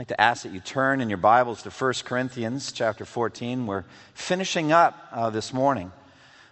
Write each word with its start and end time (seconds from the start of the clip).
I'd 0.00 0.08
like 0.08 0.16
to 0.16 0.20
ask 0.22 0.44
that 0.44 0.52
you 0.52 0.60
turn 0.60 1.02
in 1.02 1.10
your 1.10 1.18
Bibles 1.18 1.62
to 1.64 1.68
1 1.68 1.92
Corinthians 2.06 2.72
chapter 2.72 3.04
14. 3.04 3.66
We're 3.66 3.84
finishing 4.14 4.72
up 4.72 4.96
uh, 5.12 5.28
this 5.28 5.52
morning, 5.52 5.92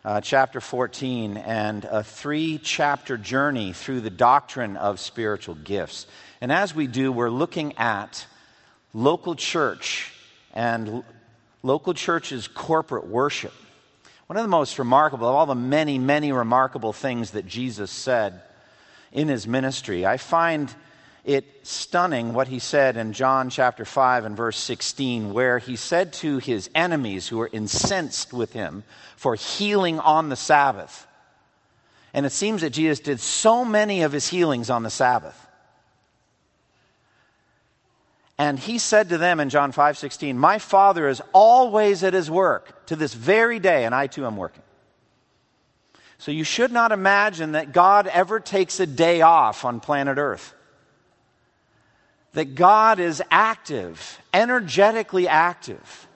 uh, 0.04 0.20
chapter 0.20 0.60
14, 0.60 1.38
and 1.38 1.86
a 1.86 2.04
three 2.04 2.60
chapter 2.62 3.16
journey 3.16 3.72
through 3.72 4.02
the 4.02 4.10
doctrine 4.10 4.76
of 4.76 5.00
spiritual 5.00 5.54
gifts. 5.54 6.06
And 6.42 6.52
as 6.52 6.74
we 6.74 6.86
do, 6.86 7.10
we're 7.10 7.30
looking 7.30 7.72
at 7.78 8.26
local 8.92 9.34
church 9.34 10.12
and 10.52 10.88
l- 10.88 11.04
local 11.62 11.94
church's 11.94 12.48
corporate 12.48 13.06
worship. 13.06 13.54
One 14.26 14.36
of 14.36 14.42
the 14.42 14.48
most 14.48 14.78
remarkable, 14.78 15.26
of 15.26 15.34
all 15.34 15.46
the 15.46 15.54
many, 15.54 15.98
many 15.98 16.32
remarkable 16.32 16.92
things 16.92 17.30
that 17.30 17.46
Jesus 17.46 17.90
said 17.90 18.42
in 19.10 19.28
his 19.28 19.46
ministry, 19.46 20.04
I 20.04 20.18
find 20.18 20.70
it 21.28 21.44
stunning 21.62 22.32
what 22.32 22.48
he 22.48 22.58
said 22.58 22.96
in 22.96 23.12
John 23.12 23.50
chapter 23.50 23.84
5 23.84 24.24
and 24.24 24.34
verse 24.34 24.56
16, 24.56 25.34
where 25.34 25.58
he 25.58 25.76
said 25.76 26.14
to 26.14 26.38
his 26.38 26.70
enemies 26.74 27.28
who 27.28 27.36
were 27.36 27.50
incensed 27.52 28.32
with 28.32 28.54
him 28.54 28.82
for 29.14 29.34
healing 29.34 30.00
on 30.00 30.30
the 30.30 30.36
Sabbath. 30.36 31.06
And 32.14 32.24
it 32.24 32.32
seems 32.32 32.62
that 32.62 32.70
Jesus 32.70 33.00
did 33.00 33.20
so 33.20 33.62
many 33.62 34.02
of 34.02 34.12
his 34.12 34.26
healings 34.26 34.70
on 34.70 34.82
the 34.82 34.90
Sabbath. 34.90 35.38
And 38.38 38.58
he 38.58 38.78
said 38.78 39.10
to 39.10 39.18
them 39.18 39.38
in 39.38 39.50
John 39.50 39.70
5 39.70 39.98
16, 39.98 40.38
My 40.38 40.58
Father 40.58 41.08
is 41.08 41.20
always 41.34 42.02
at 42.04 42.14
his 42.14 42.30
work 42.30 42.86
to 42.86 42.96
this 42.96 43.12
very 43.12 43.58
day, 43.58 43.84
and 43.84 43.94
I 43.94 44.06
too 44.06 44.24
am 44.24 44.38
working. 44.38 44.62
So 46.16 46.32
you 46.32 46.44
should 46.44 46.72
not 46.72 46.90
imagine 46.90 47.52
that 47.52 47.72
God 47.72 48.06
ever 48.06 48.40
takes 48.40 48.80
a 48.80 48.86
day 48.86 49.20
off 49.20 49.66
on 49.66 49.80
planet 49.80 50.16
Earth 50.16 50.54
that 52.32 52.54
God 52.54 53.00
is 53.00 53.22
active, 53.30 54.20
energetically 54.32 55.28
active. 55.28 56.06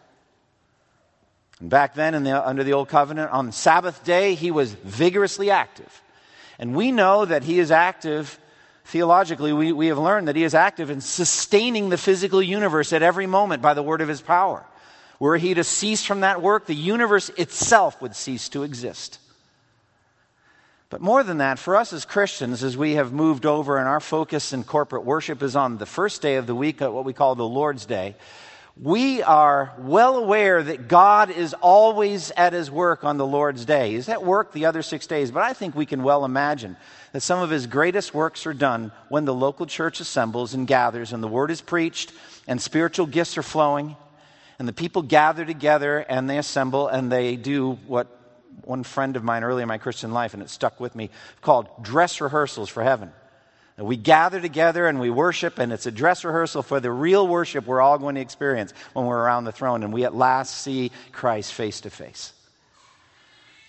And 1.61 1.71
back 1.71 1.95
then, 1.95 2.25
the, 2.25 2.47
under 2.47 2.65
the 2.65 2.73
Old 2.73 2.89
Covenant, 2.89 3.31
on 3.31 3.53
Sabbath 3.53 4.05
day, 4.05 4.35
he 4.35 4.51
was 4.51 4.73
vigorously 4.73 5.51
active. 5.51 6.03
And 6.59 6.75
we 6.75 6.93
know 6.93 7.25
that 7.25 7.45
he 7.45 7.59
is 7.59 7.71
active, 7.71 8.39
theologically, 8.85 9.53
we, 9.53 9.73
we 9.73 9.87
have 9.87 9.99
learned 9.99 10.29
that 10.29 10.37
he 10.37 10.45
is 10.45 10.55
active 10.55 10.91
in 10.91 11.01
sustaining 11.01 11.89
the 11.89 11.97
physical 11.97 12.43
universe 12.43 12.93
at 12.93 13.03
every 13.03 13.27
moment 13.27 13.63
by 13.63 13.75
the 13.75 13.83
word 13.83 14.01
of 14.01 14.09
his 14.09 14.21
power. 14.21 14.65
Were 15.19 15.37
he 15.37 15.55
to 15.55 15.65
cease 15.65 16.05
from 16.05 16.21
that 16.21 16.43
work, 16.43 16.67
the 16.67 16.75
universe 16.75 17.31
itself 17.31 18.03
would 18.03 18.17
cease 18.17 18.49
to 18.51 18.65
exist. 18.65 19.19
But 20.93 21.01
more 21.01 21.25
than 21.25 21.39
that, 21.39 21.59
for 21.59 21.75
us 21.75 21.95
as 21.95 22.05
Christians, 22.05 22.63
as 22.63 22.77
we 22.77 22.97
have 22.97 23.15
moved 23.15 23.47
over 23.47 23.79
and 23.79 23.89
our 23.89 23.99
focus 23.99 24.53
in 24.53 24.63
corporate 24.63 25.07
worship 25.07 25.43
is 25.43 25.57
on 25.57 25.79
the 25.79 25.87
first 25.87 26.21
day 26.21 26.37
of 26.37 26.47
the 26.47 26.55
week, 26.55 26.83
what 26.83 27.07
we 27.07 27.15
call 27.15 27.35
the 27.35 27.49
Lord's 27.49 27.87
Day, 27.87 28.15
we 28.79 29.23
are 29.23 29.73
well 29.79 30.19
aware 30.19 30.63
that 30.63 30.89
God 30.89 31.31
is 31.31 31.55
always 31.55 32.31
at 32.33 32.53
his 32.53 32.71
work 32.71 33.05
on 33.05 33.17
the 33.17 33.27
Lord's 33.27 33.65
Day. 33.65 33.93
He's 33.93 34.11
at 34.11 34.23
work 34.23 34.53
the 34.53 34.67
other 34.67 34.83
six 34.83 35.07
days, 35.07 35.31
but 35.31 35.43
I 35.43 35.55
think 35.55 35.75
we 35.75 35.87
can 35.87 36.03
well 36.03 36.27
imagine 36.27 36.77
that 37.13 37.23
some 37.23 37.41
of 37.41 37.49
his 37.49 37.67
greatest 37.67 38.13
works 38.13 38.45
are 38.45 38.53
done 38.53 38.93
when 39.09 39.25
the 39.25 39.33
local 39.33 39.65
church 39.65 39.99
assembles 39.99 40.53
and 40.53 40.67
gathers 40.67 41.15
and 41.15 41.23
the 41.23 41.27
word 41.29 41.51
is 41.51 41.63
preached 41.63 42.13
and 42.47 42.61
spiritual 42.61 43.07
gifts 43.07 43.39
are 43.39 43.43
flowing 43.43 43.97
and 44.59 44.69
the 44.69 44.75
people 44.75 45.01
gather 45.01 45.47
together 45.47 46.01
and 46.01 46.29
they 46.29 46.37
assemble 46.37 46.89
and 46.89 47.11
they 47.11 47.37
do 47.37 47.79
what 47.87 48.22
one 48.65 48.83
friend 48.83 49.17
of 49.17 49.25
mine 49.25 49.45
early 49.45 49.63
in 49.63 49.69
my 49.69 49.79
Christian 49.79 50.13
life, 50.13 50.35
and 50.35 50.43
it 50.43 50.51
stuck 50.51 50.81
with 50.81 50.95
me, 50.95 51.11
called 51.41 51.69
dress 51.83 52.21
rehearsals 52.21 52.69
for 52.69 52.83
heaven. 52.83 53.13
And 53.79 53.87
we 53.87 53.97
gather 53.97 54.41
together 54.41 54.87
and 54.87 55.01
we 55.01 55.11
worship, 55.11 55.59
and 55.59 55.73
it's 55.73 55.87
a 55.87 55.91
dress 55.91 56.25
rehearsal 56.25 56.63
for 56.63 56.79
the 56.79 56.91
real 56.91 57.27
worship 57.27 57.67
we're 57.67 57.81
all 57.81 57.99
going 57.99 58.17
to 58.17 58.21
experience 58.21 58.73
when 58.93 59.07
we're 59.07 59.19
around 59.19 59.45
the 59.45 59.53
throne 59.53 59.83
and 59.83 59.93
we 59.93 60.05
at 60.05 60.15
last 60.15 60.61
see 60.61 60.93
Christ 61.11 61.53
face 61.53 61.81
to 61.81 61.91
face. 61.91 62.33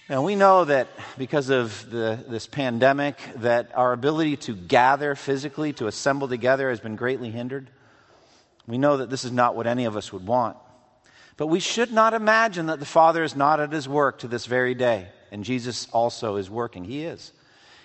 Now, 0.10 0.22
we 0.22 0.36
know 0.36 0.66
that 0.66 0.90
because 1.18 1.50
of 1.50 1.90
the, 1.90 2.24
this 2.28 2.46
pandemic, 2.46 3.18
that 3.38 3.72
our 3.74 3.94
ability 3.94 4.36
to 4.38 4.54
gather 4.54 5.16
physically, 5.16 5.72
to 5.74 5.88
assemble 5.88 6.28
together, 6.28 6.70
has 6.70 6.82
been 6.82 6.98
greatly 6.98 7.32
hindered. 7.32 7.70
We 8.68 8.78
know 8.78 8.98
that 8.98 9.10
this 9.10 9.24
is 9.24 9.32
not 9.32 9.56
what 9.56 9.66
any 9.66 9.86
of 9.86 9.96
us 9.96 10.12
would 10.12 10.28
want. 10.28 10.58
But 11.38 11.48
we 11.48 11.60
should 11.60 11.92
not 11.92 12.14
imagine 12.14 12.68
that 12.68 12.80
the 12.80 12.86
Father 12.86 13.24
is 13.24 13.36
not 13.36 13.60
at 13.60 13.72
his 13.72 13.90
work 13.90 14.20
to 14.20 14.28
this 14.28 14.46
very 14.46 14.76
day. 14.76 15.08
And 15.32 15.44
Jesus 15.44 15.88
also 15.92 16.36
is 16.36 16.50
working. 16.50 16.84
He 16.84 17.04
is. 17.06 17.32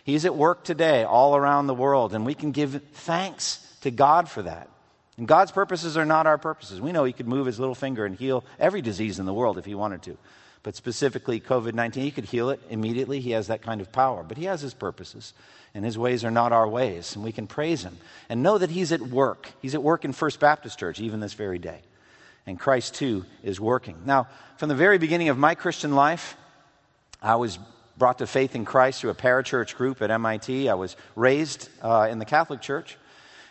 He's 0.05 0.25
at 0.25 0.37
work 0.37 0.65
today 0.65 1.05
all 1.05 1.37
around 1.37 1.67
the 1.67 1.75
world, 1.75 2.15
and 2.15 2.27
we 2.27 2.35
can 2.35 2.51
give 2.51 2.83
thanks 2.93 3.77
to 3.83 3.91
God 3.91 4.29
for 4.29 4.43
that. 4.43 4.69
And 5.17 5.27
God's 5.27 5.53
purposes 5.53 5.97
are 5.97 6.05
not 6.05 6.27
our 6.27 6.39
purposes. 6.39 6.81
We 6.81 6.93
know 6.93 7.05
He 7.05 7.13
could 7.13 7.29
move 7.29 7.47
His 7.47 7.59
little 7.59 7.75
finger 7.75 8.05
and 8.05 8.15
heal 8.15 8.45
every 8.59 8.83
disease 8.83 9.19
in 9.19 9.27
the 9.27 9.35
world 9.35 9.59
if 9.59 9.65
He 9.65 9.75
wanted 9.75 10.03
to. 10.03 10.17
But 10.63 10.77
specifically, 10.77 11.41
COVID 11.41 11.75
19, 11.75 12.03
He 12.03 12.11
could 12.11 12.27
heal 12.27 12.51
it 12.51 12.61
immediately. 12.69 13.21
He 13.21 13.31
has 13.31 13.47
that 13.47 13.63
kind 13.63 13.81
of 13.81 13.93
power. 13.93 14.23
But 14.23 14.37
He 14.37 14.45
has 14.45 14.61
His 14.61 14.75
purposes, 14.75 15.33
and 15.75 15.85
His 15.85 15.99
ways 15.99 16.25
are 16.25 16.31
not 16.31 16.53
our 16.53 16.69
ways. 16.69 17.15
And 17.15 17.25
we 17.25 17.33
can 17.33 17.47
praise 17.47 17.83
Him 17.83 17.97
and 18.29 18.43
know 18.43 18.59
that 18.59 18.71
He's 18.71 18.93
at 18.93 19.01
work. 19.01 19.51
He's 19.61 19.75
at 19.75 19.83
work 19.83 20.05
in 20.05 20.13
First 20.13 20.39
Baptist 20.39 20.79
Church, 20.79 21.01
even 21.01 21.21
this 21.21 21.35
very 21.35 21.59
day 21.59 21.81
and 22.49 22.59
Christ 22.59 22.95
too 22.95 23.27
is 23.43 23.61
working. 23.61 23.97
Now, 24.07 24.27
from 24.57 24.71
the 24.71 24.75
very 24.75 24.97
beginning 24.97 25.29
of 25.29 25.37
my 25.37 25.55
Christian 25.55 25.95
life, 25.95 26.35
I 27.21 27.37
was 27.37 27.59
brought 27.99 28.19
to 28.19 28.27
faith 28.27 28.55
in 28.55 28.65
Christ 28.65 29.01
through 29.01 29.11
a 29.11 29.15
parachurch 29.15 29.77
group 29.77 30.01
at 30.01 30.11
MIT. 30.11 30.69
I 30.69 30.75
was 30.75 30.97
raised 31.15 31.69
uh, 31.83 32.09
in 32.11 32.19
the 32.19 32.25
Catholic 32.25 32.63
Church, 32.63 32.97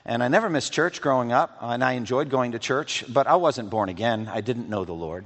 and 0.04 0.24
I 0.24 0.30
never 0.30 0.50
missed 0.50 0.74
church 0.74 1.00
growing 1.00 1.32
up, 1.32 1.58
and 1.62 1.84
I 1.84 1.94
enjoyed 1.94 2.30
going 2.30 2.54
to 2.54 2.60
church, 2.60 3.06
but 3.08 3.28
I 3.28 3.36
wasn't 3.36 3.70
born 3.70 3.90
again. 3.90 4.30
I 4.34 4.42
didn't 4.42 4.68
know 4.68 4.84
the 4.84 4.94
Lord. 4.94 5.26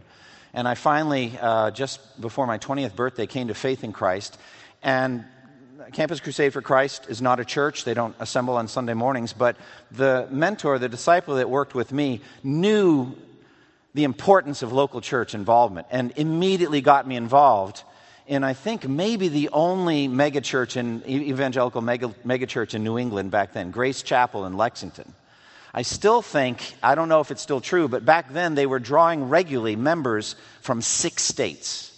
And 0.54 0.68
I 0.68 0.76
finally, 0.76 1.38
uh, 1.40 1.72
just 1.72 2.20
before 2.20 2.46
my 2.46 2.58
20th 2.58 2.94
birthday, 2.94 3.26
came 3.26 3.48
to 3.48 3.54
faith 3.54 3.86
in 3.86 3.94
Christ. 3.94 4.38
And 4.84 5.24
Campus 5.94 6.20
Crusade 6.20 6.52
for 6.52 6.62
Christ 6.62 7.06
is 7.08 7.22
not 7.22 7.40
a 7.40 7.46
church. 7.46 7.86
They 7.86 7.94
don't 7.94 8.16
assemble 8.20 8.58
on 8.58 8.68
Sunday 8.68 8.96
mornings. 8.96 9.32
But 9.32 9.56
the 9.92 10.28
mentor, 10.30 10.78
the 10.78 10.90
disciple 10.90 11.36
that 11.36 11.50
worked 11.50 11.74
with 11.74 11.94
me, 11.94 12.20
knew 12.44 13.16
the 13.94 14.04
importance 14.04 14.62
of 14.62 14.72
local 14.72 15.02
church 15.02 15.34
involvement 15.34 15.88
and 15.92 16.14
immediately 16.16 16.82
got 16.82 17.08
me 17.08 17.16
involved 17.16 17.84
in, 18.28 18.44
I 18.44 18.54
think, 18.54 18.88
maybe 18.88 19.28
the 19.28 19.50
only 19.50 20.08
megachurch 20.08 20.78
in 20.78 21.04
evangelical 21.06 21.82
mega, 21.82 22.10
megachurch 22.26 22.74
in 22.74 22.84
New 22.84 22.98
England 22.98 23.32
back 23.32 23.52
then, 23.52 23.72
Grace 23.72 24.02
Chapel 24.04 24.46
in 24.46 24.56
Lexington. 24.56 25.14
I 25.74 25.82
still 25.82 26.22
think, 26.22 26.76
I 26.84 26.96
don't 26.96 27.10
know 27.10 27.22
if 27.22 27.32
it's 27.32 27.42
still 27.42 27.62
true, 27.62 27.88
but 27.88 28.06
back 28.06 28.32
then 28.32 28.56
they 28.56 28.66
were 28.66 28.80
drawing 28.80 29.30
regularly 29.30 29.76
members 29.76 30.36
from 30.62 30.82
six 30.82 31.24
states. 31.24 31.91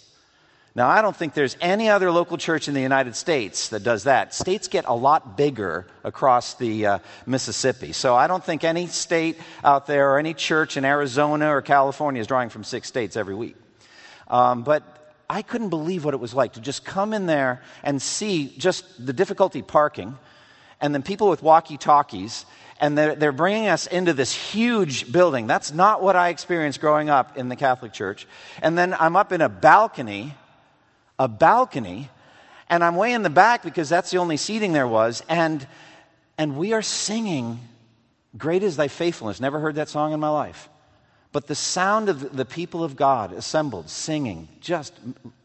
Now, 0.76 0.88
I 0.88 1.02
don't 1.02 1.14
think 1.14 1.34
there's 1.34 1.56
any 1.60 1.88
other 1.88 2.10
local 2.10 2.36
church 2.36 2.66
in 2.66 2.74
the 2.74 2.80
United 2.80 3.14
States 3.14 3.68
that 3.68 3.84
does 3.84 4.04
that. 4.04 4.34
States 4.34 4.66
get 4.66 4.86
a 4.86 4.94
lot 4.94 5.36
bigger 5.36 5.86
across 6.02 6.54
the 6.54 6.86
uh, 6.86 6.98
Mississippi. 7.26 7.92
So 7.92 8.16
I 8.16 8.26
don't 8.26 8.42
think 8.42 8.64
any 8.64 8.88
state 8.88 9.38
out 9.62 9.86
there 9.86 10.10
or 10.10 10.18
any 10.18 10.34
church 10.34 10.76
in 10.76 10.84
Arizona 10.84 11.54
or 11.54 11.62
California 11.62 12.20
is 12.20 12.26
drawing 12.26 12.48
from 12.48 12.64
six 12.64 12.88
states 12.88 13.16
every 13.16 13.36
week. 13.36 13.54
Um, 14.26 14.64
but 14.64 15.14
I 15.30 15.42
couldn't 15.42 15.68
believe 15.68 16.04
what 16.04 16.12
it 16.12 16.20
was 16.20 16.34
like 16.34 16.54
to 16.54 16.60
just 16.60 16.84
come 16.84 17.12
in 17.12 17.26
there 17.26 17.62
and 17.84 18.02
see 18.02 18.52
just 18.58 19.06
the 19.06 19.12
difficulty 19.12 19.62
parking 19.62 20.18
and 20.80 20.92
then 20.92 21.02
people 21.02 21.30
with 21.30 21.42
walkie 21.42 21.76
talkies 21.76 22.46
and 22.80 22.98
they're, 22.98 23.14
they're, 23.14 23.32
bringing 23.32 23.68
us 23.68 23.86
into 23.86 24.12
this 24.12 24.34
huge 24.34 25.12
building. 25.12 25.46
That's 25.46 25.72
not 25.72 26.02
what 26.02 26.16
I 26.16 26.30
experienced 26.30 26.80
growing 26.80 27.08
up 27.08 27.38
in 27.38 27.48
the 27.48 27.54
Catholic 27.54 27.92
Church. 27.92 28.26
And 28.60 28.76
then 28.76 28.92
I'm 28.98 29.14
up 29.14 29.30
in 29.30 29.40
a 29.40 29.48
balcony 29.48 30.34
a 31.18 31.28
balcony, 31.28 32.10
and 32.68 32.82
I'm 32.82 32.96
way 32.96 33.12
in 33.12 33.22
the 33.22 33.30
back 33.30 33.62
because 33.62 33.88
that's 33.88 34.10
the 34.10 34.18
only 34.18 34.36
seating 34.36 34.72
there 34.72 34.88
was, 34.88 35.22
and, 35.28 35.66
and 36.38 36.56
we 36.56 36.72
are 36.72 36.82
singing, 36.82 37.60
Great 38.36 38.62
is 38.62 38.76
Thy 38.76 38.88
Faithfulness. 38.88 39.40
Never 39.40 39.60
heard 39.60 39.76
that 39.76 39.88
song 39.88 40.12
in 40.12 40.20
my 40.20 40.28
life. 40.28 40.68
But 41.32 41.46
the 41.46 41.54
sound 41.54 42.08
of 42.08 42.36
the 42.36 42.44
people 42.44 42.84
of 42.84 42.96
God 42.96 43.32
assembled, 43.32 43.90
singing, 43.90 44.48
just 44.60 44.92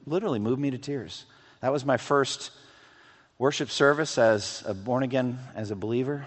literally 0.05 0.39
moved 0.39 0.61
me 0.61 0.71
to 0.71 0.77
tears. 0.77 1.25
That 1.61 1.71
was 1.71 1.83
my 1.83 1.97
first 1.97 2.51
worship 3.39 3.71
service 3.71 4.17
as 4.17 4.63
a 4.67 4.73
born 4.73 5.03
again, 5.03 5.39
as 5.55 5.71
a 5.71 5.75
believer. 5.75 6.25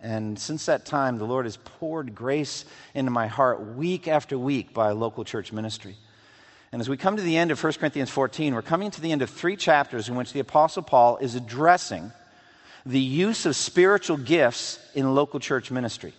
And 0.00 0.38
since 0.38 0.66
that 0.66 0.84
time, 0.84 1.18
the 1.18 1.24
Lord 1.24 1.46
has 1.46 1.56
poured 1.56 2.14
grace 2.14 2.64
into 2.94 3.10
my 3.10 3.26
heart 3.26 3.74
week 3.74 4.08
after 4.08 4.38
week 4.38 4.74
by 4.74 4.90
local 4.92 5.24
church 5.24 5.52
ministry. 5.52 5.96
And 6.74 6.80
as 6.80 6.88
we 6.88 6.96
come 6.96 7.16
to 7.16 7.22
the 7.22 7.36
end 7.36 7.52
of 7.52 7.62
1 7.62 7.74
Corinthians 7.74 8.10
14, 8.10 8.52
we're 8.52 8.60
coming 8.60 8.90
to 8.90 9.00
the 9.00 9.12
end 9.12 9.22
of 9.22 9.30
three 9.30 9.54
chapters 9.54 10.08
in 10.08 10.16
which 10.16 10.32
the 10.32 10.40
Apostle 10.40 10.82
Paul 10.82 11.18
is 11.18 11.36
addressing 11.36 12.10
the 12.84 12.98
use 12.98 13.46
of 13.46 13.54
spiritual 13.54 14.16
gifts 14.16 14.80
in 14.92 15.14
local 15.14 15.38
church 15.38 15.70
ministry. 15.70 16.12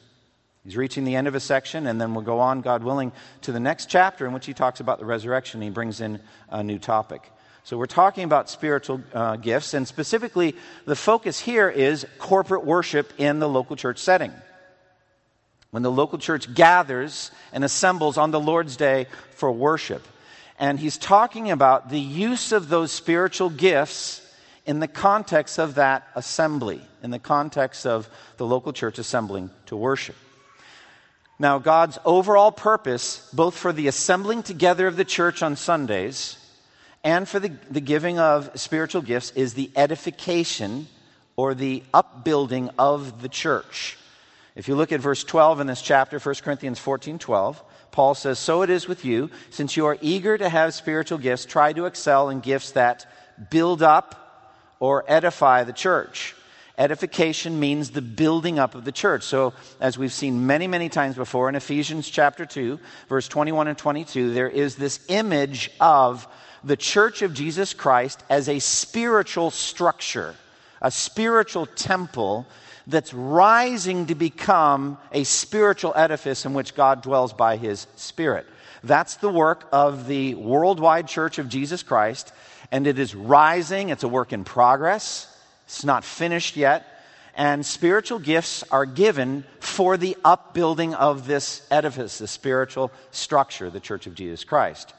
He's 0.63 0.77
reaching 0.77 1.03
the 1.03 1.17
end 1.17 1.27
of 1.27 1.35
a 1.35 1.41
section, 1.41 1.87
and 1.87 1.99
then 1.99 2.13
we'll 2.13 2.23
go 2.23 2.39
on, 2.39 2.61
God 2.61 2.85
willing, 2.85 3.11
to 3.41 3.51
the 3.51 3.59
next 3.59 3.89
chapter 3.89 4.25
in 4.25 4.31
which 4.31 4.45
he 4.45 4.53
talks 4.53 4.79
about 4.79 4.97
the 4.97 5.03
resurrection. 5.03 5.61
He 5.61 5.69
brings 5.69 5.99
in 5.99 6.21
a 6.49 6.63
new 6.63 6.79
topic. 6.79 7.29
So 7.65 7.77
we're 7.77 7.85
talking 7.85 8.23
about 8.23 8.49
spiritual 8.49 9.01
uh, 9.13 9.35
gifts, 9.35 9.73
and 9.73 9.85
specifically, 9.85 10.55
the 10.85 10.95
focus 10.95 11.37
here 11.37 11.69
is 11.69 12.07
corporate 12.17 12.63
worship 12.63 13.11
in 13.17 13.39
the 13.39 13.49
local 13.49 13.75
church 13.75 13.97
setting. 13.97 14.31
When 15.71 15.83
the 15.83 15.91
local 15.91 16.17
church 16.17 16.53
gathers 16.53 17.29
and 17.51 17.65
assembles 17.65 18.17
on 18.17 18.31
the 18.31 18.39
Lord's 18.39 18.77
Day 18.77 19.07
for 19.31 19.51
worship. 19.51 20.07
And 20.57 20.79
he's 20.79 20.97
talking 20.97 21.51
about 21.51 21.89
the 21.89 21.99
use 21.99 22.51
of 22.51 22.69
those 22.69 22.91
spiritual 22.91 23.49
gifts 23.49 24.21
in 24.65 24.79
the 24.79 24.87
context 24.87 25.59
of 25.59 25.75
that 25.75 26.07
assembly, 26.15 26.81
in 27.03 27.11
the 27.11 27.19
context 27.19 27.85
of 27.85 28.09
the 28.37 28.45
local 28.45 28.73
church 28.73 28.97
assembling 28.97 29.49
to 29.67 29.75
worship. 29.75 30.15
Now, 31.37 31.59
God's 31.59 31.99
overall 32.05 32.51
purpose, 32.51 33.29
both 33.33 33.57
for 33.57 33.73
the 33.73 33.87
assembling 33.87 34.43
together 34.43 34.87
of 34.87 34.95
the 34.95 35.05
church 35.05 35.43
on 35.43 35.55
Sundays 35.55 36.37
and 37.03 37.27
for 37.27 37.39
the, 37.39 37.49
the 37.69 37.81
giving 37.81 38.17
of 38.17 38.49
spiritual 38.55 39.01
gifts, 39.01 39.31
is 39.31 39.53
the 39.53 39.69
edification 39.75 40.87
or 41.35 41.53
the 41.53 41.83
upbuilding 41.93 42.69
of 42.79 43.21
the 43.21 43.29
church. 43.29 43.97
If 44.55 44.69
you 44.69 44.75
look 44.75 44.93
at 44.93 45.01
verse 45.01 45.23
12 45.23 45.59
in 45.59 45.67
this 45.67 45.81
chapter, 45.81 46.17
1 46.17 46.35
Corinthians 46.35 46.79
14 46.79 47.19
12, 47.19 47.61
Paul 47.95 48.13
says, 48.13 48.39
So 48.39 48.61
it 48.61 48.69
is 48.69 48.89
with 48.89 49.05
you, 49.05 49.29
since 49.51 49.77
you 49.77 49.85
are 49.85 49.97
eager 50.01 50.37
to 50.37 50.49
have 50.49 50.73
spiritual 50.73 51.17
gifts, 51.17 51.45
try 51.45 51.71
to 51.71 51.85
excel 51.85 52.29
in 52.29 52.41
gifts 52.41 52.71
that 52.71 53.09
build 53.49 53.81
up 53.81 54.67
or 54.81 55.05
edify 55.07 55.63
the 55.63 55.71
church. 55.71 56.35
Edification 56.77 57.57
means 57.57 57.91
the 57.91 58.01
building 58.01 58.59
up 58.59 58.75
of 58.75 58.83
the 58.83 58.91
church. 58.91 59.23
So, 59.23 59.53
as 59.79 59.97
we've 59.97 60.11
seen 60.11 60.45
many, 60.45 60.67
many 60.67 60.89
times 60.89 61.15
before 61.15 61.47
in 61.47 61.55
Ephesians 61.55 62.09
chapter 62.09 62.45
2, 62.45 62.77
verse 63.07 63.29
21 63.29 63.69
and 63.69 63.77
22, 63.77 64.33
there 64.33 64.49
is 64.49 64.75
this 64.75 64.99
image 65.07 65.71
of 65.79 66.27
the 66.65 66.75
church 66.75 67.21
of 67.21 67.33
Jesus 67.33 67.73
Christ 67.73 68.21
as 68.29 68.49
a 68.49 68.59
spiritual 68.59 69.51
structure, 69.51 70.35
a 70.81 70.91
spiritual 70.91 71.65
temple 71.65 72.45
that's 72.87 73.13
rising 73.13 74.07
to 74.07 74.15
become 74.15 74.97
a 75.11 75.23
spiritual 75.23 75.93
edifice 75.95 76.45
in 76.45 76.53
which 76.53 76.75
God 76.75 77.01
dwells 77.01 77.33
by 77.33 77.57
his 77.57 77.87
Spirit. 77.95 78.45
That's 78.83 79.15
the 79.15 79.29
work 79.29 79.67
of 79.71 80.07
the 80.07 80.35
worldwide 80.35 81.07
church 81.07 81.39
of 81.39 81.49
Jesus 81.49 81.81
Christ 81.81 82.31
and 82.71 82.87
it 82.87 82.99
is 82.99 83.15
rising. 83.15 83.89
It's 83.89 84.03
a 84.03 84.07
work 84.07 84.33
in 84.33 84.43
progress, 84.43 85.33
it's 85.65 85.85
not 85.85 86.03
finished 86.03 86.57
yet. 86.57 86.91
And 87.37 87.65
spiritual 87.65 88.19
gifts 88.19 88.63
are 88.71 88.85
given 88.85 89.43
for 89.59 89.97
the 89.97 90.15
upbuilding 90.23 90.93
of 90.93 91.27
this 91.27 91.67
edifice, 91.69 92.17
the 92.17 92.27
spiritual 92.27 92.93
structure, 93.11 93.69
the 93.69 93.81
Church 93.81 94.07
of 94.07 94.15
Jesus 94.15 94.45
Christ. 94.45 94.93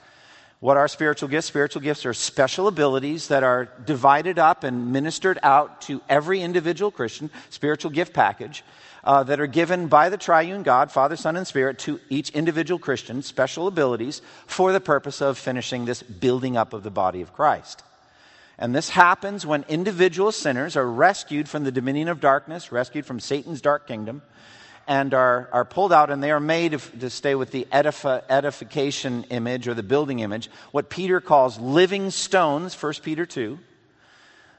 What 0.61 0.79
are 0.79 0.89
spiritual 0.89 1.29
gifts? 1.29 1.47
Spiritual 1.47 1.83
gifts 1.83 2.07
are 2.07 2.15
special 2.15 2.67
abilities 2.67 3.29
that 3.29 3.43
are 3.43 3.69
divided 3.85 4.39
up 4.39 4.65
and 4.65 4.91
ministered 4.93 5.39
out 5.43 5.83
to 5.83 6.01
every 6.09 6.41
individual 6.41 6.91
Christian, 6.91 7.31
spiritual 7.51 7.91
gift 7.91 8.15
package 8.15 8.65
uh, 9.05 9.23
that 9.25 9.39
are 9.39 9.47
given 9.47 9.89
by 9.89 10.09
the 10.09 10.17
triune 10.17 10.63
God, 10.63 10.91
Father, 10.91 11.15
Son, 11.17 11.37
and 11.37 11.47
Spirit, 11.47 11.79
to 11.81 12.01
each 12.09 12.31
individual 12.31 12.79
Christian, 12.79 13.23
special 13.23 13.67
abilities 13.67 14.23
for 14.47 14.73
the 14.73 14.81
purpose 14.81 15.21
of 15.21 15.37
finishing 15.37 15.85
this 15.85 16.03
building 16.03 16.57
up 16.57 16.73
of 16.73 16.83
the 16.83 16.91
body 16.91 17.21
of 17.21 17.35
Christ. 17.35 17.83
And 18.59 18.75
this 18.75 18.89
happens 18.89 19.45
when 19.45 19.67
individual 19.69 20.33
sinners 20.33 20.77
are 20.77 20.91
rescued 20.91 21.49
from 21.49 21.65
the 21.65 21.73
dominion 21.73 22.09
of 22.09 22.21
darkness, 22.21 22.73
rescued 22.73 23.05
from 23.05 23.21
Satan's 23.21 23.61
dark 23.61 23.87
kingdom, 23.87 24.23
and 24.87 25.15
are, 25.15 25.49
are 25.53 25.65
pulled 25.65 25.93
out, 25.93 26.11
and 26.11 26.23
they 26.23 26.31
are 26.31 26.41
made 26.41 26.79
to 27.01 27.11
stay 27.11 27.35
with 27.35 27.51
the 27.51 27.67
edification 27.73 29.25
image 29.31 29.67
or 29.69 29.75
the 29.75 29.83
building 29.83 30.21
image, 30.21 30.49
what 30.71 30.91
Peter 30.91 31.21
calls 31.21 31.59
living 31.59 32.11
stones, 32.11 32.81
1 32.81 32.95
Peter 33.03 33.27
2 33.27 33.59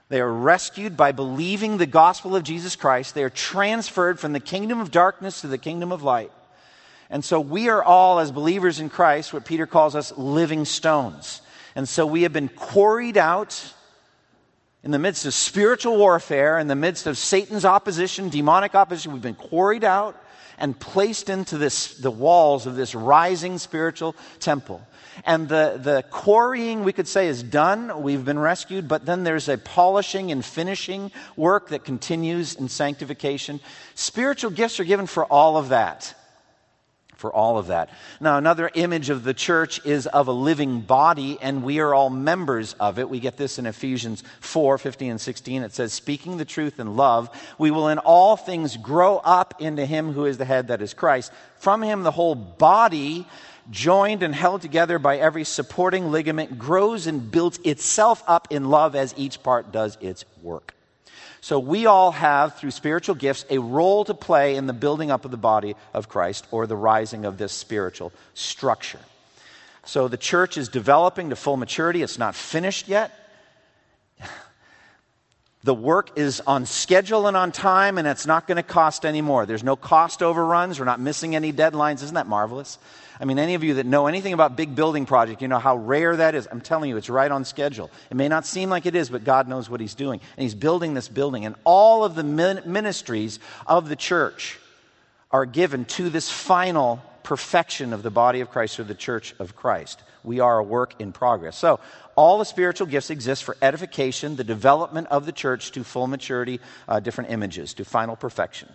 they 0.10 0.22
are 0.22 0.32
rescued 0.32 0.96
by 0.96 1.12
believing 1.12 1.78
the 1.78 1.86
gospel 1.86 2.36
of 2.36 2.44
Jesus 2.44 2.76
Christ. 2.76 3.14
They 3.14 3.24
are 3.24 3.30
transferred 3.30 4.20
from 4.20 4.34
the 4.34 4.40
kingdom 4.40 4.80
of 4.80 4.92
darkness 4.92 5.42
to 5.42 5.48
the 5.48 5.58
kingdom 5.58 5.92
of 5.92 6.02
light. 6.02 6.32
And 7.10 7.24
so 7.24 7.40
we 7.40 7.70
are 7.70 7.84
all, 7.84 8.20
as 8.20 8.32
believers 8.32 8.80
in 8.80 8.90
Christ, 8.90 9.34
what 9.34 9.46
Peter 9.46 9.66
calls 9.66 9.96
us 9.96 10.18
living 10.18 10.66
stones. 10.66 11.42
And 11.76 11.88
so 11.88 12.06
we 12.06 12.24
have 12.24 12.34
been 12.34 12.50
quarried 12.50 13.18
out 13.18 13.74
in 14.88 14.92
the 14.92 15.00
midst 15.00 15.26
of 15.26 15.34
spiritual 15.34 15.98
warfare, 15.98 16.58
in 16.58 16.70
the 16.70 16.76
midst 16.76 17.08
of 17.08 17.18
Satan's 17.18 17.66
opposition, 17.66 18.30
demonic 18.30 18.74
opposition. 18.74 19.12
We've 19.12 19.22
been 19.22 19.36
quarried 19.36 19.84
out 19.84 20.16
and 20.58 20.80
placed 20.80 21.30
into 21.30 21.58
this, 21.58 21.96
the 21.96 22.10
walls 22.10 22.66
of 22.66 22.78
this 22.78 22.96
rising 22.96 23.58
spiritual 23.58 24.16
temple. 24.40 24.82
And 25.26 25.50
the, 25.50 25.78
the 25.84 26.06
quarrying, 26.10 26.86
we 26.86 26.94
could 26.94 27.10
say, 27.10 27.28
is 27.28 27.44
done. 27.44 28.02
We've 28.02 28.24
been 28.24 28.40
rescued, 28.40 28.88
but 28.88 29.06
then 29.06 29.26
there's 29.26 29.50
a 29.50 29.58
polishing 29.58 30.32
and 30.32 30.44
finishing 30.44 31.12
work 31.36 31.68
that 31.68 31.84
continues 31.84 32.56
in 32.56 32.70
sanctification. 32.70 33.60
Spiritual 33.94 34.52
gifts 34.52 34.80
are 34.80 34.86
given 34.86 35.06
for 35.06 35.26
all 35.26 35.58
of 35.58 35.68
that. 35.68 36.16
For 37.18 37.34
all 37.34 37.58
of 37.58 37.68
that. 37.68 37.90
Now, 38.20 38.38
another 38.38 38.70
image 38.74 39.10
of 39.10 39.24
the 39.24 39.34
church 39.34 39.84
is 39.86 40.06
of 40.06 40.28
a 40.28 40.32
living 40.32 40.82
body, 40.82 41.38
and 41.42 41.64
we 41.64 41.80
are 41.80 41.94
all 41.94 42.12
members 42.12 42.74
of 42.74 43.00
it. 43.00 43.10
We 43.10 43.20
get 43.20 43.38
this 43.38 43.58
in 43.58 43.66
Ephesians 43.66 44.24
4 44.40 44.78
15 44.78 45.12
and 45.12 45.22
16. 45.22 45.64
It 45.64 45.74
says, 45.74 45.94
Speaking 45.94 46.38
the 46.38 46.46
truth 46.46 46.80
in 46.80 46.96
love, 46.96 47.30
we 47.58 47.72
will 47.72 47.90
in 47.90 47.98
all 47.98 48.38
things 48.38 48.78
grow 48.78 49.18
up 49.18 49.60
into 49.60 49.86
him 49.86 50.14
who 50.14 50.26
is 50.26 50.38
the 50.38 50.46
head, 50.46 50.68
that 50.68 50.82
is 50.82 50.94
Christ. 50.94 51.32
From 51.58 51.82
him, 51.82 52.04
the 52.04 52.12
whole 52.12 52.36
body 52.36 53.26
joined 53.70 54.24
and 54.24 54.34
held 54.34 54.62
together 54.62 55.00
by 55.00 55.18
every 55.18 55.44
supporting 55.44 56.12
ligament, 56.12 56.58
grows 56.58 57.08
and 57.08 57.32
builds 57.32 57.60
itself 57.64 58.24
up 58.28 58.48
in 58.52 58.70
love 58.70 58.96
as 58.96 59.14
each 59.18 59.44
part 59.44 59.72
does 59.72 59.98
its 60.00 60.24
work. 60.42 60.77
So 61.42 61.60
we 61.60 61.86
all 61.86 62.12
have, 62.12 62.58
through 62.58 62.72
spiritual 62.72 63.16
gifts, 63.16 63.46
a 63.50 63.58
role 63.58 64.06
to 64.06 64.14
play 64.14 64.56
in 64.56 64.68
the 64.68 64.74
building 64.74 65.12
up 65.12 65.26
of 65.26 65.32
the 65.32 65.38
body 65.38 65.76
of 65.94 66.10
Christ 66.10 66.48
or 66.52 66.68
the 66.68 66.76
rising 66.76 67.26
of 67.26 67.38
this 67.38 67.54
spiritual 67.54 68.12
structure. 68.34 69.00
So 69.86 70.08
the 70.08 70.18
church 70.18 70.58
is 70.58 70.68
developing 70.68 71.30
to 71.30 71.36
full 71.36 71.58
maturity. 71.58 72.02
It's 72.02 72.18
not 72.18 72.36
finished 72.36 72.88
yet. 72.88 73.27
The 75.68 75.74
work 75.74 76.18
is 76.18 76.42
on 76.48 76.66
schedule 76.66 77.28
and 77.28 77.36
on 77.36 77.52
time, 77.52 77.98
and 77.98 78.08
it's 78.08 78.26
not 78.26 78.48
going 78.48 78.56
to 78.56 78.64
cost 78.64 79.06
any 79.06 79.20
more. 79.20 79.46
There's 79.46 79.66
no 79.66 79.76
cost 79.76 80.24
overruns. 80.24 80.80
We're 80.80 80.86
not 80.86 81.02
missing 81.02 81.36
any 81.36 81.52
deadlines. 81.52 82.02
Isn't 82.04 82.16
that 82.16 82.26
marvelous? 82.26 82.80
I 83.20 83.26
mean, 83.26 83.38
any 83.38 83.54
of 83.54 83.66
you 83.66 83.74
that 83.74 83.86
know 83.86 84.08
anything 84.08 84.32
about 84.32 84.56
big 84.56 84.76
building 84.76 85.06
project, 85.06 85.42
you 85.42 85.50
know 85.50 85.60
how 85.60 85.76
rare 85.76 86.16
that 86.16 86.36
is. 86.36 86.48
I'm 86.50 86.62
telling 86.62 86.90
you, 86.90 86.96
it's 86.96 87.10
right 87.10 87.30
on 87.30 87.44
schedule. 87.44 87.92
It 88.10 88.16
may 88.16 88.30
not 88.30 88.46
seem 88.46 88.70
like 88.70 88.86
it 88.86 88.96
is, 88.96 89.10
but 89.10 89.26
God 89.26 89.50
knows 89.50 89.70
what 89.70 89.82
He's 89.82 89.94
doing. 89.94 90.22
And 90.38 90.44
He's 90.44 90.56
building 90.56 90.94
this 90.94 91.10
building. 91.10 91.44
And 91.44 91.54
all 91.66 92.06
of 92.06 92.16
the 92.16 92.24
ministries 92.24 93.40
of 93.66 93.90
the 93.90 93.98
church 93.98 94.58
are 95.32 95.46
given 95.46 95.84
to 95.84 96.10
this 96.10 96.32
final 96.32 97.04
perfection 97.24 97.92
of 97.92 98.04
the 98.04 98.10
body 98.10 98.40
of 98.40 98.50
Christ 98.52 98.80
or 98.80 98.86
the 98.86 98.96
church 98.96 99.36
of 99.38 99.58
Christ. 99.58 100.02
We 100.24 100.40
are 100.40 100.60
a 100.60 100.64
work 100.64 100.94
in 101.00 101.12
progress. 101.12 101.58
So, 101.58 101.82
all 102.18 102.40
the 102.40 102.46
spiritual 102.46 102.88
gifts 102.88 103.12
exist 103.12 103.44
for 103.44 103.56
edification, 103.62 104.36
the 104.36 104.44
development 104.44 105.08
of 105.10 105.26
the 105.26 105.32
church 105.32 105.72
to 105.72 105.84
full 105.84 106.08
maturity, 106.08 106.60
uh, 106.90 107.00
different 107.00 107.30
images, 107.30 107.76
to 107.76 107.86
final 107.86 108.16
perfection. 108.16 108.68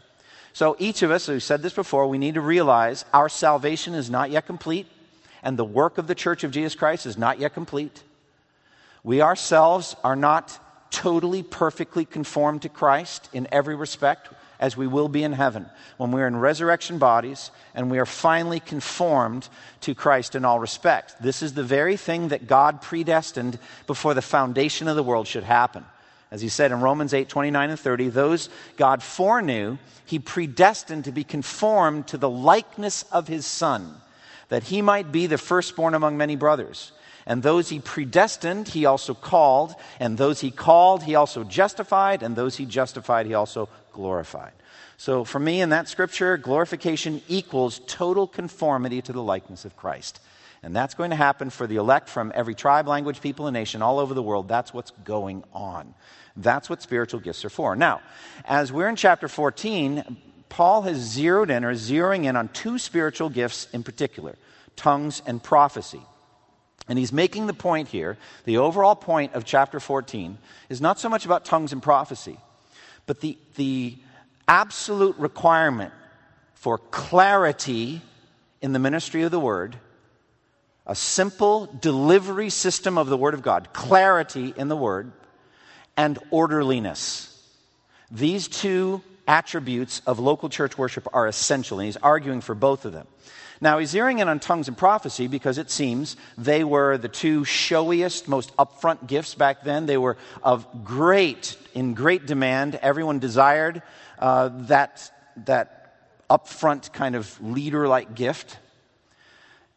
So 0.55 0.77
each 0.79 1.03
of 1.03 1.11
us, 1.11 1.29
we've 1.29 1.43
said 1.43 1.61
this 1.61 1.75
before, 1.75 2.07
we 2.07 2.19
need 2.19 2.35
to 2.35 2.41
realize 2.41 3.05
our 3.13 3.29
salvation 3.29 3.95
is 3.95 4.09
not 4.09 4.31
yet 4.31 4.47
complete, 4.47 4.87
and 5.43 5.59
the 5.59 5.65
work 5.65 5.99
of 5.99 6.07
the 6.07 6.15
church 6.15 6.45
of 6.45 6.53
Jesus 6.53 6.77
Christ 6.77 7.05
is 7.05 7.19
not 7.19 7.41
yet 7.41 7.53
complete. 7.53 8.03
We 9.03 9.21
ourselves 9.21 9.97
are 10.05 10.17
not 10.17 10.59
totally, 10.93 11.43
perfectly 11.43 12.05
conformed 12.05 12.63
to 12.63 12.69
Christ 12.69 13.29
in 13.33 13.49
every 13.51 13.75
respect, 13.75 14.29
as 14.63 14.77
we 14.77 14.87
will 14.87 15.09
be 15.09 15.25
in 15.25 15.33
heaven 15.33 15.67
when 15.97 16.13
we're 16.13 16.29
in 16.29 16.37
resurrection 16.37 16.97
bodies 16.97 17.51
and 17.75 17.91
we 17.91 17.99
are 17.99 18.07
finally 18.07 18.61
conformed 18.61 19.49
to 19.81 19.93
Christ 19.93 20.37
in 20.37 20.45
all 20.45 20.61
respects. 20.61 21.15
This 21.15 21.43
is 21.43 21.53
the 21.53 21.65
very 21.65 21.97
thing 21.97 22.29
that 22.29 22.47
God 22.47 22.81
predestined 22.81 23.59
before 23.89 24.15
the 24.15 24.23
foundation 24.23 24.87
of 24.87 24.95
the 24.95 25.03
world 25.03 25.27
should 25.27 25.43
happen. 25.43 25.85
As 26.31 26.41
he 26.41 26.49
said 26.49 26.71
in 26.71 26.81
Romans 26.81 27.13
8 27.13 27.29
29 27.29 27.71
and 27.71 27.79
30, 27.79 28.09
those 28.11 28.49
God 28.77 29.03
foreknew, 29.03 29.79
he 30.07 30.21
predestined 30.21 31.05
to 31.05 31.13
be 31.13 31.25
conformed 31.25 32.07
to 32.07 32.17
the 32.17 32.31
likeness 32.31 33.03
of 33.11 33.27
his 33.27 33.45
Son, 33.45 33.97
that 34.49 34.63
he 34.63 34.81
might 34.81 35.11
be 35.11 35.27
the 35.27 35.39
firstborn 35.39 35.93
among 35.93 36.17
many 36.17 36.37
brothers. 36.37 36.93
And 37.27 37.43
those 37.43 37.69
he 37.69 37.79
predestined, 37.81 38.69
he 38.69 38.87
also 38.87 39.15
called. 39.15 39.75
And 40.01 40.19
those 40.19 40.41
he 40.41 40.51
called, 40.51 41.05
he 41.05 41.15
also 41.15 41.45
justified. 41.45 42.23
And 42.23 42.35
those 42.35 42.57
he 42.57 42.65
justified, 42.65 43.27
he 43.27 43.35
also 43.35 43.69
glorified. 43.93 44.53
So 44.97 45.25
for 45.25 45.39
me 45.39 45.61
in 45.61 45.71
that 45.71 45.89
scripture, 45.89 46.37
glorification 46.37 47.23
equals 47.29 47.81
total 47.87 48.27
conformity 48.27 49.03
to 49.03 49.13
the 49.13 49.23
likeness 49.23 49.65
of 49.65 49.77
Christ. 49.77 50.21
And 50.63 50.77
that's 50.77 50.95
going 50.95 51.11
to 51.11 51.17
happen 51.17 51.51
for 51.51 51.67
the 51.67 51.77
elect 51.77 52.09
from 52.09 52.31
every 52.35 52.55
tribe, 52.55 52.87
language, 52.87 53.21
people, 53.21 53.49
and 53.49 53.55
nation 53.55 53.83
all 53.83 53.99
over 53.99 54.15
the 54.15 54.23
world. 54.23 54.47
That's 54.47 54.73
what's 54.73 54.93
going 55.05 55.43
on. 55.53 55.95
That's 56.37 56.71
what 56.71 56.83
spiritual 56.83 57.21
gifts 57.21 57.45
are 57.45 57.51
for. 57.51 57.75
Now, 57.75 58.01
as 58.45 58.73
we're 58.73 58.89
in 58.89 58.97
chapter 58.97 59.29
14, 59.29 60.17
Paul 60.49 60.83
has 60.83 60.99
zeroed 60.99 61.51
in 61.51 61.65
or 61.65 61.75
zeroing 61.75 62.25
in 62.25 62.37
on 62.37 62.49
two 62.49 62.79
spiritual 62.79 63.29
gifts 63.29 63.69
in 63.73 63.83
particular 63.83 64.37
tongues 64.77 65.21
and 65.27 65.43
prophecy. 65.43 66.01
And 66.89 66.99
he's 66.99 67.13
making 67.13 67.47
the 67.47 67.55
point 67.55 67.89
here 67.89 68.19
the 68.45 68.59
overall 68.59 68.97
point 68.97 69.35
of 69.35 69.45
chapter 69.45 69.81
14 69.81 70.39
is 70.69 70.81
not 70.81 70.99
so 70.99 71.09
much 71.09 71.25
about 71.25 71.45
tongues 71.45 71.73
and 71.73 71.83
prophecy, 71.83 72.39
but 73.07 73.21
the, 73.21 73.39
the 73.57 73.97
absolute 74.47 75.17
requirement 75.19 75.93
for 76.55 76.79
clarity 76.79 78.01
in 78.61 78.73
the 78.73 78.79
ministry 78.79 79.23
of 79.23 79.31
the 79.31 79.41
word, 79.41 79.77
a 80.87 80.95
simple 80.95 81.67
delivery 81.81 82.51
system 82.51 82.99
of 82.99 83.09
the 83.09 83.17
word 83.17 83.35
of 83.35 83.43
God, 83.43 83.73
clarity 83.73 84.55
in 84.57 84.69
the 84.69 84.77
word, 84.77 85.13
and 85.97 86.19
orderliness. 86.31 87.29
These 88.11 88.49
two 88.49 89.03
attributes 89.27 90.03
of 90.07 90.19
local 90.19 90.49
church 90.49 90.77
worship 90.77 91.07
are 91.13 91.27
essential, 91.27 91.79
and 91.79 91.87
he's 91.87 91.97
arguing 91.97 92.41
for 92.41 92.55
both 92.55 92.85
of 92.85 92.93
them. 92.93 93.07
Now, 93.63 93.79
he's 93.79 93.95
zeroing 93.95 94.19
in 94.19 94.29
on 94.29 94.41
tongues 94.41 94.67
and 94.67 94.77
prophecy 94.77 95.29
because 95.29 95.57
it 95.57 95.71
seems 95.71 96.17
they 96.37 96.65
were 96.65 96.99
the 96.99 97.09
two 97.09 97.45
showiest, 97.45 98.27
most 98.27 98.55
upfront 98.57 99.07
gifts 99.07 99.37
back 99.37 99.63
then. 99.63 99.87
They 99.87 99.97
were 99.97 100.17
of 100.43 100.83
great, 100.83 101.57
in 101.73 101.95
great 101.95 102.27
demand. 102.27 102.75
Everyone 102.83 103.21
desired 103.21 103.83
uh, 104.19 104.51
that, 104.67 105.13
that 105.45 105.95
upfront 106.29 106.93
kind 106.93 107.15
of 107.15 107.41
leader 107.41 107.87
like 107.87 108.17
gift. 108.17 108.59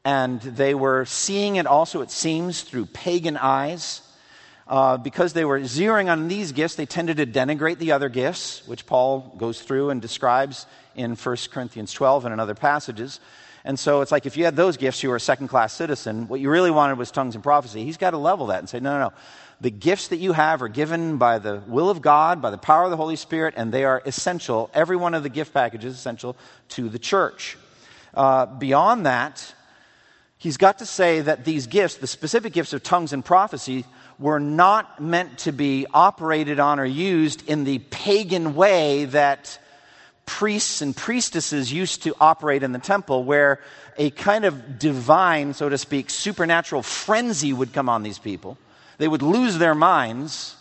And 0.04 0.42
they 0.42 0.74
were 0.74 1.06
seeing 1.06 1.58
it 1.58 1.68
also, 1.68 2.02
it 2.02 2.10
seems, 2.10 2.64
through 2.64 2.88
pagan 2.88 3.38
eyes. 3.38 4.02
Uh, 4.68 4.98
because 4.98 5.34
they 5.34 5.46
were 5.46 5.60
zeroing 5.60 6.12
on 6.12 6.28
these 6.28 6.54
gifts, 6.54 6.74
they 6.74 6.88
tended 6.88 7.18
to 7.18 7.28
denigrate 7.28 7.78
the 7.78 7.92
other 7.92 8.10
gifts, 8.10 8.68
which 8.68 8.88
Paul 8.88 9.36
goes 9.38 9.62
through 9.62 9.92
and 9.92 10.02
describes 10.02 10.66
in 10.96 11.16
1 11.16 11.38
Corinthians 11.52 11.94
12 11.94 12.26
and 12.26 12.34
in 12.34 12.40
other 12.40 12.56
passages. 12.56 13.20
And 13.66 13.80
so 13.80 14.02
it's 14.02 14.12
like 14.12 14.28
if 14.28 14.38
you 14.38 14.46
had 14.46 14.56
those 14.56 14.78
gifts, 14.78 15.02
you 15.02 15.10
were 15.10 15.16
a 15.16 15.20
second 15.20 15.48
class 15.48 15.74
citizen. 15.74 16.28
What 16.28 16.40
you 16.40 16.52
really 16.52 16.70
wanted 16.70 17.00
was 17.00 17.10
tongues 17.10 17.34
and 17.34 17.44
prophecy. 17.44 17.84
He's 17.84 17.98
got 17.98 18.12
to 18.12 18.18
level 18.18 18.48
that 18.48 18.60
and 18.60 18.70
say, 18.70 18.80
no, 18.80 18.94
no, 18.94 19.10
no. 19.10 19.14
The 19.60 19.72
gifts 19.72 20.10
that 20.10 20.18
you 20.18 20.34
have 20.34 20.62
are 20.62 20.68
given 20.68 21.18
by 21.18 21.40
the 21.40 21.64
will 21.66 21.90
of 21.90 22.02
God, 22.02 22.44
by 22.44 22.52
the 22.52 22.60
power 22.60 22.84
of 22.84 22.92
the 22.92 22.98
Holy 22.98 23.16
Spirit, 23.16 23.56
and 23.58 23.72
they 23.72 23.84
are 23.84 24.04
essential. 24.06 24.70
Every 24.74 24.96
one 24.96 25.16
of 25.16 25.24
the 25.24 25.30
gift 25.30 25.52
packages 25.52 25.94
is 25.94 26.00
essential 26.00 26.38
to 26.70 26.90
the 26.90 27.00
church. 27.00 27.58
Uh, 28.14 28.46
beyond 28.46 29.08
that, 29.08 29.54
he's 30.38 30.58
got 30.58 30.80
to 30.80 30.86
say 30.86 31.22
that 31.22 31.44
these 31.44 31.66
gifts, 31.66 31.96
the 31.96 32.08
specific 32.08 32.54
gifts 32.54 32.72
of 32.72 32.84
tongues 32.84 33.14
and 33.14 33.26
prophecy, 33.26 33.84
were 34.20 34.40
not 34.40 35.02
meant 35.02 35.40
to 35.40 35.52
be 35.52 35.88
operated 35.92 36.60
on 36.60 36.80
or 36.80 36.86
used 36.86 37.50
in 37.50 37.64
the 37.64 37.80
pagan 37.80 38.54
way 38.54 39.06
that 39.06 39.58
priests 40.26 40.82
and 40.82 40.96
priestesses 40.96 41.72
used 41.72 42.04
to 42.04 42.16
operate 42.20 42.64
in 42.64 42.72
the 42.72 42.80
temple, 42.80 43.24
where 43.24 43.60
a 43.98 44.10
kind 44.10 44.46
of 44.46 44.80
divine, 44.80 45.54
so 45.54 45.70
to 45.70 45.78
speak, 45.78 46.10
supernatural 46.10 46.82
frenzy 46.82 47.54
would 47.54 47.74
come 47.74 47.90
on 47.90 48.04
these 48.04 48.20
people. 48.20 48.58
They 48.98 49.08
would 49.08 49.22
lose 49.22 49.58
their 49.58 49.76
minds, 49.76 50.56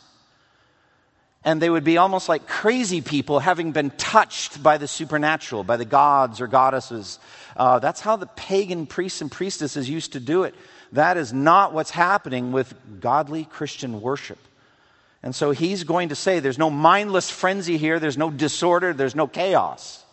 and 1.45 1.61
they 1.61 1.71
would 1.71 1.85
be 1.85 1.99
almost 1.99 2.29
like 2.29 2.47
crazy 2.47 3.01
people 3.01 3.39
having 3.39 3.73
been 3.73 3.91
touched 3.91 4.63
by 4.63 4.79
the 4.79 4.89
supernatural, 4.89 5.65
by 5.65 5.77
the 5.77 5.85
gods 5.85 6.41
or 6.41 6.47
goddesses. 6.47 7.19
Uh, 7.57 7.79
that's 7.79 8.01
how 8.01 8.17
the 8.17 8.27
pagan 8.27 8.87
priests 8.87 9.21
and 9.21 9.31
priestesses 9.31 9.89
used 9.89 10.13
to 10.13 10.21
do 10.21 10.45
it. 10.45 10.55
That 10.93 11.17
is 11.17 11.33
not 11.33 11.73
what's 11.73 11.91
happening 11.91 12.53
with 12.53 12.75
godly 13.01 13.45
Christian 13.45 14.01
worship. 14.01 14.39
And 15.25 15.35
so 15.35 15.53
he's 15.53 15.85
going 15.85 16.11
to 16.11 16.15
say 16.15 16.39
there's 16.39 16.59
no 16.59 16.69
mindless 16.69 17.31
frenzy 17.31 17.79
here, 17.79 17.99
there's 17.99 18.19
no 18.19 18.31
disorder, 18.31 18.93
there's 18.93 19.15
no 19.15 19.27
chaos. 19.27 20.05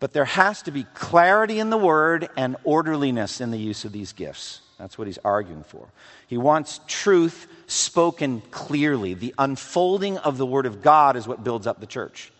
But 0.00 0.12
there 0.12 0.26
has 0.26 0.60
to 0.62 0.70
be 0.70 0.84
clarity 0.92 1.58
in 1.58 1.70
the 1.70 1.78
word 1.78 2.28
and 2.36 2.56
orderliness 2.62 3.40
in 3.40 3.50
the 3.50 3.58
use 3.58 3.86
of 3.86 3.92
these 3.92 4.12
gifts. 4.12 4.60
That's 4.78 4.98
what 4.98 5.06
he's 5.06 5.18
arguing 5.24 5.64
for. 5.64 5.88
He 6.26 6.36
wants 6.36 6.80
truth 6.88 7.46
spoken 7.68 8.42
clearly. 8.50 9.14
The 9.14 9.34
unfolding 9.38 10.18
of 10.18 10.36
the 10.36 10.46
word 10.46 10.66
of 10.66 10.82
God 10.82 11.16
is 11.16 11.26
what 11.26 11.42
builds 11.42 11.66
up 11.66 11.80
the 11.80 11.86
church. 11.86 12.30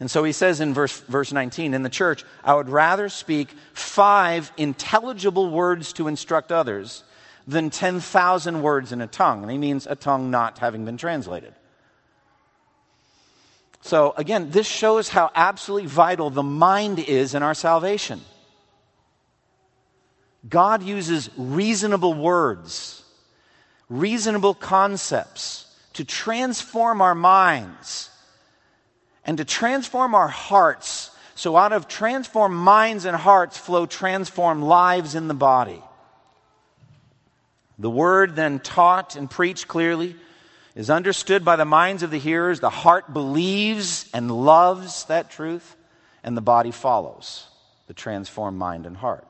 And 0.00 0.10
so 0.10 0.22
he 0.22 0.32
says 0.32 0.60
in 0.60 0.74
verse, 0.74 1.00
verse 1.00 1.32
19, 1.32 1.72
in 1.72 1.82
the 1.82 1.88
church, 1.88 2.26
I 2.44 2.54
would 2.54 2.68
rather 2.68 3.08
speak 3.08 3.48
five 3.72 4.52
intelligible 4.58 5.48
words 5.48 5.94
to 5.94 6.08
instruct 6.08 6.52
others 6.52 7.04
than 7.48 7.70
10,000 7.70 8.62
words 8.62 8.92
in 8.92 9.00
a 9.00 9.06
tongue. 9.06 9.42
And 9.42 9.50
he 9.50 9.56
means 9.56 9.86
a 9.86 9.96
tongue 9.96 10.30
not 10.30 10.58
having 10.58 10.84
been 10.84 10.98
translated. 10.98 11.54
So, 13.80 14.12
again, 14.16 14.50
this 14.50 14.66
shows 14.66 15.08
how 15.08 15.30
absolutely 15.34 15.88
vital 15.88 16.28
the 16.28 16.42
mind 16.42 16.98
is 16.98 17.34
in 17.34 17.42
our 17.42 17.54
salvation. 17.54 18.20
God 20.46 20.82
uses 20.82 21.30
reasonable 21.38 22.12
words, 22.12 23.02
reasonable 23.88 24.54
concepts 24.54 25.74
to 25.94 26.04
transform 26.04 27.00
our 27.00 27.14
minds 27.14 28.10
and 29.24 29.38
to 29.38 29.44
transform 29.44 30.14
our 30.14 30.28
hearts. 30.28 31.10
So, 31.34 31.56
out 31.56 31.72
of 31.72 31.88
transformed 31.88 32.56
minds 32.56 33.06
and 33.06 33.16
hearts 33.16 33.56
flow 33.56 33.86
transformed 33.86 34.64
lives 34.64 35.14
in 35.14 35.28
the 35.28 35.34
body. 35.34 35.82
The 37.78 37.90
word, 37.90 38.34
then 38.34 38.58
taught 38.58 39.16
and 39.16 39.30
preached 39.30 39.68
clearly, 39.68 40.16
is 40.74 40.90
understood 40.90 41.44
by 41.44 41.56
the 41.56 41.64
minds 41.64 42.02
of 42.02 42.10
the 42.10 42.18
hearers. 42.18 42.60
The 42.60 42.70
heart 42.70 43.12
believes 43.12 44.08
and 44.12 44.30
loves 44.30 45.04
that 45.04 45.30
truth, 45.30 45.76
and 46.22 46.36
the 46.36 46.42
body 46.42 46.70
follows 46.70 47.46
the 47.86 47.94
transformed 47.94 48.58
mind 48.58 48.86
and 48.86 48.96
heart. 48.96 49.26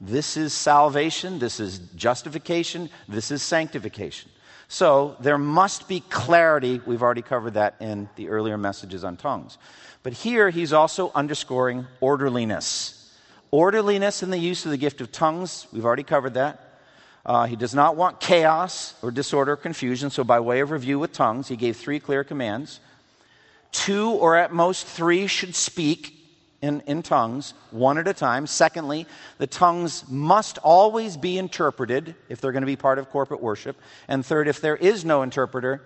This 0.00 0.36
is 0.36 0.54
salvation, 0.54 1.38
this 1.38 1.60
is 1.60 1.78
justification, 1.94 2.88
this 3.08 3.30
is 3.30 3.42
sanctification. 3.42 4.30
So 4.68 5.16
there 5.20 5.36
must 5.36 5.88
be 5.88 6.00
clarity. 6.00 6.80
We've 6.86 7.02
already 7.02 7.22
covered 7.22 7.54
that 7.54 7.74
in 7.80 8.08
the 8.16 8.28
earlier 8.28 8.56
messages 8.56 9.04
on 9.04 9.16
tongues. 9.16 9.58
But 10.02 10.12
here 10.14 10.48
he's 10.48 10.72
also 10.72 11.10
underscoring 11.14 11.86
orderliness. 12.00 13.12
Orderliness 13.50 14.22
in 14.22 14.30
the 14.30 14.38
use 14.38 14.64
of 14.64 14.70
the 14.70 14.76
gift 14.76 15.00
of 15.00 15.12
tongues, 15.12 15.66
we've 15.72 15.84
already 15.84 16.04
covered 16.04 16.34
that. 16.34 16.69
Uh, 17.24 17.46
he 17.46 17.56
does 17.56 17.74
not 17.74 17.96
want 17.96 18.20
chaos 18.20 18.94
or 19.02 19.10
disorder 19.10 19.52
or 19.52 19.56
confusion. 19.56 20.10
So, 20.10 20.24
by 20.24 20.40
way 20.40 20.60
of 20.60 20.70
review 20.70 20.98
with 20.98 21.12
tongues, 21.12 21.48
he 21.48 21.56
gave 21.56 21.76
three 21.76 22.00
clear 22.00 22.24
commands. 22.24 22.80
Two 23.72 24.10
or 24.10 24.36
at 24.36 24.52
most 24.52 24.86
three 24.86 25.26
should 25.26 25.54
speak 25.54 26.16
in, 26.62 26.82
in 26.86 27.02
tongues, 27.02 27.54
one 27.70 27.98
at 27.98 28.08
a 28.08 28.14
time. 28.14 28.46
Secondly, 28.46 29.06
the 29.38 29.46
tongues 29.46 30.04
must 30.08 30.58
always 30.58 31.16
be 31.16 31.38
interpreted 31.38 32.14
if 32.28 32.40
they're 32.40 32.52
going 32.52 32.62
to 32.62 32.66
be 32.66 32.76
part 32.76 32.98
of 32.98 33.10
corporate 33.10 33.42
worship. 33.42 33.76
And 34.08 34.24
third, 34.24 34.48
if 34.48 34.60
there 34.60 34.76
is 34.76 35.04
no 35.04 35.22
interpreter, 35.22 35.82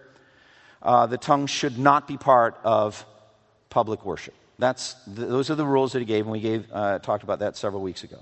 uh, 0.83 1.07
the 1.07 1.19
tongues 1.19 1.51
should 1.51 1.79
not 1.79 2.09
be 2.09 2.17
part 2.17 2.59
of 2.65 3.05
public 3.71 4.05
worship. 4.05 4.35
That's, 4.59 4.95
those 5.07 5.51
are 5.51 5.57
the 5.57 5.67
rules 5.67 5.93
that 5.93 5.99
he 5.99 6.05
gave, 6.05 6.25
and 6.25 6.33
we 6.33 6.41
gave, 6.41 6.67
uh, 6.73 7.01
talked 7.01 7.25
about 7.25 7.41
that 7.41 7.57
several 7.57 7.83
weeks 7.83 8.05
ago. 8.05 8.19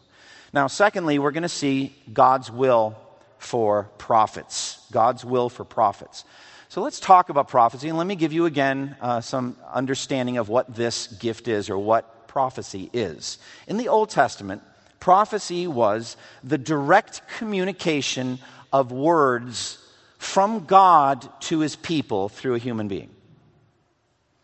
Now, 0.52 0.66
secondly, 0.66 1.18
we're 1.18 1.30
going 1.30 1.42
to 1.42 1.48
see 1.48 1.94
God's 2.12 2.50
will 2.50 2.96
for 3.42 3.84
prophets. 3.98 4.86
God's 4.92 5.24
will 5.24 5.48
for 5.48 5.64
prophets. 5.64 6.24
So 6.68 6.80
let's 6.80 7.00
talk 7.00 7.28
about 7.28 7.48
prophecy, 7.48 7.88
and 7.88 7.98
let 7.98 8.06
me 8.06 8.16
give 8.16 8.32
you 8.32 8.46
again 8.46 8.96
uh, 9.00 9.20
some 9.20 9.56
understanding 9.70 10.38
of 10.38 10.48
what 10.48 10.74
this 10.74 11.06
gift 11.06 11.46
is 11.46 11.68
or 11.68 11.76
what 11.76 12.28
prophecy 12.28 12.88
is. 12.94 13.36
In 13.66 13.76
the 13.76 13.88
Old 13.88 14.08
Testament, 14.08 14.62
prophecy 14.98 15.66
was 15.66 16.16
the 16.42 16.56
direct 16.56 17.20
communication 17.36 18.38
of 18.72 18.90
words 18.90 19.78
from 20.16 20.64
God 20.64 21.28
to 21.42 21.58
his 21.58 21.76
people 21.76 22.30
through 22.30 22.54
a 22.54 22.58
human 22.58 22.88
being. 22.88 23.10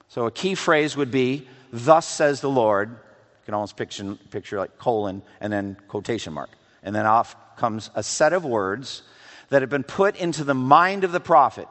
So 0.09 0.27
a 0.27 0.31
key 0.31 0.55
phrase 0.55 0.97
would 0.97 1.11
be, 1.11 1.49
Thus 1.73 2.07
says 2.07 2.41
the 2.41 2.51
Lord, 2.51 2.91
You 2.91 3.45
can 3.45 3.55
almost 3.55 3.77
picture, 3.77 4.17
picture 4.31 4.59
like 4.59 4.77
colon 4.77 5.23
and 5.41 5.53
then 5.53 5.77
quotation 5.89 6.33
mark. 6.33 6.51
And 6.83 6.95
then 6.95 7.07
off 7.07 7.37
comes 7.59 7.91
a 7.95 8.03
set 8.03 8.33
of 8.33 8.45
words 8.45 9.03
that 9.51 9.63
have 9.63 9.71
been 9.71 9.85
put 9.85 10.17
into 10.17 10.45
the 10.45 10.55
mind 10.55 11.05
of 11.05 11.13
the 11.13 11.21
prophet 11.21 11.69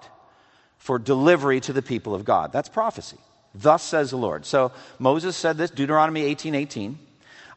for 0.78 1.00
delivery 1.00 1.60
to 1.62 1.74
the 1.74 1.82
people 1.82 2.14
of 2.14 2.26
God. 2.26 2.52
That's 2.52 2.70
prophecy. 2.70 3.18
Thus 3.56 3.82
says 3.82 4.12
the 4.12 4.18
Lord. 4.18 4.46
So 4.46 4.72
Moses 5.00 5.36
said 5.36 5.58
this, 5.58 5.72
Deuteronomy 5.72 6.22
18 6.22 6.54
18. 6.54 7.00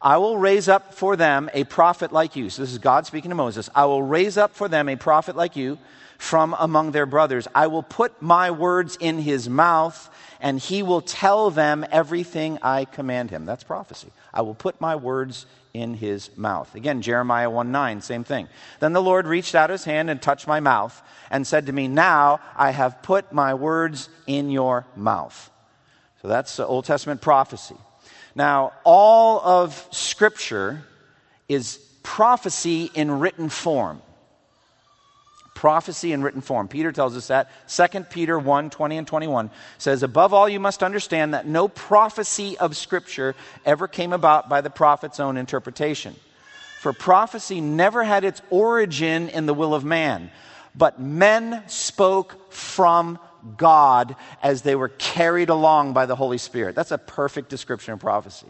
I 0.02 0.16
will 0.16 0.38
raise 0.38 0.66
up 0.66 0.94
for 0.94 1.14
them 1.14 1.50
a 1.52 1.64
prophet 1.64 2.10
like 2.10 2.34
you. 2.34 2.49
So 2.49 2.62
this 2.62 2.72
is 2.72 2.78
God 2.78 3.06
speaking 3.06 3.28
to 3.28 3.34
Moses. 3.34 3.68
I 3.75 3.84
will 3.84 4.02
raise 4.02 4.38
up 4.38 4.54
for 4.54 4.66
them 4.66 4.88
a 4.88 4.96
prophet 4.96 5.37
like 5.37 5.56
you 5.56 5.78
from 6.20 6.54
among 6.58 6.90
their 6.90 7.06
brothers. 7.06 7.48
I 7.54 7.68
will 7.68 7.82
put 7.82 8.20
my 8.20 8.50
words 8.50 8.98
in 9.00 9.20
his 9.20 9.48
mouth, 9.48 10.14
and 10.38 10.58
he 10.58 10.82
will 10.82 11.00
tell 11.00 11.50
them 11.50 11.82
everything 11.90 12.58
I 12.60 12.84
command 12.84 13.30
him. 13.30 13.46
That's 13.46 13.64
prophecy. 13.64 14.12
I 14.32 14.42
will 14.42 14.54
put 14.54 14.82
my 14.82 14.96
words 14.96 15.46
in 15.72 15.94
his 15.94 16.36
mouth. 16.36 16.74
Again, 16.74 17.00
Jeremiah 17.00 17.48
1 17.48 17.72
9, 17.72 18.02
same 18.02 18.22
thing. 18.22 18.48
Then 18.80 18.92
the 18.92 19.00
Lord 19.00 19.26
reached 19.26 19.54
out 19.54 19.70
his 19.70 19.84
hand 19.84 20.10
and 20.10 20.20
touched 20.20 20.46
my 20.46 20.60
mouth 20.60 21.00
and 21.30 21.46
said 21.46 21.66
to 21.66 21.72
me, 21.72 21.88
Now 21.88 22.40
I 22.54 22.70
have 22.70 23.02
put 23.02 23.32
my 23.32 23.54
words 23.54 24.10
in 24.26 24.50
your 24.50 24.84
mouth. 24.94 25.50
So 26.20 26.28
that's 26.28 26.60
Old 26.60 26.84
Testament 26.84 27.22
prophecy. 27.22 27.76
Now, 28.34 28.74
all 28.84 29.40
of 29.40 29.88
Scripture 29.90 30.84
is 31.48 31.78
prophecy 32.02 32.90
in 32.94 33.10
written 33.20 33.48
form. 33.48 34.02
Prophecy 35.60 36.12
in 36.12 36.22
written 36.22 36.40
form. 36.40 36.68
Peter 36.68 36.90
tells 36.90 37.14
us 37.18 37.26
that. 37.26 37.50
2 37.68 38.04
Peter 38.04 38.38
1 38.38 38.70
20 38.70 38.96
and 38.96 39.06
21 39.06 39.50
says, 39.76 40.02
Above 40.02 40.32
all, 40.32 40.48
you 40.48 40.58
must 40.58 40.82
understand 40.82 41.34
that 41.34 41.46
no 41.46 41.68
prophecy 41.68 42.56
of 42.56 42.78
Scripture 42.78 43.34
ever 43.66 43.86
came 43.86 44.14
about 44.14 44.48
by 44.48 44.62
the 44.62 44.70
prophet's 44.70 45.20
own 45.20 45.36
interpretation. 45.36 46.16
For 46.78 46.94
prophecy 46.94 47.60
never 47.60 48.02
had 48.02 48.24
its 48.24 48.40
origin 48.48 49.28
in 49.28 49.44
the 49.44 49.52
will 49.52 49.74
of 49.74 49.84
man, 49.84 50.30
but 50.74 50.98
men 50.98 51.62
spoke 51.66 52.50
from 52.50 53.18
God 53.58 54.16
as 54.42 54.62
they 54.62 54.74
were 54.74 54.88
carried 54.88 55.50
along 55.50 55.92
by 55.92 56.06
the 56.06 56.16
Holy 56.16 56.38
Spirit. 56.38 56.74
That's 56.74 56.90
a 56.90 56.96
perfect 56.96 57.50
description 57.50 57.92
of 57.92 58.00
prophecy. 58.00 58.46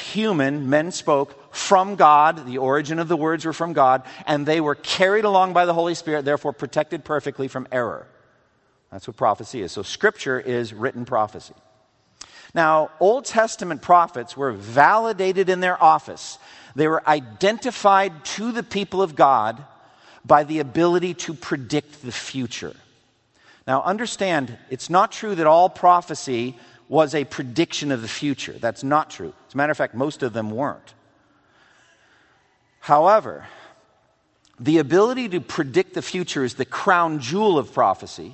Human. 0.00 0.70
Men 0.70 0.90
spoke 0.90 1.54
from 1.54 1.96
God. 1.96 2.46
The 2.46 2.58
origin 2.58 2.98
of 2.98 3.08
the 3.08 3.16
words 3.16 3.44
were 3.44 3.52
from 3.52 3.72
God, 3.72 4.02
and 4.26 4.46
they 4.46 4.60
were 4.60 4.74
carried 4.74 5.24
along 5.24 5.52
by 5.52 5.64
the 5.64 5.74
Holy 5.74 5.94
Spirit, 5.94 6.24
therefore 6.24 6.52
protected 6.52 7.04
perfectly 7.04 7.48
from 7.48 7.68
error. 7.72 8.06
That's 8.90 9.06
what 9.06 9.16
prophecy 9.16 9.60
is. 9.60 9.72
So, 9.72 9.82
Scripture 9.82 10.40
is 10.40 10.72
written 10.72 11.04
prophecy. 11.04 11.54
Now, 12.54 12.90
Old 13.00 13.26
Testament 13.26 13.82
prophets 13.82 14.36
were 14.36 14.52
validated 14.52 15.48
in 15.48 15.60
their 15.60 15.82
office. 15.82 16.38
They 16.74 16.88
were 16.88 17.06
identified 17.06 18.24
to 18.36 18.52
the 18.52 18.62
people 18.62 19.02
of 19.02 19.14
God 19.14 19.62
by 20.24 20.44
the 20.44 20.60
ability 20.60 21.14
to 21.14 21.34
predict 21.34 22.02
the 22.02 22.12
future. 22.12 22.74
Now, 23.66 23.82
understand, 23.82 24.56
it's 24.70 24.88
not 24.88 25.12
true 25.12 25.34
that 25.34 25.46
all 25.46 25.68
prophecy 25.68 26.56
was 26.88 27.14
a 27.14 27.24
prediction 27.24 27.92
of 27.92 28.02
the 28.02 28.08
future. 28.08 28.52
That's 28.52 28.82
not 28.82 29.10
true. 29.10 29.34
As 29.46 29.54
a 29.54 29.56
matter 29.56 29.70
of 29.70 29.76
fact, 29.76 29.94
most 29.94 30.22
of 30.22 30.32
them 30.32 30.50
weren't. 30.50 30.94
However, 32.80 33.46
the 34.58 34.78
ability 34.78 35.28
to 35.30 35.40
predict 35.40 35.94
the 35.94 36.02
future 36.02 36.44
is 36.44 36.54
the 36.54 36.64
crown 36.64 37.20
jewel 37.20 37.58
of 37.58 37.72
prophecy. 37.72 38.32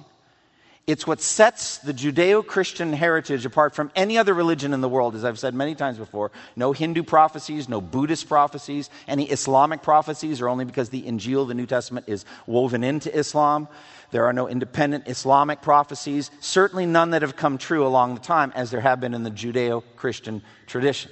It's 0.86 1.06
what 1.06 1.22
sets 1.22 1.78
the 1.78 1.94
Judeo 1.94 2.46
Christian 2.46 2.92
heritage 2.92 3.46
apart 3.46 3.74
from 3.74 3.90
any 3.96 4.18
other 4.18 4.34
religion 4.34 4.74
in 4.74 4.82
the 4.82 4.88
world, 4.88 5.14
as 5.14 5.24
I've 5.24 5.38
said 5.38 5.54
many 5.54 5.74
times 5.74 5.96
before. 5.96 6.30
No 6.56 6.72
Hindu 6.72 7.02
prophecies, 7.02 7.70
no 7.70 7.80
Buddhist 7.80 8.28
prophecies, 8.28 8.90
any 9.08 9.24
Islamic 9.24 9.82
prophecies 9.82 10.42
are 10.42 10.48
only 10.48 10.66
because 10.66 10.90
the 10.90 11.02
Injil, 11.02 11.48
the 11.48 11.54
New 11.54 11.64
Testament, 11.64 12.06
is 12.06 12.26
woven 12.46 12.84
into 12.84 13.14
Islam. 13.16 13.66
There 14.14 14.26
are 14.26 14.32
no 14.32 14.48
independent 14.48 15.08
Islamic 15.08 15.60
prophecies, 15.60 16.30
certainly 16.38 16.86
none 16.86 17.10
that 17.10 17.22
have 17.22 17.34
come 17.34 17.58
true 17.58 17.84
along 17.84 18.14
the 18.14 18.20
time, 18.20 18.52
as 18.54 18.70
there 18.70 18.80
have 18.80 19.00
been 19.00 19.12
in 19.12 19.24
the 19.24 19.30
Judeo 19.30 19.82
Christian 19.96 20.40
tradition. 20.68 21.10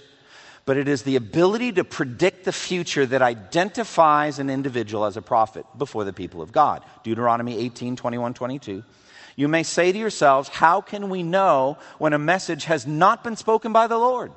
But 0.67 0.77
it 0.77 0.87
is 0.87 1.03
the 1.03 1.17
ability 1.17 1.73
to 1.73 1.83
predict 1.83 2.45
the 2.45 2.53
future 2.53 3.05
that 3.05 3.21
identifies 3.21 4.39
an 4.39 4.49
individual 4.49 5.05
as 5.05 5.17
a 5.17 5.21
prophet 5.21 5.67
before 5.77 6.05
the 6.05 6.13
people 6.13 6.41
of 6.41 6.53
God. 6.53 6.85
Deuteronomy 7.03 7.59
18 7.59 7.97
21 7.97 8.35
22. 8.35 8.85
You 9.35 9.49
may 9.49 9.65
say 9.65 9.91
to 9.91 9.99
yourselves, 9.99 10.49
How 10.49 10.81
can 10.81 11.11
we 11.11 11.25
know 11.25 11.79
when 11.99 12.13
a 12.13 12.21
message 12.21 12.67
has 12.67 12.87
not 12.87 13.25
been 13.25 13.35
spoken 13.35 13.73
by 13.73 13.89
the 13.89 13.99
Lord? 13.99 14.31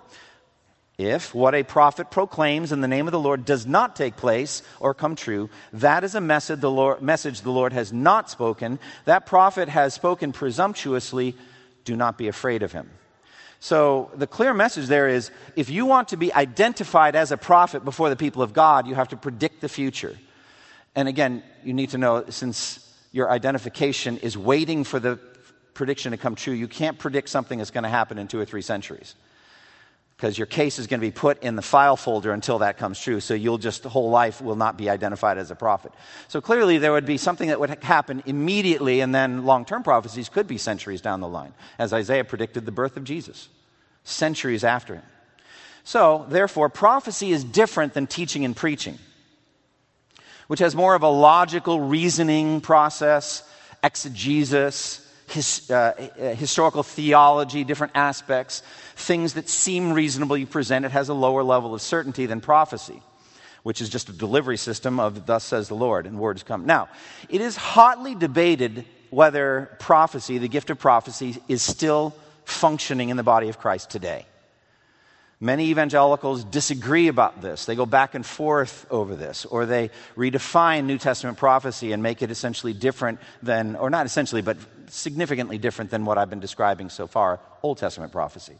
If 0.97 1.35
what 1.35 1.55
a 1.55 1.63
prophet 1.63 2.09
proclaims 2.09 2.71
in 2.71 2.79
the 2.79 2.87
name 2.87 3.05
of 3.07 3.11
the 3.11 3.19
Lord 3.19 3.43
does 3.43 3.65
not 3.65 3.97
take 3.97 4.15
place 4.15 4.63
or 4.79 4.93
come 4.93 5.15
true, 5.15 5.49
that 5.73 6.05
is 6.05 6.15
a 6.15 6.21
message 6.21 6.61
the 6.61 6.71
Lord, 6.71 7.01
message 7.01 7.41
the 7.41 7.51
Lord 7.51 7.73
has 7.73 7.91
not 7.91 8.29
spoken. 8.29 8.79
That 9.03 9.25
prophet 9.25 9.67
has 9.67 9.93
spoken 9.93 10.31
presumptuously. 10.31 11.35
Do 11.83 11.97
not 11.97 12.17
be 12.17 12.29
afraid 12.29 12.63
of 12.63 12.71
him. 12.71 12.89
So 13.59 14.09
the 14.15 14.27
clear 14.27 14.53
message 14.53 14.87
there 14.87 15.09
is 15.09 15.31
if 15.57 15.69
you 15.69 15.85
want 15.85 16.09
to 16.09 16.17
be 16.17 16.33
identified 16.33 17.15
as 17.15 17.31
a 17.31 17.37
prophet 17.37 17.83
before 17.83 18.09
the 18.09 18.15
people 18.15 18.41
of 18.41 18.53
God, 18.53 18.87
you 18.87 18.95
have 18.95 19.09
to 19.09 19.17
predict 19.17 19.59
the 19.59 19.69
future. 19.69 20.17
And 20.95 21.09
again, 21.09 21.43
you 21.63 21.73
need 21.73 21.89
to 21.89 21.97
know 21.97 22.23
since 22.29 22.79
your 23.11 23.29
identification 23.29 24.17
is 24.19 24.37
waiting 24.37 24.85
for 24.85 24.99
the 24.99 25.19
prediction 25.73 26.11
to 26.11 26.17
come 26.17 26.35
true, 26.35 26.53
you 26.53 26.69
can't 26.69 26.97
predict 26.97 27.27
something 27.27 27.57
that's 27.57 27.71
going 27.71 27.83
to 27.83 27.89
happen 27.89 28.17
in 28.17 28.29
two 28.29 28.39
or 28.39 28.45
three 28.45 28.61
centuries 28.61 29.15
because 30.15 30.37
your 30.37 30.45
case 30.45 30.79
is 30.79 30.87
going 30.87 30.99
to 30.99 31.05
be 31.05 31.11
put 31.11 31.43
in 31.43 31.55
the 31.55 31.61
file 31.61 31.97
folder 31.97 32.31
until 32.31 32.59
that 32.59 32.77
comes 32.77 32.99
true. 32.99 33.19
So 33.19 33.33
you'll 33.33 33.57
just, 33.57 33.83
the 33.83 33.89
whole 33.89 34.09
life 34.09 34.41
will 34.41 34.55
not 34.55 34.77
be 34.77 34.89
identified 34.89 35.37
as 35.37 35.51
a 35.51 35.55
prophet. 35.55 35.91
So 36.29 36.39
clearly, 36.39 36.77
there 36.77 36.93
would 36.93 37.05
be 37.05 37.17
something 37.17 37.49
that 37.49 37.59
would 37.59 37.83
happen 37.83 38.23
immediately, 38.25 39.01
and 39.01 39.13
then 39.13 39.45
long 39.45 39.65
term 39.65 39.83
prophecies 39.83 40.29
could 40.29 40.47
be 40.47 40.57
centuries 40.57 41.01
down 41.01 41.19
the 41.19 41.27
line, 41.27 41.53
as 41.77 41.91
Isaiah 41.91 42.23
predicted 42.23 42.65
the 42.65 42.71
birth 42.71 42.95
of 42.95 43.03
Jesus, 43.03 43.49
centuries 44.03 44.63
after 44.63 44.95
him. 44.95 45.03
So, 45.83 46.25
therefore, 46.29 46.69
prophecy 46.69 47.31
is 47.31 47.43
different 47.43 47.93
than 47.93 48.07
teaching 48.07 48.45
and 48.45 48.55
preaching, 48.55 48.97
which 50.47 50.61
has 50.61 50.75
more 50.75 50.95
of 50.95 51.03
a 51.03 51.09
logical 51.09 51.81
reasoning 51.81 52.61
process, 52.61 53.47
exegesis, 53.83 55.04
his, 55.27 55.69
uh, 55.71 56.09
uh, 56.19 56.35
historical 56.35 56.83
theology, 56.83 57.63
different 57.63 57.93
aspects, 57.95 58.61
things 58.95 59.33
that 59.33 59.49
seem 59.49 59.93
reasonably 59.93 60.45
presented, 60.45 60.91
has 60.91 61.09
a 61.09 61.13
lower 61.13 61.43
level 61.43 61.73
of 61.73 61.81
certainty 61.81 62.25
than 62.25 62.41
prophecy, 62.41 63.01
which 63.63 63.81
is 63.81 63.89
just 63.89 64.09
a 64.09 64.13
delivery 64.13 64.57
system 64.57 64.99
of 64.99 65.25
thus 65.25 65.43
says 65.43 65.67
the 65.67 65.75
Lord, 65.75 66.05
and 66.05 66.19
words 66.19 66.43
come. 66.43 66.65
Now, 66.65 66.89
it 67.29 67.41
is 67.41 67.55
hotly 67.55 68.15
debated 68.15 68.85
whether 69.09 69.75
prophecy, 69.79 70.37
the 70.37 70.47
gift 70.47 70.69
of 70.69 70.79
prophecy, 70.79 71.37
is 71.47 71.61
still 71.61 72.15
functioning 72.43 73.09
in 73.09 73.17
the 73.17 73.23
body 73.23 73.49
of 73.49 73.57
Christ 73.57 73.89
today. 73.89 74.25
Many 75.39 75.65
evangelicals 75.65 76.45
disagree 76.45 77.09
about 77.09 77.41
this. 77.41 77.65
They 77.65 77.75
go 77.75 77.85
back 77.85 78.15
and 78.15 78.25
forth 78.25 78.87
over 78.89 79.15
this, 79.15 79.45
or 79.45 79.65
they 79.65 79.91
redefine 80.15 80.85
New 80.85 80.97
Testament 80.97 81.37
prophecy 81.37 81.91
and 81.91 82.01
make 82.01 82.21
it 82.21 82.31
essentially 82.31 82.73
different 82.73 83.19
than, 83.43 83.75
or 83.75 83.89
not 83.89 84.05
essentially, 84.05 84.41
but 84.41 84.57
significantly 84.87 85.57
different 85.57 85.91
than 85.91 86.05
what 86.05 86.17
I've 86.17 86.29
been 86.29 86.39
describing 86.39 86.89
so 86.89 87.05
far 87.05 87.39
Old 87.63 87.77
Testament 87.77 88.13
prophecy. 88.13 88.57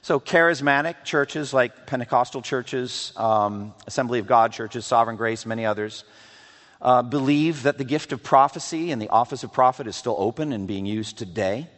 So, 0.00 0.20
charismatic 0.20 1.04
churches 1.04 1.52
like 1.54 1.86
Pentecostal 1.86 2.42
churches, 2.42 3.12
um, 3.16 3.74
Assembly 3.86 4.18
of 4.18 4.26
God 4.26 4.52
churches, 4.52 4.84
Sovereign 4.86 5.16
Grace, 5.16 5.46
many 5.46 5.64
others, 5.64 6.04
uh, 6.80 7.02
believe 7.02 7.62
that 7.62 7.78
the 7.78 7.84
gift 7.84 8.12
of 8.12 8.22
prophecy 8.22 8.92
and 8.92 9.00
the 9.00 9.08
office 9.08 9.44
of 9.44 9.52
prophet 9.52 9.86
is 9.86 9.96
still 9.96 10.16
open 10.18 10.52
and 10.52 10.68
being 10.68 10.84
used 10.84 11.16
today. 11.16 11.68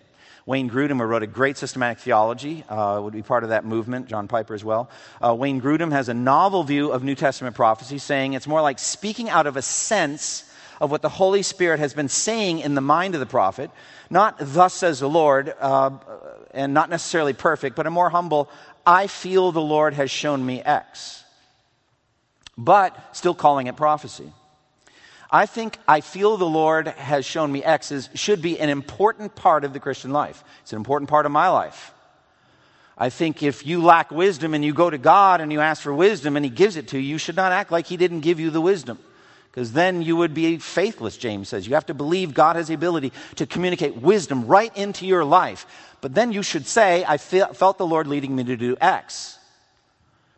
Wayne 0.47 0.71
Grudem, 0.71 1.01
wrote 1.01 1.25
a 1.25 1.27
great 1.27 1.57
systematic 1.57 1.99
theology, 1.99 2.65
uh, 2.69 3.01
would 3.03 3.13
be 3.13 3.23
part 3.23 3.43
of 3.43 3.49
that 3.51 3.65
movement, 3.65 4.07
John 4.07 4.29
Piper 4.29 4.55
as 4.55 4.63
well. 4.63 4.89
Uh, 5.21 5.35
Wayne 5.35 5.61
Grudem 5.61 5.91
has 5.91 6.09
a 6.09 6.15
novel 6.15 6.63
view 6.63 6.93
of 6.93 7.03
New 7.03 7.17
Testament 7.17 7.57
prophecy, 7.57 7.99
saying 7.99 8.35
it's 8.35 8.47
more 8.47 8.63
like 8.63 8.79
speaking 8.79 9.29
out 9.29 9.49
of 9.49 9.57
a 9.57 9.63
sense 9.63 10.49
of 10.81 10.93
what 10.93 11.03
the 11.03 11.09
Holy 11.09 11.43
Spirit 11.43 11.81
has 11.81 11.95
been 11.95 12.09
saying 12.09 12.61
in 12.61 12.77
the 12.77 12.81
mind 12.81 13.15
of 13.15 13.21
the 13.21 13.27
prophet. 13.27 13.73
Not, 14.09 14.37
thus 14.39 14.73
says 14.73 15.01
the 15.01 15.09
Lord, 15.09 15.53
uh, 15.59 15.91
and 16.53 16.73
not 16.73 16.91
necessarily 16.91 17.33
perfect, 17.33 17.75
but 17.75 17.89
a 17.89 17.91
more 17.91 18.09
humble, 18.09 18.49
I 18.87 19.09
feel 19.09 19.51
the 19.51 19.61
Lord 19.61 19.95
has 19.95 20.13
shown 20.13 20.47
me 20.47 20.63
X. 20.63 21.25
But 22.57 22.97
still 23.17 23.35
calling 23.35 23.67
it 23.67 23.77
prophecy. 23.77 24.33
I 25.31 25.47
think 25.47 25.79
I 25.89 26.01
feel 26.01 26.37
the 26.37 26.45
Lord 26.45 26.89
has 26.89 27.25
shown 27.25 27.51
me 27.51 27.63
X 27.65 27.91
is, 27.91 28.09
should 28.15 28.41
be 28.41 28.61
an 28.61 28.69
important 28.69 29.35
part 29.35 29.65
of 29.65 29.73
the 29.73 29.81
Christian 29.81 30.13
life. 30.13 30.45
It's 30.63 30.73
an 30.73 30.77
important 30.77 31.11
part 31.11 31.27
of 31.27 31.33
my 31.33 31.49
life. 31.49 31.93
I 32.99 33.11
think 33.11 33.43
if 33.43 33.67
you 33.67 33.83
lack 33.83 34.11
wisdom 34.11 34.55
and 34.55 34.65
you 34.65 34.73
go 34.73 34.89
to 34.89 34.99
God 34.99 35.41
and 35.41 35.53
you 35.53 35.61
ask 35.61 35.83
for 35.83 35.93
wisdom 35.93 36.37
and 36.37 36.45
He 36.45 36.51
gives 36.51 36.77
it 36.77 36.89
to 36.89 36.99
you, 36.99 37.11
you 37.11 37.19
should 37.19 37.37
not 37.37 37.53
act 37.53 37.71
like 37.71 37.87
He 37.87 37.97
didn't 37.97 38.21
give 38.21 38.41
you 38.41 38.51
the 38.51 38.61
wisdom. 38.61 38.99
Because 39.51 39.73
then 39.73 40.03
you 40.03 40.17
would 40.17 40.35
be 40.35 40.59
faithless, 40.59 41.17
James 41.17 41.49
says. 41.49 41.67
You 41.67 41.75
have 41.75 41.87
to 41.87 41.95
believe 41.95 42.35
God 42.35 42.57
has 42.57 42.69
the 42.69 42.75
ability 42.75 43.13
to 43.37 43.47
communicate 43.47 43.97
wisdom 43.97 44.47
right 44.47 44.75
into 44.77 45.07
your 45.07 45.25
life. 45.25 45.67
But 46.03 46.15
then 46.15 46.31
you 46.31 46.43
should 46.43 46.67
say, 46.67 47.05
I 47.07 47.17
felt 47.17 47.79
the 47.79 47.87
Lord 47.87 48.07
leading 48.07 48.37
me 48.37 48.45
to 48.45 48.57
do 48.57 48.77
X. 48.81 49.39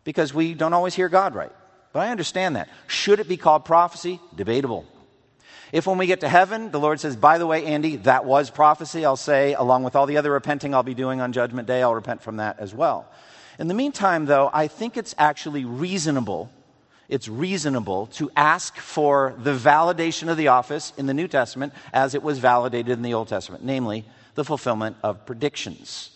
Because 0.05 0.33
we 0.33 0.53
don't 0.53 0.73
always 0.73 0.95
hear 0.95 1.09
God 1.09 1.35
right. 1.35 1.51
But 1.91 2.01
I 2.01 2.11
understand 2.11 2.55
that. 2.55 2.69
Should 2.87 3.19
it 3.19 3.27
be 3.27 3.37
called 3.37 3.65
prophecy? 3.65 4.19
Debatable. 4.35 4.85
If 5.71 5.85
when 5.85 5.97
we 5.97 6.07
get 6.07 6.21
to 6.21 6.29
heaven, 6.29 6.71
the 6.71 6.79
Lord 6.79 6.99
says, 6.99 7.15
by 7.15 7.37
the 7.37 7.45
way, 7.45 7.65
Andy, 7.65 7.97
that 7.97 8.25
was 8.25 8.49
prophecy, 8.49 9.05
I'll 9.05 9.15
say, 9.15 9.53
along 9.53 9.83
with 9.83 9.95
all 9.95 10.07
the 10.07 10.17
other 10.17 10.31
repenting 10.31 10.73
I'll 10.73 10.83
be 10.83 10.95
doing 10.95 11.21
on 11.21 11.31
Judgment 11.31 11.67
Day, 11.67 11.83
I'll 11.83 11.93
repent 11.93 12.23
from 12.23 12.37
that 12.37 12.59
as 12.59 12.73
well. 12.73 13.07
In 13.59 13.67
the 13.67 13.73
meantime, 13.73 14.25
though, 14.25 14.49
I 14.51 14.67
think 14.67 14.97
it's 14.97 15.13
actually 15.17 15.65
reasonable. 15.65 16.49
It's 17.07 17.27
reasonable 17.27 18.07
to 18.13 18.31
ask 18.35 18.77
for 18.77 19.35
the 19.37 19.53
validation 19.53 20.29
of 20.29 20.37
the 20.37 20.47
office 20.47 20.93
in 20.97 21.05
the 21.05 21.13
New 21.13 21.27
Testament 21.27 21.73
as 21.93 22.15
it 22.15 22.23
was 22.23 22.39
validated 22.39 22.91
in 22.91 23.01
the 23.01 23.13
Old 23.13 23.27
Testament, 23.27 23.63
namely 23.63 24.05
the 24.35 24.45
fulfillment 24.45 24.95
of 25.03 25.25
predictions. 25.25 26.11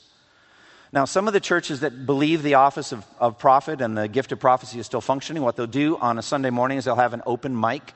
Now, 0.93 1.05
some 1.05 1.27
of 1.27 1.33
the 1.33 1.39
churches 1.39 1.79
that 1.79 2.05
believe 2.05 2.43
the 2.43 2.53
office 2.53 2.91
of, 2.91 3.03
of 3.19 3.39
prophet 3.39 3.81
and 3.81 3.97
the 3.97 4.07
gift 4.07 4.31
of 4.31 4.39
prophecy 4.39 4.77
is 4.77 4.85
still 4.85 5.01
functioning, 5.01 5.41
what 5.41 5.55
they'll 5.55 5.65
do 5.65 5.97
on 5.97 6.19
a 6.19 6.21
Sunday 6.21 6.51
morning 6.51 6.77
is 6.77 6.85
they'll 6.85 6.95
have 6.95 7.15
an 7.15 7.23
open 7.25 7.59
mic 7.59 7.93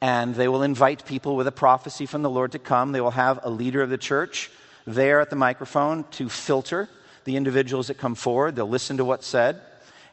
and 0.00 0.34
they 0.34 0.48
will 0.48 0.64
invite 0.64 1.06
people 1.06 1.36
with 1.36 1.46
a 1.46 1.52
prophecy 1.52 2.06
from 2.06 2.22
the 2.22 2.30
Lord 2.30 2.52
to 2.52 2.58
come. 2.58 2.90
They 2.90 3.00
will 3.00 3.12
have 3.12 3.38
a 3.44 3.50
leader 3.50 3.82
of 3.82 3.90
the 3.90 3.98
church 3.98 4.50
there 4.84 5.20
at 5.20 5.30
the 5.30 5.36
microphone 5.36 6.02
to 6.12 6.28
filter 6.28 6.88
the 7.22 7.36
individuals 7.36 7.86
that 7.86 7.98
come 7.98 8.16
forward. 8.16 8.56
They'll 8.56 8.68
listen 8.68 8.96
to 8.96 9.04
what's 9.04 9.26
said 9.26 9.60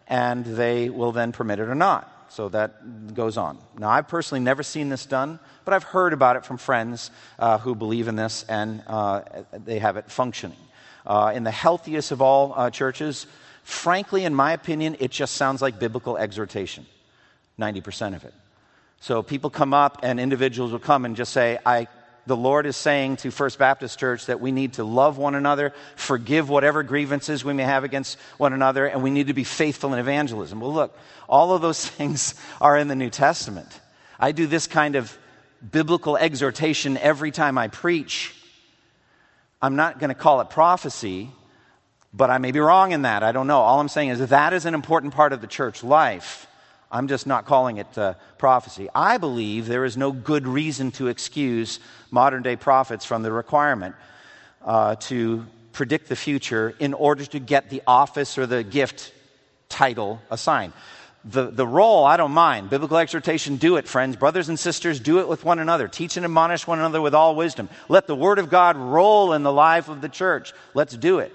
and 0.07 0.45
they 0.45 0.91
will 0.91 1.11
then 1.11 1.31
permit 1.31 1.57
it 1.57 1.69
or 1.69 1.75
not. 1.75 2.11
So 2.29 2.49
that 2.49 3.15
goes 3.15 3.35
on. 3.35 3.57
Now, 3.79 3.89
I've 3.89 4.07
personally 4.07 4.43
never 4.43 4.61
seen 4.61 4.89
this 4.89 5.07
done, 5.07 5.39
but 5.63 5.73
I've 5.73 5.83
heard 5.83 6.13
about 6.13 6.35
it 6.35 6.45
from 6.45 6.57
friends 6.57 7.09
uh, 7.39 7.57
who 7.57 7.73
believe 7.73 8.07
in 8.07 8.15
this 8.15 8.45
and 8.47 8.83
uh, 8.85 9.21
they 9.53 9.79
have 9.79 9.97
it 9.97 10.11
functioning 10.11 10.57
uh, 11.05 11.31
in 11.35 11.43
the 11.43 11.51
healthiest 11.51 12.11
of 12.11 12.21
all 12.21 12.53
uh, 12.55 12.69
churches, 12.69 13.27
frankly, 13.63 14.25
in 14.25 14.33
my 14.33 14.53
opinion, 14.53 14.97
it 14.99 15.11
just 15.11 15.35
sounds 15.35 15.61
like 15.61 15.79
biblical 15.79 16.17
exhortation 16.17 16.85
90% 17.59 18.15
of 18.15 18.23
it. 18.25 18.33
So 18.99 19.21
people 19.21 19.49
come 19.49 19.73
up 19.73 19.99
and 20.03 20.19
individuals 20.19 20.71
will 20.71 20.79
come 20.79 21.05
and 21.05 21.15
just 21.15 21.31
say, 21.31 21.59
I, 21.65 21.87
the 22.25 22.35
Lord 22.35 22.65
is 22.65 22.75
saying 22.75 23.17
to 23.17 23.31
First 23.31 23.59
Baptist 23.59 23.99
Church 23.99 24.25
that 24.25 24.41
we 24.41 24.51
need 24.51 24.73
to 24.73 24.83
love 24.83 25.17
one 25.17 25.35
another, 25.35 25.73
forgive 25.95 26.49
whatever 26.49 26.83
grievances 26.83 27.45
we 27.45 27.53
may 27.53 27.63
have 27.63 27.83
against 27.83 28.17
one 28.37 28.53
another, 28.53 28.85
and 28.85 29.03
we 29.03 29.11
need 29.11 29.27
to 29.27 29.33
be 29.33 29.43
faithful 29.43 29.93
in 29.93 29.99
evangelism. 29.99 30.59
Well, 30.59 30.73
look, 30.73 30.97
all 31.29 31.53
of 31.53 31.61
those 31.61 31.85
things 31.87 32.35
are 32.59 32.77
in 32.77 32.87
the 32.87 32.95
New 32.95 33.09
Testament. 33.09 33.79
I 34.19 34.31
do 34.31 34.47
this 34.47 34.67
kind 34.67 34.95
of 34.95 35.15
biblical 35.71 36.17
exhortation 36.17 36.97
every 36.97 37.31
time 37.31 37.57
I 37.57 37.67
preach. 37.67 38.34
I'm 39.65 39.75
not 39.75 39.97
going 39.97 40.09
to 40.09 40.15
call 40.15 40.41
it 40.41 40.51
prophecy, 40.51 41.31
but 42.13 42.29
I 42.29 42.37
may 42.37 42.51
be 42.51 42.59
wrong 42.59 42.91
in 42.91 43.01
that. 43.01 43.23
I 43.23 43.31
don't 43.31 43.47
know. 43.47 43.61
All 43.61 43.79
I'm 43.79 43.87
saying 43.87 44.09
is 44.09 44.19
that 44.29 44.53
is 44.53 44.67
an 44.67 44.75
important 44.75 45.15
part 45.15 45.33
of 45.33 45.41
the 45.41 45.47
church 45.47 45.83
life. 45.83 46.45
I'm 46.91 47.07
just 47.07 47.25
not 47.25 47.47
calling 47.47 47.77
it 47.77 47.97
uh, 47.97 48.13
prophecy. 48.37 48.89
I 48.93 49.17
believe 49.17 49.65
there 49.65 49.83
is 49.83 49.97
no 49.97 50.11
good 50.11 50.45
reason 50.45 50.91
to 50.91 51.07
excuse 51.07 51.79
modern 52.11 52.43
day 52.43 52.55
prophets 52.55 53.05
from 53.05 53.23
the 53.23 53.31
requirement 53.31 53.95
uh, 54.63 54.97
to 55.09 55.47
predict 55.73 56.09
the 56.09 56.15
future 56.15 56.75
in 56.77 56.93
order 56.93 57.25
to 57.25 57.39
get 57.39 57.71
the 57.71 57.81
office 57.87 58.37
or 58.37 58.45
the 58.45 58.63
gift 58.63 59.13
title 59.67 60.21
assigned 60.29 60.73
the, 61.25 61.49
the 61.49 61.65
role, 61.65 62.05
I 62.05 62.17
don't 62.17 62.31
mind. 62.31 62.69
Biblical 62.69 62.97
exhortation, 62.97 63.57
do 63.57 63.77
it, 63.77 63.87
friends. 63.87 64.15
Brothers 64.15 64.47
and 64.47 64.59
sisters, 64.59 64.99
do 64.99 65.19
it 65.19 65.27
with 65.27 65.43
one 65.43 65.57
another. 65.57 65.87
Teach 65.87 66.17
and 66.17 66.25
admonish 66.25 66.67
one 66.67 66.77
another 66.77 67.01
with 67.01 67.15
all 67.15 67.35
wisdom. 67.35 67.67
Let 67.89 68.05
the 68.05 68.15
word 68.15 68.37
of 68.37 68.49
God 68.49 68.77
roll 68.77 69.33
in 69.33 69.41
the 69.41 69.51
life 69.51 69.89
of 69.89 70.01
the 70.01 70.09
church. 70.09 70.53
Let's 70.75 70.95
do 70.95 71.19
it. 71.19 71.33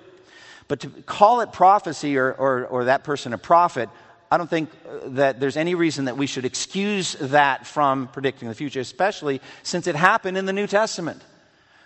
But 0.68 0.80
to 0.80 0.88
call 0.88 1.40
it 1.40 1.52
prophecy 1.52 2.16
or, 2.16 2.32
or, 2.32 2.66
or 2.66 2.84
that 2.84 3.02
person 3.02 3.32
a 3.32 3.38
prophet, 3.38 3.88
I 4.30 4.36
don't 4.36 4.48
think 4.48 4.70
uh, 4.88 5.08
that 5.10 5.40
there's 5.40 5.56
any 5.56 5.74
reason 5.74 6.04
that 6.04 6.16
we 6.16 6.28
should 6.28 6.44
excuse 6.44 7.14
that 7.14 7.66
from 7.66 8.06
predicting 8.06 8.48
the 8.48 8.54
future, 8.54 8.78
especially 8.78 9.40
since 9.64 9.88
it 9.88 9.96
happened 9.96 10.38
in 10.38 10.46
the 10.46 10.52
New 10.52 10.68
Testament. 10.68 11.20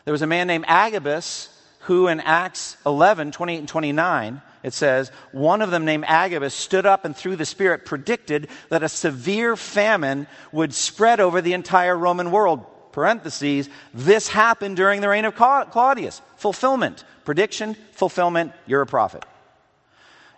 There 0.05 0.13
was 0.13 0.21
a 0.21 0.27
man 0.27 0.47
named 0.47 0.67
Agabus 0.69 1.49
who 1.81 2.09
in 2.09 2.21
Acts 2.21 2.77
11, 2.85 3.33
28 3.33 3.59
and 3.59 3.69
29, 3.69 4.43
it 4.65 4.73
says, 4.73 5.13
one 5.31 5.61
of 5.61 5.71
them 5.71 5.85
named 5.85 6.07
Agabus 6.09 6.55
stood 6.55 6.87
up 6.87 7.05
and 7.05 7.15
through 7.15 7.37
the 7.37 7.45
Spirit 7.45 7.85
predicted 7.85 8.49
that 8.71 8.83
a 8.83 8.89
severe 8.89 9.57
famine 9.57 10.27
would 10.53 10.73
spread 10.73 11.21
over 11.21 11.43
the 11.43 11.53
entire 11.53 11.97
Roman 11.97 12.31
world. 12.31 12.65
Parentheses, 12.91 13.69
this 13.93 14.27
happened 14.27 14.77
during 14.77 15.03
the 15.03 15.09
reign 15.09 15.27
of 15.27 15.35
Claudius. 15.35 16.23
Fulfillment. 16.37 17.05
Prediction, 17.27 17.77
fulfillment, 17.93 18.53
you're 18.67 18.81
a 18.81 18.87
prophet. 18.87 19.25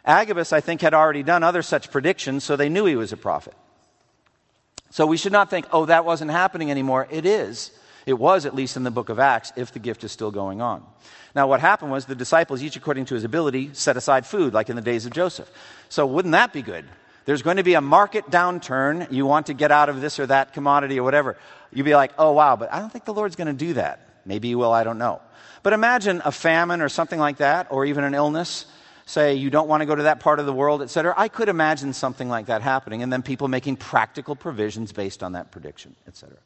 Agabus, 0.04 0.52
I 0.52 0.60
think, 0.60 0.80
had 0.80 0.94
already 0.94 1.22
done 1.22 1.44
other 1.44 1.62
such 1.62 1.92
predictions, 1.92 2.42
so 2.42 2.56
they 2.56 2.68
knew 2.68 2.84
he 2.84 2.96
was 2.96 3.12
a 3.12 3.16
prophet. 3.16 3.54
So 4.90 5.06
we 5.06 5.16
should 5.16 5.32
not 5.32 5.50
think, 5.50 5.66
oh, 5.72 5.84
that 5.86 6.04
wasn't 6.04 6.32
happening 6.32 6.70
anymore. 6.70 7.06
It 7.10 7.26
is. 7.26 7.70
It 8.06 8.18
was, 8.18 8.46
at 8.46 8.54
least 8.54 8.76
in 8.76 8.84
the 8.84 8.92
book 8.92 9.08
of 9.08 9.18
Acts, 9.18 9.52
if 9.56 9.72
the 9.72 9.80
gift 9.80 10.04
is 10.04 10.12
still 10.12 10.30
going 10.30 10.62
on. 10.62 10.84
Now, 11.34 11.48
what 11.48 11.58
happened 11.58 11.90
was 11.90 12.06
the 12.06 12.14
disciples, 12.14 12.62
each 12.62 12.76
according 12.76 13.06
to 13.06 13.14
his 13.14 13.24
ability, 13.24 13.70
set 13.72 13.96
aside 13.96 14.24
food, 14.24 14.54
like 14.54 14.70
in 14.70 14.76
the 14.76 14.82
days 14.82 15.06
of 15.06 15.12
Joseph. 15.12 15.50
So, 15.88 16.06
wouldn't 16.06 16.32
that 16.32 16.52
be 16.52 16.62
good? 16.62 16.84
There's 17.24 17.42
going 17.42 17.56
to 17.56 17.64
be 17.64 17.74
a 17.74 17.80
market 17.80 18.30
downturn. 18.30 19.10
You 19.10 19.26
want 19.26 19.46
to 19.46 19.54
get 19.54 19.72
out 19.72 19.88
of 19.88 20.00
this 20.00 20.20
or 20.20 20.26
that 20.26 20.52
commodity 20.52 21.00
or 21.00 21.02
whatever. 21.02 21.36
You'd 21.72 21.82
be 21.82 21.96
like, 21.96 22.12
oh, 22.16 22.30
wow, 22.30 22.54
but 22.54 22.72
I 22.72 22.78
don't 22.78 22.90
think 22.90 23.04
the 23.04 23.12
Lord's 23.12 23.34
going 23.34 23.48
to 23.48 23.52
do 23.52 23.74
that. 23.74 24.22
Maybe 24.24 24.48
he 24.48 24.54
will, 24.54 24.72
I 24.72 24.84
don't 24.84 24.98
know. 24.98 25.20
But 25.64 25.72
imagine 25.72 26.22
a 26.24 26.30
famine 26.30 26.80
or 26.80 26.88
something 26.88 27.18
like 27.18 27.38
that, 27.38 27.66
or 27.70 27.84
even 27.84 28.04
an 28.04 28.14
illness. 28.14 28.66
Say 29.04 29.34
you 29.34 29.50
don't 29.50 29.68
want 29.68 29.80
to 29.80 29.86
go 29.86 29.96
to 29.96 30.04
that 30.04 30.20
part 30.20 30.38
of 30.38 30.46
the 30.46 30.52
world, 30.52 30.80
etc. 30.82 31.12
I 31.16 31.26
could 31.28 31.48
imagine 31.48 31.92
something 31.92 32.28
like 32.28 32.46
that 32.46 32.62
happening, 32.62 33.02
and 33.02 33.12
then 33.12 33.22
people 33.22 33.48
making 33.48 33.76
practical 33.76 34.36
provisions 34.36 34.92
based 34.92 35.24
on 35.24 35.32
that 35.32 35.50
prediction, 35.50 35.96
etc. 36.06 36.36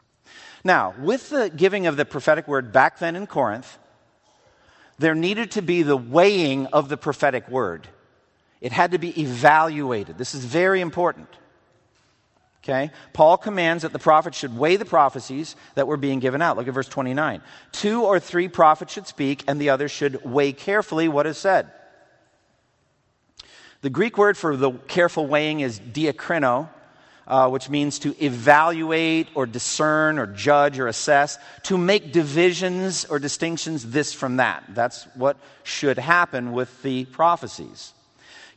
Now, 0.63 0.95
with 0.99 1.31
the 1.31 1.51
giving 1.51 1.87
of 1.87 1.97
the 1.97 2.05
prophetic 2.05 2.47
word 2.47 2.73
back 2.73 2.99
then 2.99 3.17
in 3.17 3.27
Corinth, 3.27 3.79
there 4.99 5.15
needed 5.15 5.53
to 5.53 5.63
be 5.63 5.83
the 5.83 5.97
weighing 5.97 6.67
of 6.67 6.89
the 6.89 6.97
prophetic 6.97 7.49
word. 7.49 7.89
It 8.61 8.73
had 8.73 8.93
to 8.93 8.99
be 8.99 9.19
evaluated. 9.21 10.19
This 10.19 10.35
is 10.35 10.45
very 10.45 10.83
important. 10.83 11.29
Okay? 12.63 12.91
Paul 13.15 13.39
commands 13.39 13.83
that 13.83 13.93
the 13.95 13.99
prophet 13.99 14.35
should 14.35 14.57
weigh 14.57 14.77
the 14.77 14.85
prophecies 14.85 15.57
that 15.75 15.87
were 15.87 15.97
being 15.97 16.19
given 16.19 16.43
out. 16.43 16.59
Look 16.59 16.69
at 16.69 16.75
verse 16.75 16.89
29. 16.89 17.41
Two 17.73 18.03
or 18.05 18.21
three 18.21 18.49
prophets 18.49 18.93
should 18.93 19.07
speak, 19.07 19.43
and 19.49 19.59
the 19.59 19.71
others 19.71 19.91
should 19.91 20.23
weigh 20.25 20.53
carefully 20.53 21.09
what 21.09 21.27
is 21.27 21.39
said. 21.39 21.71
The 23.81 23.89
Greek 23.89 24.19
word 24.19 24.37
for 24.37 24.57
the 24.57 24.73
careful 24.73 25.27
weighing 25.27 25.61
is 25.61 25.81
diakrino, 25.81 26.69
uh, 27.31 27.49
which 27.49 27.71
means 27.71 28.01
to 28.01 28.15
evaluate 28.23 29.29
or 29.37 29.47
discern 29.47 30.19
or 30.19 30.27
judge 30.27 30.81
or 30.81 30.89
assess, 30.89 31.39
to 31.63 31.79
make 31.79 32.13
divisions 32.13 33.05
or 33.05 33.21
distinctions 33.21 33.91
this 33.91 34.13
from 34.13 34.37
that. 34.37 34.65
That's 34.71 35.05
what 35.15 35.37
should 35.63 35.97
happen 35.97 36.51
with 36.51 36.83
the 36.83 37.05
prophecies. 37.07 37.93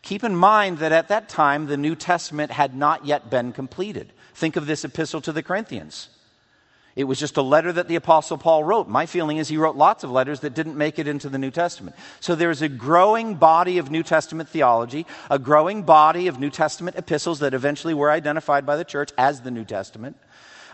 Keep 0.01 0.23
in 0.23 0.35
mind 0.35 0.79
that 0.79 0.91
at 0.91 1.07
that 1.09 1.29
time, 1.29 1.67
the 1.67 1.77
New 1.77 1.95
Testament 1.95 2.51
had 2.51 2.75
not 2.75 3.05
yet 3.05 3.29
been 3.29 3.53
completed. 3.53 4.11
Think 4.33 4.55
of 4.55 4.65
this 4.65 4.83
epistle 4.83 5.21
to 5.21 5.31
the 5.31 5.43
Corinthians. 5.43 6.09
It 6.95 7.05
was 7.05 7.19
just 7.19 7.37
a 7.37 7.41
letter 7.41 7.71
that 7.71 7.87
the 7.87 7.95
Apostle 7.95 8.37
Paul 8.37 8.63
wrote. 8.63 8.87
My 8.87 9.07
feeling 9.07 9.37
is 9.37 9.47
he 9.47 9.57
wrote 9.57 9.75
lots 9.75 10.03
of 10.03 10.11
letters 10.11 10.41
that 10.41 10.53
didn't 10.53 10.77
make 10.77 10.99
it 10.99 11.07
into 11.07 11.27
the 11.27 11.39
New 11.39 11.49
Testament. 11.49 11.95
So 12.19 12.35
there's 12.35 12.61
a 12.61 12.69
growing 12.69 13.35
body 13.35 13.79
of 13.79 13.89
New 13.89 14.03
Testament 14.03 14.47
theology, 14.49 15.07
a 15.29 15.39
growing 15.39 15.83
body 15.83 16.27
of 16.27 16.39
New 16.39 16.51
Testament 16.51 16.95
epistles 16.95 17.39
that 17.39 17.55
eventually 17.55 17.95
were 17.95 18.11
identified 18.11 18.65
by 18.65 18.77
the 18.77 18.85
church 18.85 19.09
as 19.17 19.41
the 19.41 19.49
New 19.49 19.65
Testament. 19.65 20.17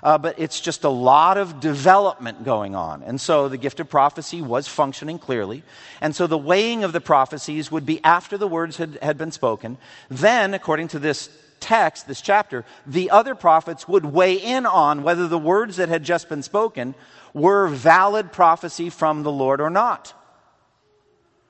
Uh, 0.03 0.17
but 0.17 0.39
it's 0.39 0.62
just 0.62 0.84
a 0.84 0.89
lot 0.89 1.38
of 1.38 1.60
development 1.60 2.43
going 2.43 2.75
on. 2.75 3.03
And 3.03 3.19
so 3.19 3.49
the 3.49 3.58
gift 3.58 3.79
of 3.79 3.89
prophecy 3.89 4.41
was 4.41 4.67
functioning 4.67 5.19
clearly. 5.19 5.63
And 6.01 6.15
so 6.15 6.27
the 6.27 6.38
weighing 6.38 6.84
of 6.84 6.93
the 6.93 7.01
prophecies 7.01 7.71
would 7.71 7.86
be 7.86 8.03
after 8.03 8.38
the 8.38 8.47
words 8.47 8.77
had, 8.77 8.97
had 9.01 9.17
been 9.17 9.32
spoken. 9.32 9.77
Then, 10.10 10.53
according 10.53 10.89
to 10.89 10.99
this 10.99 11.29
text, 11.59 12.07
this 12.07 12.21
chapter, 12.21 12.65
the 12.85 13.11
other 13.11 13.35
prophets 13.35 13.87
would 13.87 14.05
weigh 14.05 14.35
in 14.35 14.65
on 14.65 15.03
whether 15.03 15.27
the 15.27 15.37
words 15.37 15.77
that 15.77 15.89
had 15.89 16.03
just 16.03 16.29
been 16.29 16.43
spoken 16.43 16.95
were 17.33 17.67
valid 17.67 18.31
prophecy 18.31 18.89
from 18.89 19.23
the 19.23 19.31
Lord 19.31 19.61
or 19.61 19.69
not. 19.69 20.13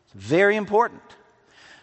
It's 0.06 0.14
very 0.14 0.56
important. 0.56 1.02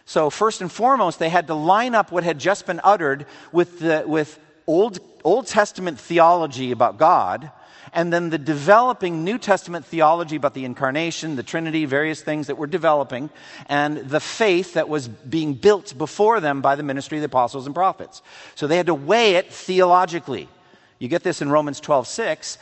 So, 0.05 0.29
first 0.29 0.61
and 0.61 0.71
foremost, 0.71 1.19
they 1.19 1.29
had 1.29 1.47
to 1.47 1.53
line 1.53 1.93
up 1.93 2.11
what 2.11 2.23
had 2.23 2.39
just 2.39 2.65
been 2.65 2.79
uttered 2.83 3.25
with, 3.51 3.79
the, 3.79 4.03
with 4.07 4.39
Old, 4.65 4.99
Old 5.23 5.47
Testament 5.47 5.99
theology 5.99 6.71
about 6.71 6.97
God 6.97 7.51
and 7.93 8.11
then 8.11 8.29
the 8.29 8.37
developing 8.37 9.23
New 9.23 9.37
Testament 9.37 9.85
theology 9.85 10.35
about 10.35 10.53
the 10.53 10.65
incarnation, 10.65 11.35
the 11.35 11.43
Trinity, 11.43 11.85
various 11.85 12.21
things 12.21 12.47
that 12.47 12.57
were 12.57 12.67
developing, 12.67 13.29
and 13.67 13.97
the 13.97 14.19
faith 14.19 14.73
that 14.73 14.89
was 14.89 15.07
being 15.07 15.53
built 15.53 15.97
before 15.97 16.39
them 16.39 16.61
by 16.61 16.75
the 16.75 16.83
ministry 16.83 17.17
of 17.17 17.21
the 17.21 17.27
apostles 17.27 17.65
and 17.65 17.75
prophets. 17.75 18.21
So 18.55 18.67
they 18.67 18.77
had 18.77 18.87
to 18.87 18.95
weigh 18.95 19.35
it 19.35 19.51
theologically. 19.51 20.49
You 20.99 21.07
get 21.07 21.23
this 21.23 21.41
in 21.41 21.49
Romans 21.49 21.79
12 21.79 22.07
6 22.07 22.57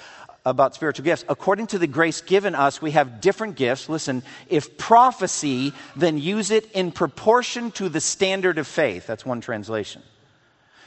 about 0.46 0.76
spiritual 0.76 1.04
gifts. 1.04 1.26
According 1.28 1.68
to 1.68 1.80
the 1.80 1.88
grace 1.88 2.22
given 2.22 2.54
us, 2.54 2.82
we 2.82 2.92
have 2.92 3.20
different 3.20 3.56
gifts. 3.56 3.90
Listen, 3.90 4.22
if 4.48 4.78
prophecy, 4.78 5.74
then 5.96 6.20
use 6.20 6.52
it 6.52 6.72
in 6.72 6.92
proportion 6.92 7.72
to 7.72 7.90
the 7.90 8.00
standard 8.00 8.60
of 8.60 8.68
faith. 8.68 9.08
That's 9.08 9.26
one 9.26 9.42
translation. 9.42 10.04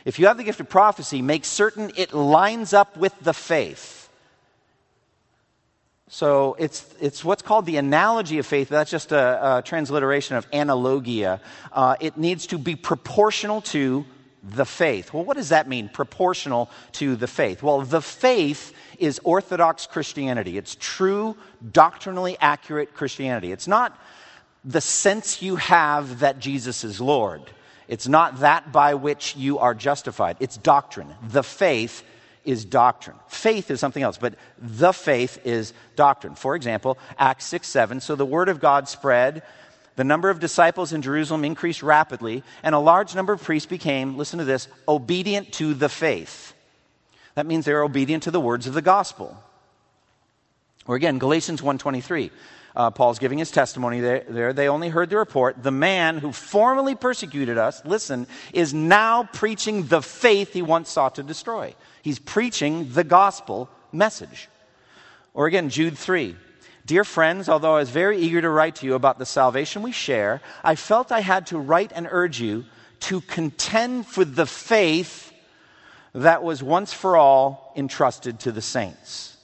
If 0.04 0.18
you 0.18 0.26
have 0.26 0.36
the 0.36 0.44
gift 0.44 0.60
of 0.60 0.68
prophecy, 0.68 1.22
make 1.22 1.44
certain 1.44 1.90
it 1.96 2.14
lines 2.14 2.72
up 2.72 2.96
with 2.96 3.12
the 3.20 3.34
faith. 3.34 3.97
So 6.08 6.56
it's, 6.58 6.86
it's 7.00 7.22
what's 7.24 7.42
called 7.42 7.66
the 7.66 7.76
analogy 7.76 8.38
of 8.38 8.46
faith. 8.46 8.68
That's 8.68 8.90
just 8.90 9.12
a, 9.12 9.58
a 9.58 9.62
transliteration 9.62 10.36
of 10.36 10.50
analogia. 10.50 11.40
Uh, 11.70 11.96
it 12.00 12.16
needs 12.16 12.46
to 12.48 12.58
be 12.58 12.76
proportional 12.76 13.60
to 13.62 14.06
the 14.42 14.64
faith. 14.64 15.12
Well, 15.12 15.24
what 15.24 15.36
does 15.36 15.50
that 15.50 15.68
mean, 15.68 15.88
proportional 15.88 16.70
to 16.92 17.16
the 17.16 17.26
faith? 17.26 17.62
Well, 17.62 17.82
the 17.82 18.00
faith 18.00 18.72
is 18.98 19.20
Orthodox 19.22 19.86
Christianity. 19.86 20.56
It's 20.56 20.76
true, 20.80 21.36
doctrinally 21.72 22.38
accurate 22.40 22.94
Christianity. 22.94 23.52
It's 23.52 23.68
not 23.68 23.98
the 24.64 24.80
sense 24.80 25.42
you 25.42 25.56
have 25.56 26.20
that 26.20 26.38
Jesus 26.38 26.84
is 26.84 27.00
Lord. 27.00 27.42
It's 27.86 28.08
not 28.08 28.40
that 28.40 28.72
by 28.72 28.94
which 28.94 29.36
you 29.36 29.58
are 29.58 29.74
justified. 29.74 30.36
It's 30.40 30.56
doctrine. 30.56 31.14
The 31.22 31.42
faith 31.42 32.02
is 32.44 32.64
doctrine. 32.64 33.16
Faith 33.28 33.70
is 33.70 33.80
something 33.80 34.02
else, 34.02 34.18
but 34.18 34.34
the 34.58 34.92
faith 34.92 35.38
is 35.44 35.72
doctrine. 35.96 36.34
For 36.34 36.54
example, 36.56 36.98
Acts 37.18 37.44
6 37.46 37.66
7. 37.66 38.00
So 38.00 38.16
the 38.16 38.26
word 38.26 38.48
of 38.48 38.60
God 38.60 38.88
spread. 38.88 39.42
The 39.96 40.04
number 40.04 40.30
of 40.30 40.38
disciples 40.38 40.92
in 40.92 41.02
Jerusalem 41.02 41.44
increased 41.44 41.82
rapidly, 41.82 42.44
and 42.62 42.72
a 42.72 42.78
large 42.78 43.16
number 43.16 43.32
of 43.32 43.42
priests 43.42 43.66
became, 43.66 44.16
listen 44.16 44.38
to 44.38 44.44
this, 44.44 44.68
obedient 44.86 45.52
to 45.54 45.74
the 45.74 45.88
faith. 45.88 46.54
That 47.34 47.46
means 47.46 47.64
they're 47.64 47.82
obedient 47.82 48.22
to 48.22 48.30
the 48.30 48.40
words 48.40 48.68
of 48.68 48.74
the 48.74 48.82
gospel. 48.82 49.42
Or 50.86 50.94
again, 50.94 51.18
Galatians 51.18 51.62
1:23. 51.62 52.30
Uh, 52.78 52.92
Paul's 52.92 53.18
giving 53.18 53.38
his 53.38 53.50
testimony 53.50 53.98
there, 53.98 54.24
there. 54.28 54.52
They 54.52 54.68
only 54.68 54.88
heard 54.88 55.10
the 55.10 55.16
report. 55.16 55.60
The 55.60 55.72
man 55.72 56.18
who 56.18 56.30
formerly 56.30 56.94
persecuted 56.94 57.58
us, 57.58 57.82
listen, 57.84 58.28
is 58.52 58.72
now 58.72 59.24
preaching 59.32 59.88
the 59.88 60.00
faith 60.00 60.52
he 60.52 60.62
once 60.62 60.88
sought 60.88 61.16
to 61.16 61.24
destroy. 61.24 61.74
He's 62.02 62.20
preaching 62.20 62.92
the 62.92 63.02
gospel 63.02 63.68
message. 63.90 64.48
Or 65.34 65.46
again, 65.46 65.70
Jude 65.70 65.98
3. 65.98 66.36
Dear 66.86 67.02
friends, 67.02 67.48
although 67.48 67.74
I 67.74 67.80
was 67.80 67.90
very 67.90 68.18
eager 68.18 68.40
to 68.40 68.48
write 68.48 68.76
to 68.76 68.86
you 68.86 68.94
about 68.94 69.18
the 69.18 69.26
salvation 69.26 69.82
we 69.82 69.90
share, 69.90 70.40
I 70.62 70.76
felt 70.76 71.10
I 71.10 71.20
had 71.20 71.48
to 71.48 71.58
write 71.58 71.90
and 71.92 72.06
urge 72.08 72.40
you 72.40 72.64
to 73.00 73.20
contend 73.22 74.06
for 74.06 74.24
the 74.24 74.46
faith 74.46 75.32
that 76.12 76.44
was 76.44 76.62
once 76.62 76.92
for 76.92 77.16
all 77.16 77.72
entrusted 77.74 78.38
to 78.40 78.52
the 78.52 78.62
saints. 78.62 79.36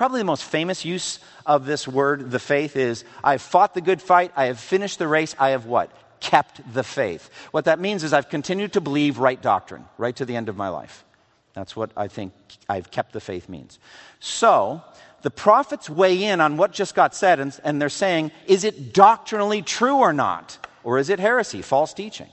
Probably 0.00 0.22
the 0.22 0.24
most 0.24 0.44
famous 0.44 0.82
use 0.82 1.18
of 1.44 1.66
this 1.66 1.86
word, 1.86 2.30
the 2.30 2.38
faith, 2.38 2.74
is 2.74 3.04
I've 3.22 3.42
fought 3.42 3.74
the 3.74 3.82
good 3.82 4.00
fight, 4.00 4.32
I 4.34 4.46
have 4.46 4.58
finished 4.58 4.98
the 4.98 5.06
race, 5.06 5.36
I 5.38 5.50
have 5.50 5.66
what? 5.66 5.90
Kept 6.20 6.62
the 6.72 6.82
faith. 6.82 7.28
What 7.50 7.66
that 7.66 7.78
means 7.78 8.02
is 8.02 8.14
I've 8.14 8.30
continued 8.30 8.72
to 8.72 8.80
believe 8.80 9.18
right 9.18 9.42
doctrine, 9.42 9.84
right 9.98 10.16
to 10.16 10.24
the 10.24 10.36
end 10.36 10.48
of 10.48 10.56
my 10.56 10.70
life. 10.70 11.04
That's 11.52 11.76
what 11.76 11.90
I 11.98 12.08
think 12.08 12.32
I've 12.66 12.90
kept 12.90 13.12
the 13.12 13.20
faith 13.20 13.50
means. 13.50 13.78
So, 14.20 14.82
the 15.20 15.30
prophets 15.30 15.90
weigh 15.90 16.24
in 16.24 16.40
on 16.40 16.56
what 16.56 16.72
just 16.72 16.94
got 16.94 17.14
said, 17.14 17.38
and, 17.38 17.60
and 17.62 17.78
they're 17.78 17.90
saying, 17.90 18.32
is 18.46 18.64
it 18.64 18.94
doctrinally 18.94 19.60
true 19.60 19.96
or 19.96 20.14
not? 20.14 20.66
Or 20.82 20.96
is 20.96 21.10
it 21.10 21.20
heresy, 21.20 21.60
false 21.60 21.92
teaching? 21.92 22.30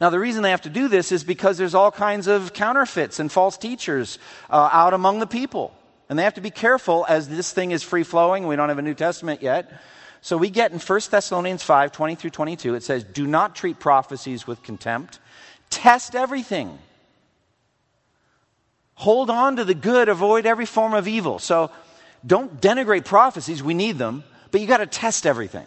Now, 0.00 0.10
the 0.10 0.18
reason 0.18 0.42
they 0.42 0.50
have 0.50 0.62
to 0.62 0.70
do 0.70 0.88
this 0.88 1.12
is 1.12 1.24
because 1.24 1.58
there's 1.58 1.74
all 1.74 1.90
kinds 1.90 2.26
of 2.26 2.52
counterfeits 2.52 3.18
and 3.20 3.30
false 3.30 3.58
teachers 3.58 4.18
uh, 4.48 4.70
out 4.72 4.94
among 4.94 5.18
the 5.18 5.26
people. 5.26 5.74
And 6.08 6.18
they 6.18 6.24
have 6.24 6.34
to 6.34 6.40
be 6.40 6.50
careful 6.50 7.04
as 7.08 7.28
this 7.28 7.52
thing 7.52 7.70
is 7.70 7.82
free 7.82 8.02
flowing. 8.02 8.46
We 8.46 8.56
don't 8.56 8.68
have 8.68 8.78
a 8.78 8.82
New 8.82 8.94
Testament 8.94 9.42
yet. 9.42 9.70
So 10.22 10.36
we 10.36 10.50
get 10.50 10.72
in 10.72 10.78
1 10.78 11.00
Thessalonians 11.10 11.62
5 11.62 11.92
20 11.92 12.14
through 12.14 12.30
22, 12.30 12.74
it 12.74 12.82
says, 12.82 13.04
Do 13.04 13.26
not 13.26 13.54
treat 13.54 13.78
prophecies 13.78 14.46
with 14.46 14.62
contempt, 14.62 15.18
test 15.70 16.14
everything 16.14 16.78
Hold 19.00 19.30
on 19.30 19.56
to 19.56 19.64
the 19.64 19.72
good, 19.72 20.10
avoid 20.10 20.44
every 20.44 20.66
form 20.66 20.92
of 20.92 21.08
evil. 21.08 21.38
So 21.38 21.70
don't 22.26 22.60
denigrate 22.60 23.06
prophecies, 23.06 23.62
we 23.62 23.72
need 23.72 23.96
them, 23.96 24.24
but 24.50 24.60
you 24.60 24.66
got 24.66 24.76
to 24.76 24.86
test 24.86 25.24
everything. 25.24 25.64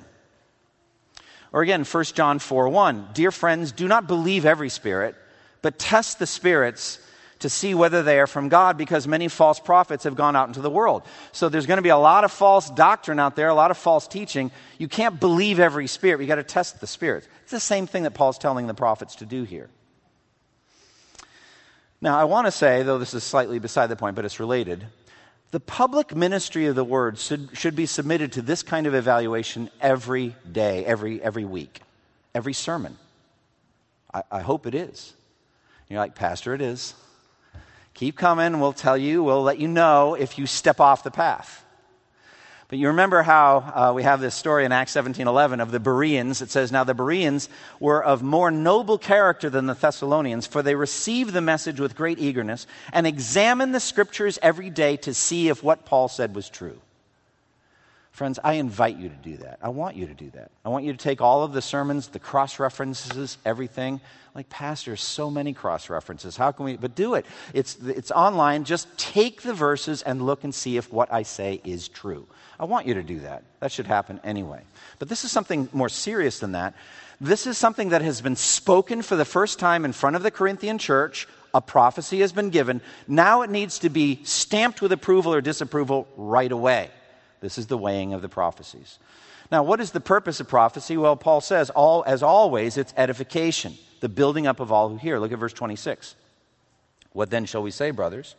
Or 1.54 1.62
again, 1.62 1.86
1 1.86 2.04
John 2.06 2.40
4 2.40 2.68
1. 2.68 3.10
Dear 3.14 3.32
friends, 3.32 3.72
do 3.72 3.88
not 3.88 4.08
believe 4.08 4.46
every 4.46 4.70
spirit, 4.70 5.16
but 5.62 5.80
test 5.80 6.20
the 6.20 6.28
spirits 6.28 7.00
to 7.40 7.50
see 7.50 7.76
whether 7.76 8.04
they 8.04 8.20
are 8.20 8.28
from 8.28 8.48
God, 8.48 8.78
because 8.78 9.06
many 9.08 9.28
false 9.28 9.60
prophets 9.60 10.06
have 10.06 10.16
gone 10.16 10.36
out 10.36 10.48
into 10.48 10.62
the 10.62 10.70
world. 10.70 11.04
So 11.34 11.50
there's 11.50 11.66
going 11.66 11.78
to 11.78 11.84
be 11.84 11.90
a 11.90 11.98
lot 11.98 12.24
of 12.24 12.32
false 12.32 12.70
doctrine 12.70 13.20
out 13.20 13.36
there, 13.36 13.50
a 13.50 13.54
lot 13.54 13.70
of 13.70 13.78
false 13.78 14.08
teaching. 14.08 14.50
You 14.78 14.88
can't 14.88 15.20
believe 15.20 15.60
every 15.60 15.88
spirit. 15.88 16.22
You 16.22 16.28
got 16.28 16.36
to 16.36 16.44
test 16.44 16.80
the 16.80 16.88
spirits. 16.88 17.28
It's 17.44 17.52
the 17.52 17.60
same 17.60 17.86
thing 17.86 18.04
that 18.04 18.12
Paul's 18.12 18.38
telling 18.38 18.68
the 18.68 18.74
prophets 18.74 19.16
to 19.16 19.26
do 19.26 19.44
here. 19.44 19.70
Now, 22.00 22.18
I 22.18 22.24
want 22.24 22.48
to 22.48 22.52
say, 22.52 22.84
though 22.84 22.98
this 22.98 23.14
is 23.14 23.24
slightly 23.24 23.60
beside 23.60 23.88
the 23.88 23.96
point, 23.96 24.16
but 24.16 24.26
it's 24.26 24.40
related, 24.40 24.86
the 25.54 25.60
public 25.60 26.16
ministry 26.16 26.66
of 26.66 26.74
the 26.74 26.84
word 26.84 27.20
should, 27.20 27.56
should 27.56 27.76
be 27.76 27.86
submitted 27.86 28.32
to 28.32 28.42
this 28.42 28.64
kind 28.64 28.88
of 28.88 28.96
evaluation 28.96 29.70
every 29.80 30.36
day, 30.52 30.84
every, 30.84 31.22
every 31.22 31.46
week, 31.46 31.80
every 32.34 32.54
sermon. 32.54 32.98
I, 34.12 34.24
I 34.32 34.42
hope 34.42 34.66
it 34.66 34.74
is. 34.74 35.14
You're 35.88 36.00
like, 36.00 36.16
Pastor, 36.16 36.56
it 36.56 36.62
is. 36.62 36.96
Keep 37.94 38.18
coming. 38.18 38.62
We'll 38.62 38.74
tell 38.74 38.98
you, 38.98 39.22
we'll 39.22 39.44
let 39.44 39.60
you 39.60 39.68
know 39.68 40.16
if 40.16 40.40
you 40.40 40.48
step 40.48 40.80
off 40.80 41.04
the 41.04 41.12
path. 41.12 41.63
But 42.70 42.80
you 42.80 42.88
remember 42.88 43.22
how 43.22 43.58
uh, 43.58 43.94
we 43.94 44.04
have 44.04 44.20
this 44.20 44.36
story 44.36 44.66
in 44.66 44.72
Acts 44.72 44.94
17:11 44.94 45.62
of 45.62 45.72
the 45.72 45.80
Bereans. 45.80 46.42
It 46.42 46.50
says, 46.50 46.72
"Now 46.72 46.84
the 46.84 46.94
Bereans 46.94 47.50
were 47.80 48.04
of 48.04 48.24
more 48.24 48.52
noble 48.52 48.98
character 48.98 49.50
than 49.50 49.68
the 49.68 49.74
Thessalonians, 49.74 50.48
for 50.48 50.62
they 50.62 50.76
received 50.76 51.34
the 51.34 51.42
message 51.42 51.80
with 51.80 51.96
great 51.96 52.20
eagerness 52.20 52.66
and 52.92 53.06
examined 53.06 53.76
the 53.76 53.80
scriptures 53.80 54.40
every 54.42 54.70
day 54.70 54.98
to 54.98 55.14
see 55.14 55.50
if 55.50 55.62
what 55.64 55.86
Paul 55.86 56.08
said 56.08 56.36
was 56.36 56.50
true." 56.50 56.80
Friends, 58.14 58.38
I 58.44 58.54
invite 58.54 58.98
you 58.98 59.10
to 59.10 59.16
do 59.16 59.38
that. 59.38 59.58
I 59.60 59.70
want 59.70 59.96
you 59.96 60.06
to 60.06 60.14
do 60.14 60.30
that. 60.36 60.52
I 60.64 60.70
want 60.70 60.86
you 60.86 60.92
to 60.92 60.98
take 61.00 61.20
all 61.20 61.44
of 61.44 61.52
the 61.52 61.64
sermons, 61.64 62.10
the 62.10 62.20
cross 62.20 62.60
references, 62.60 63.40
everything. 63.44 64.02
Like, 64.36 64.50
Pastor, 64.50 64.96
so 64.96 65.32
many 65.32 65.52
cross 65.52 65.90
references. 65.90 66.38
How 66.38 66.52
can 66.52 66.66
we? 66.66 66.78
But 66.78 66.94
do 66.94 67.16
it. 67.16 67.26
It's, 67.56 67.76
it's 67.78 68.12
online. 68.12 68.66
Just 68.66 68.96
take 69.00 69.42
the 69.42 69.56
verses 69.56 70.04
and 70.04 70.28
look 70.28 70.44
and 70.44 70.54
see 70.54 70.78
if 70.78 70.94
what 70.94 71.12
I 71.12 71.24
say 71.24 71.60
is 71.64 71.88
true. 71.88 72.28
I 72.60 72.66
want 72.66 72.88
you 72.88 72.94
to 72.96 73.04
do 73.04 73.20
that. 73.22 73.44
That 73.60 73.72
should 73.72 73.88
happen 73.88 74.20
anyway. 74.24 74.62
But 75.00 75.10
this 75.10 75.26
is 75.26 75.32
something 75.32 75.70
more 75.74 75.90
serious 75.90 76.40
than 76.40 76.54
that. 76.54 76.76
This 77.20 77.48
is 77.48 77.58
something 77.58 77.90
that 77.90 78.02
has 78.02 78.22
been 78.22 78.36
spoken 78.36 79.02
for 79.02 79.16
the 79.16 79.26
first 79.26 79.60
time 79.60 79.86
in 79.86 79.94
front 79.94 80.16
of 80.16 80.24
the 80.24 80.32
Corinthian 80.32 80.78
church. 80.78 81.28
A 81.54 81.62
prophecy 81.62 82.20
has 82.20 82.32
been 82.32 82.50
given. 82.50 82.82
Now 83.08 83.42
it 83.44 83.50
needs 83.50 83.80
to 83.80 83.90
be 83.90 84.22
stamped 84.24 84.82
with 84.82 84.92
approval 84.92 85.34
or 85.34 85.42
disapproval 85.42 86.08
right 86.18 86.52
away. 86.52 86.90
This 87.42 87.58
is 87.58 87.68
the 87.68 87.78
weighing 87.78 88.14
of 88.14 88.22
the 88.22 88.30
prophecies. 88.30 88.98
Now, 89.52 89.64
what 89.64 89.80
is 89.80 89.92
the 89.92 90.00
purpose 90.00 90.40
of 90.40 90.48
prophecy? 90.48 90.98
Well, 90.98 91.16
Paul 91.16 91.42
says, 91.42 91.70
all, 91.70 92.04
as 92.08 92.24
always, 92.24 92.78
it's 92.78 92.94
edification, 92.98 93.78
the 94.00 94.10
building 94.10 94.48
up 94.48 94.60
of 94.60 94.72
all 94.72 94.90
who 94.90 94.98
hear. 94.98 95.20
Look 95.20 95.32
at 95.32 95.38
verse 95.38 95.54
26. 95.54 96.16
What 97.12 97.30
then 97.30 97.46
shall 97.46 97.62
we 97.62 97.70
say, 97.70 97.92
brothers? 97.92 98.36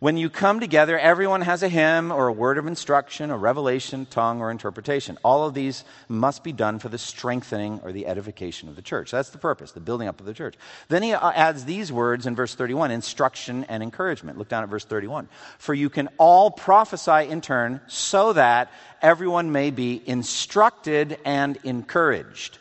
When 0.00 0.16
you 0.16 0.30
come 0.30 0.60
together, 0.60 0.96
everyone 0.96 1.40
has 1.40 1.64
a 1.64 1.68
hymn 1.68 2.12
or 2.12 2.28
a 2.28 2.32
word 2.32 2.56
of 2.56 2.68
instruction, 2.68 3.32
a 3.32 3.36
revelation, 3.36 4.06
tongue, 4.06 4.40
or 4.40 4.52
interpretation. 4.52 5.18
All 5.24 5.44
of 5.44 5.54
these 5.54 5.82
must 6.08 6.44
be 6.44 6.52
done 6.52 6.78
for 6.78 6.88
the 6.88 6.98
strengthening 6.98 7.80
or 7.82 7.90
the 7.90 8.06
edification 8.06 8.68
of 8.68 8.76
the 8.76 8.82
church. 8.82 9.10
That's 9.10 9.30
the 9.30 9.38
purpose, 9.38 9.72
the 9.72 9.80
building 9.80 10.06
up 10.06 10.20
of 10.20 10.26
the 10.26 10.34
church. 10.34 10.54
Then 10.86 11.02
he 11.02 11.14
uh, 11.14 11.32
adds 11.32 11.64
these 11.64 11.90
words 11.90 12.26
in 12.26 12.36
verse 12.36 12.54
31 12.54 12.92
instruction 12.92 13.64
and 13.64 13.82
encouragement. 13.82 14.38
Look 14.38 14.48
down 14.48 14.62
at 14.62 14.68
verse 14.68 14.84
31. 14.84 15.28
For 15.58 15.74
you 15.74 15.90
can 15.90 16.08
all 16.16 16.52
prophesy 16.52 17.28
in 17.28 17.40
turn 17.40 17.80
so 17.88 18.34
that 18.34 18.70
everyone 19.02 19.50
may 19.50 19.72
be 19.72 20.00
instructed 20.06 21.18
and 21.24 21.58
encouraged. 21.64 22.58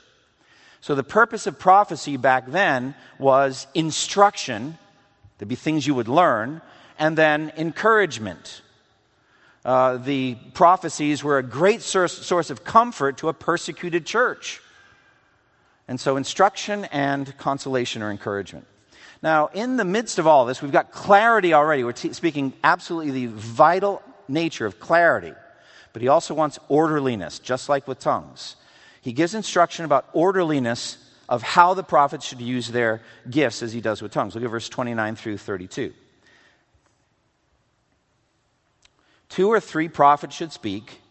So 0.82 0.96
the 0.96 1.04
purpose 1.04 1.46
of 1.46 1.60
prophecy 1.60 2.18
back 2.18 2.48
then 2.48 2.96
was 3.20 3.68
instruction. 3.76 4.80
There'd 5.38 5.50
be 5.50 5.54
things 5.54 5.86
you 5.86 5.94
would 5.94 6.08
learn 6.08 6.64
and 7.00 7.18
then 7.18 7.52
encouragement. 7.58 8.62
Uh, 9.66 9.98
the 9.98 10.36
prophecies 10.54 11.24
were 11.24 11.38
a 11.38 11.44
great 11.44 11.82
source, 11.82 12.50
of 12.50 12.64
comfort 12.64 13.18
to 13.18 13.30
a 13.30 13.34
persecuted 13.34 14.06
church. 14.06 14.62
And 15.88 16.00
so, 16.00 16.18
instruction 16.18 16.86
and 16.86 17.38
consolation 17.38 18.02
or 18.02 18.12
encouragement. 18.12 18.66
Now, 19.22 19.48
in 19.48 19.78
the 19.78 19.86
midst 19.86 20.20
of 20.20 20.28
all 20.28 20.46
this, 20.46 20.62
we've 20.62 20.72
got 20.72 20.92
clarity 20.92 21.54
already. 21.54 21.84
We're 21.84 21.92
t- 21.94 22.14
speaking 22.14 22.54
absolutely 22.64 23.12
the 23.12 23.34
vital 23.34 24.02
nature 24.28 24.66
of 24.66 24.80
clarity. 24.80 25.34
But 25.94 26.02
he 26.02 26.08
also 26.08 26.34
wants 26.34 26.60
orderliness, 26.70 27.40
just 27.40 27.70
like 27.70 27.88
with 27.88 28.00
tongues. 28.00 28.56
He 29.02 29.14
gives 29.14 29.34
instruction 29.34 29.86
about 29.86 30.08
orderliness 30.14 30.98
of 31.30 31.42
how 31.42 31.74
the 31.74 31.84
prophets 31.84 32.26
should 32.26 32.42
use 32.42 32.68
their 32.68 33.02
gifts 33.30 33.64
as 33.64 33.74
he 33.74 33.82
does 33.82 34.02
with 34.02 34.12
tongues. 34.12 34.36
Look 34.36 34.44
at 34.44 34.50
verse 34.50 34.70
29 34.70 35.16
through 35.16 35.38
32. 35.38 35.94
Two 39.30 39.50
or 39.50 39.60
three 39.60 39.88
prophets 39.88 40.36
should 40.36 40.52
speak, 40.52 41.02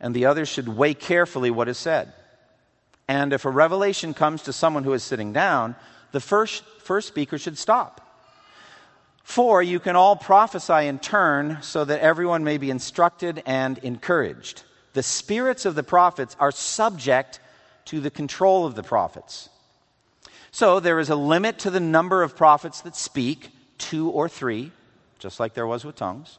and 0.00 0.14
the 0.14 0.26
others 0.26 0.48
should 0.48 0.68
weigh 0.68 0.94
carefully 0.94 1.50
what 1.50 1.68
is 1.68 1.78
said. 1.78 2.12
And 3.08 3.32
if 3.32 3.44
a 3.44 3.50
revelation 3.50 4.14
comes 4.14 4.42
to 4.42 4.52
someone 4.52 4.84
who 4.84 4.92
is 4.92 5.02
sitting 5.02 5.32
down, 5.32 5.74
the 6.12 6.20
first, 6.20 6.62
first 6.82 7.08
speaker 7.08 7.38
should 7.38 7.58
stop. 7.58 8.04
For 9.22 9.62
you 9.62 9.78
can 9.78 9.96
all 9.96 10.16
prophesy 10.16 10.86
in 10.86 10.98
turn 10.98 11.58
so 11.60 11.84
that 11.84 12.00
everyone 12.00 12.44
may 12.44 12.56
be 12.56 12.70
instructed 12.70 13.42
and 13.44 13.76
encouraged. 13.78 14.62
The 14.94 15.02
spirits 15.02 15.66
of 15.66 15.74
the 15.74 15.82
prophets 15.82 16.34
are 16.40 16.50
subject 16.50 17.40
to 17.86 18.00
the 18.00 18.10
control 18.10 18.66
of 18.66 18.74
the 18.74 18.82
prophets. 18.82 19.48
So 20.50 20.80
there 20.80 20.98
is 20.98 21.10
a 21.10 21.16
limit 21.16 21.58
to 21.60 21.70
the 21.70 21.80
number 21.80 22.22
of 22.22 22.36
prophets 22.36 22.80
that 22.82 22.96
speak, 22.96 23.50
two 23.76 24.08
or 24.08 24.28
three, 24.28 24.72
just 25.18 25.38
like 25.38 25.54
there 25.54 25.66
was 25.66 25.84
with 25.84 25.96
tongues. 25.96 26.38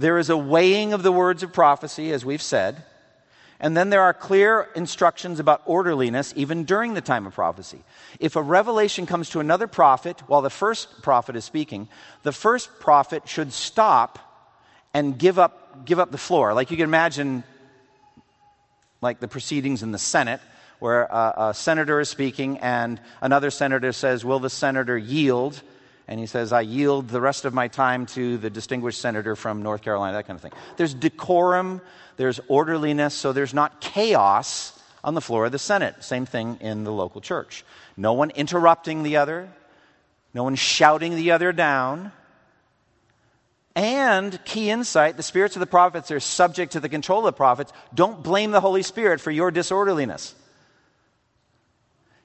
There 0.00 0.16
is 0.16 0.30
a 0.30 0.36
weighing 0.36 0.94
of 0.94 1.02
the 1.02 1.12
words 1.12 1.42
of 1.42 1.52
prophecy, 1.52 2.10
as 2.10 2.24
we've 2.24 2.40
said. 2.40 2.84
And 3.60 3.76
then 3.76 3.90
there 3.90 4.00
are 4.00 4.14
clear 4.14 4.66
instructions 4.74 5.38
about 5.40 5.60
orderliness 5.66 6.32
even 6.36 6.64
during 6.64 6.94
the 6.94 7.02
time 7.02 7.26
of 7.26 7.34
prophecy. 7.34 7.80
If 8.18 8.34
a 8.34 8.42
revelation 8.42 9.04
comes 9.04 9.28
to 9.30 9.40
another 9.40 9.66
prophet 9.66 10.22
while 10.26 10.40
the 10.40 10.48
first 10.48 11.02
prophet 11.02 11.36
is 11.36 11.44
speaking, 11.44 11.86
the 12.22 12.32
first 12.32 12.80
prophet 12.80 13.28
should 13.28 13.52
stop 13.52 14.18
and 14.94 15.18
give 15.18 15.38
up, 15.38 15.84
give 15.84 15.98
up 15.98 16.12
the 16.12 16.16
floor. 16.16 16.54
Like 16.54 16.70
you 16.70 16.78
can 16.78 16.84
imagine, 16.84 17.44
like 19.02 19.20
the 19.20 19.28
proceedings 19.28 19.82
in 19.82 19.92
the 19.92 19.98
Senate, 19.98 20.40
where 20.78 21.02
a, 21.02 21.34
a 21.36 21.54
senator 21.54 22.00
is 22.00 22.08
speaking 22.08 22.56
and 22.60 22.98
another 23.20 23.50
senator 23.50 23.92
says, 23.92 24.24
Will 24.24 24.40
the 24.40 24.48
senator 24.48 24.96
yield? 24.96 25.60
And 26.10 26.18
he 26.18 26.26
says, 26.26 26.52
I 26.52 26.62
yield 26.62 27.08
the 27.08 27.20
rest 27.20 27.44
of 27.44 27.54
my 27.54 27.68
time 27.68 28.04
to 28.06 28.36
the 28.36 28.50
distinguished 28.50 29.00
senator 29.00 29.36
from 29.36 29.62
North 29.62 29.80
Carolina, 29.80 30.14
that 30.14 30.26
kind 30.26 30.36
of 30.36 30.42
thing. 30.42 30.52
There's 30.76 30.92
decorum, 30.92 31.80
there's 32.16 32.40
orderliness, 32.48 33.14
so 33.14 33.32
there's 33.32 33.54
not 33.54 33.80
chaos 33.80 34.76
on 35.04 35.14
the 35.14 35.20
floor 35.20 35.46
of 35.46 35.52
the 35.52 35.58
Senate. 35.58 36.02
Same 36.02 36.26
thing 36.26 36.58
in 36.60 36.82
the 36.82 36.90
local 36.90 37.20
church. 37.20 37.64
No 37.96 38.14
one 38.14 38.30
interrupting 38.30 39.04
the 39.04 39.18
other, 39.18 39.48
no 40.34 40.42
one 40.42 40.56
shouting 40.56 41.14
the 41.14 41.30
other 41.30 41.52
down. 41.52 42.10
And 43.76 44.44
key 44.44 44.68
insight 44.68 45.16
the 45.16 45.22
spirits 45.22 45.54
of 45.54 45.60
the 45.60 45.66
prophets 45.66 46.10
are 46.10 46.18
subject 46.18 46.72
to 46.72 46.80
the 46.80 46.88
control 46.88 47.20
of 47.20 47.26
the 47.26 47.32
prophets. 47.32 47.72
Don't 47.94 48.20
blame 48.20 48.50
the 48.50 48.60
Holy 48.60 48.82
Spirit 48.82 49.20
for 49.20 49.30
your 49.30 49.52
disorderliness. 49.52 50.34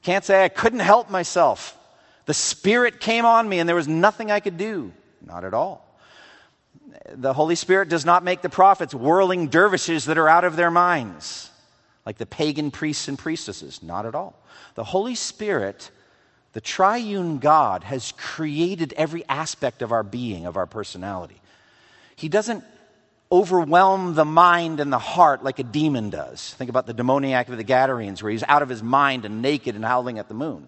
Can't 0.02 0.26
say, 0.26 0.44
I 0.44 0.50
couldn't 0.50 0.80
help 0.80 1.12
myself. 1.12 1.78
The 2.26 2.34
Spirit 2.34 3.00
came 3.00 3.26
on 3.26 3.48
me 3.48 3.60
and 3.60 3.70
there 3.70 3.76
was 3.76 3.88
nothing 3.88 4.32
I 4.32 4.40
could 4.40 4.58
do. 4.58 4.92
Not 5.26 5.44
at 5.44 5.54
all. 5.54 5.84
The 7.12 7.34
Holy 7.34 7.56
Spirit 7.56 7.90
does 7.90 8.06
not 8.06 8.24
make 8.24 8.42
the 8.42 8.50
prophets 8.50 8.94
whirling 8.94 9.48
dervishes 9.48 10.06
that 10.06 10.18
are 10.18 10.30
out 10.30 10.44
of 10.44 10.56
their 10.56 10.72
minds, 10.72 11.50
like 12.06 12.18
the 12.18 12.26
pagan 12.26 12.72
priests 12.72 13.08
and 13.08 13.18
priestesses. 13.18 13.84
Not 13.84 14.06
at 14.06 14.16
all. 14.16 14.40
The 14.76 14.84
Holy 14.84 15.16
Spirit, 15.16 15.92
the 16.54 16.62
triune 16.62 17.38
God, 17.38 17.84
has 17.84 18.12
created 18.14 18.94
every 18.98 19.24
aspect 19.28 19.82
of 19.82 19.92
our 19.92 20.04
being, 20.04 20.46
of 20.46 20.58
our 20.58 20.66
personality. 20.66 21.42
He 22.16 22.30
doesn't 22.30 22.64
overwhelm 23.32 24.14
the 24.14 24.26
mind 24.26 24.80
and 24.80 24.92
the 24.92 25.00
heart 25.00 25.44
like 25.44 25.60
a 25.60 25.64
demon 25.64 26.10
does. 26.10 26.54
Think 26.54 26.70
about 26.70 26.88
the 26.88 26.94
demoniac 26.94 27.50
of 27.50 27.58
the 27.58 27.64
Gadarenes, 27.64 28.24
where 28.24 28.32
he's 28.32 28.44
out 28.44 28.62
of 28.62 28.70
his 28.70 28.82
mind 28.82 29.26
and 29.26 29.42
naked 29.42 29.76
and 29.76 29.84
howling 29.84 30.20
at 30.20 30.28
the 30.28 30.34
moon. 30.34 30.68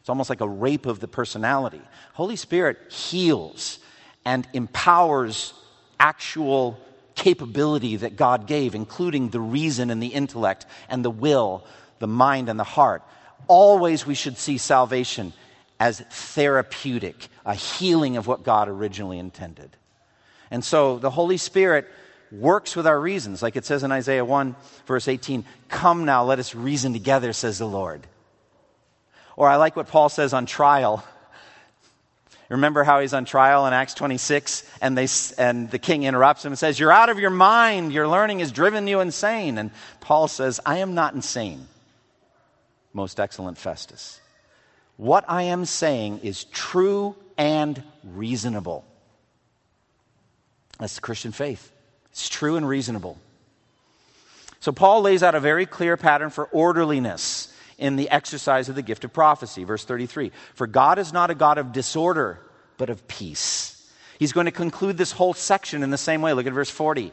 It's 0.00 0.08
almost 0.08 0.30
like 0.30 0.40
a 0.40 0.48
rape 0.48 0.86
of 0.86 1.00
the 1.00 1.08
personality. 1.08 1.82
Holy 2.14 2.36
Spirit 2.36 2.90
heals 2.90 3.78
and 4.24 4.46
empowers 4.52 5.52
actual 5.98 6.78
capability 7.14 7.96
that 7.96 8.16
God 8.16 8.46
gave, 8.46 8.74
including 8.74 9.28
the 9.28 9.40
reason 9.40 9.90
and 9.90 10.02
the 10.02 10.08
intellect 10.08 10.64
and 10.88 11.04
the 11.04 11.10
will, 11.10 11.64
the 11.98 12.06
mind 12.06 12.48
and 12.48 12.58
the 12.58 12.64
heart. 12.64 13.02
Always 13.46 14.06
we 14.06 14.14
should 14.14 14.38
see 14.38 14.56
salvation 14.58 15.32
as 15.78 16.00
therapeutic, 16.00 17.28
a 17.44 17.54
healing 17.54 18.16
of 18.16 18.26
what 18.26 18.42
God 18.42 18.68
originally 18.68 19.18
intended. 19.18 19.76
And 20.50 20.64
so 20.64 20.98
the 20.98 21.10
Holy 21.10 21.36
Spirit 21.36 21.88
works 22.32 22.76
with 22.76 22.86
our 22.86 22.98
reasons, 22.98 23.42
like 23.42 23.56
it 23.56 23.64
says 23.64 23.82
in 23.82 23.92
Isaiah 23.92 24.24
1, 24.24 24.56
verse 24.86 25.08
18 25.08 25.44
Come 25.68 26.04
now, 26.04 26.24
let 26.24 26.38
us 26.38 26.54
reason 26.54 26.92
together, 26.92 27.32
says 27.32 27.58
the 27.58 27.66
Lord. 27.66 28.06
Or 29.40 29.48
I 29.48 29.56
like 29.56 29.74
what 29.74 29.88
Paul 29.88 30.10
says 30.10 30.34
on 30.34 30.44
trial. 30.44 31.02
Remember 32.50 32.84
how 32.84 33.00
he's 33.00 33.14
on 33.14 33.24
trial 33.24 33.66
in 33.66 33.72
Acts 33.72 33.94
26 33.94 34.70
and, 34.82 34.98
they, 34.98 35.08
and 35.38 35.70
the 35.70 35.78
king 35.78 36.02
interrupts 36.02 36.44
him 36.44 36.52
and 36.52 36.58
says, 36.58 36.78
You're 36.78 36.92
out 36.92 37.08
of 37.08 37.18
your 37.18 37.30
mind. 37.30 37.90
Your 37.94 38.06
learning 38.06 38.40
has 38.40 38.52
driven 38.52 38.86
you 38.86 39.00
insane. 39.00 39.56
And 39.56 39.70
Paul 40.00 40.28
says, 40.28 40.60
I 40.66 40.80
am 40.80 40.92
not 40.92 41.14
insane, 41.14 41.66
most 42.92 43.18
excellent 43.18 43.56
Festus. 43.56 44.20
What 44.98 45.24
I 45.26 45.44
am 45.44 45.64
saying 45.64 46.20
is 46.22 46.44
true 46.44 47.16
and 47.38 47.82
reasonable. 48.04 48.84
That's 50.78 50.96
the 50.96 51.00
Christian 51.00 51.32
faith. 51.32 51.72
It's 52.10 52.28
true 52.28 52.56
and 52.56 52.68
reasonable. 52.68 53.16
So 54.60 54.70
Paul 54.70 55.00
lays 55.00 55.22
out 55.22 55.34
a 55.34 55.40
very 55.40 55.64
clear 55.64 55.96
pattern 55.96 56.28
for 56.28 56.44
orderliness 56.44 57.49
in 57.80 57.96
the 57.96 58.10
exercise 58.10 58.68
of 58.68 58.76
the 58.76 58.82
gift 58.82 59.04
of 59.04 59.12
prophecy. 59.12 59.64
Verse 59.64 59.84
33 59.84 60.30
For 60.54 60.68
God 60.68 61.00
is 61.00 61.12
not 61.12 61.30
a 61.30 61.34
God 61.34 61.58
of 61.58 61.72
disorder, 61.72 62.38
but 62.76 62.90
of 62.90 63.08
peace. 63.08 63.76
He's 64.18 64.32
going 64.32 64.46
to 64.46 64.52
conclude 64.52 64.98
this 64.98 65.12
whole 65.12 65.32
section 65.32 65.82
in 65.82 65.90
the 65.90 65.98
same 65.98 66.20
way. 66.22 66.34
Look 66.34 66.46
at 66.46 66.52
verse 66.52 66.70
40. 66.70 67.10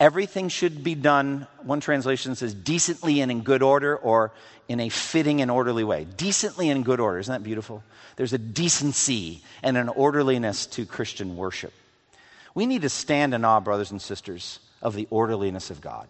Everything 0.00 0.48
should 0.48 0.82
be 0.82 0.96
done, 0.96 1.46
one 1.62 1.78
translation 1.78 2.34
says, 2.34 2.52
decently 2.52 3.20
and 3.20 3.30
in 3.30 3.42
good 3.42 3.62
order, 3.62 3.96
or 3.96 4.32
in 4.66 4.80
a 4.80 4.88
fitting 4.88 5.40
and 5.40 5.50
orderly 5.50 5.84
way. 5.84 6.04
Decently 6.16 6.68
and 6.68 6.78
in 6.78 6.82
good 6.82 6.98
order. 6.98 7.18
Isn't 7.20 7.32
that 7.32 7.44
beautiful? 7.44 7.84
There's 8.16 8.32
a 8.32 8.38
decency 8.38 9.42
and 9.62 9.76
an 9.76 9.88
orderliness 9.88 10.66
to 10.66 10.86
Christian 10.86 11.36
worship. 11.36 11.72
We 12.54 12.66
need 12.66 12.82
to 12.82 12.88
stand 12.88 13.34
in 13.34 13.44
awe, 13.44 13.60
brothers 13.60 13.90
and 13.90 14.00
sisters, 14.00 14.58
of 14.82 14.94
the 14.94 15.06
orderliness 15.10 15.70
of 15.70 15.80
God. 15.80 16.08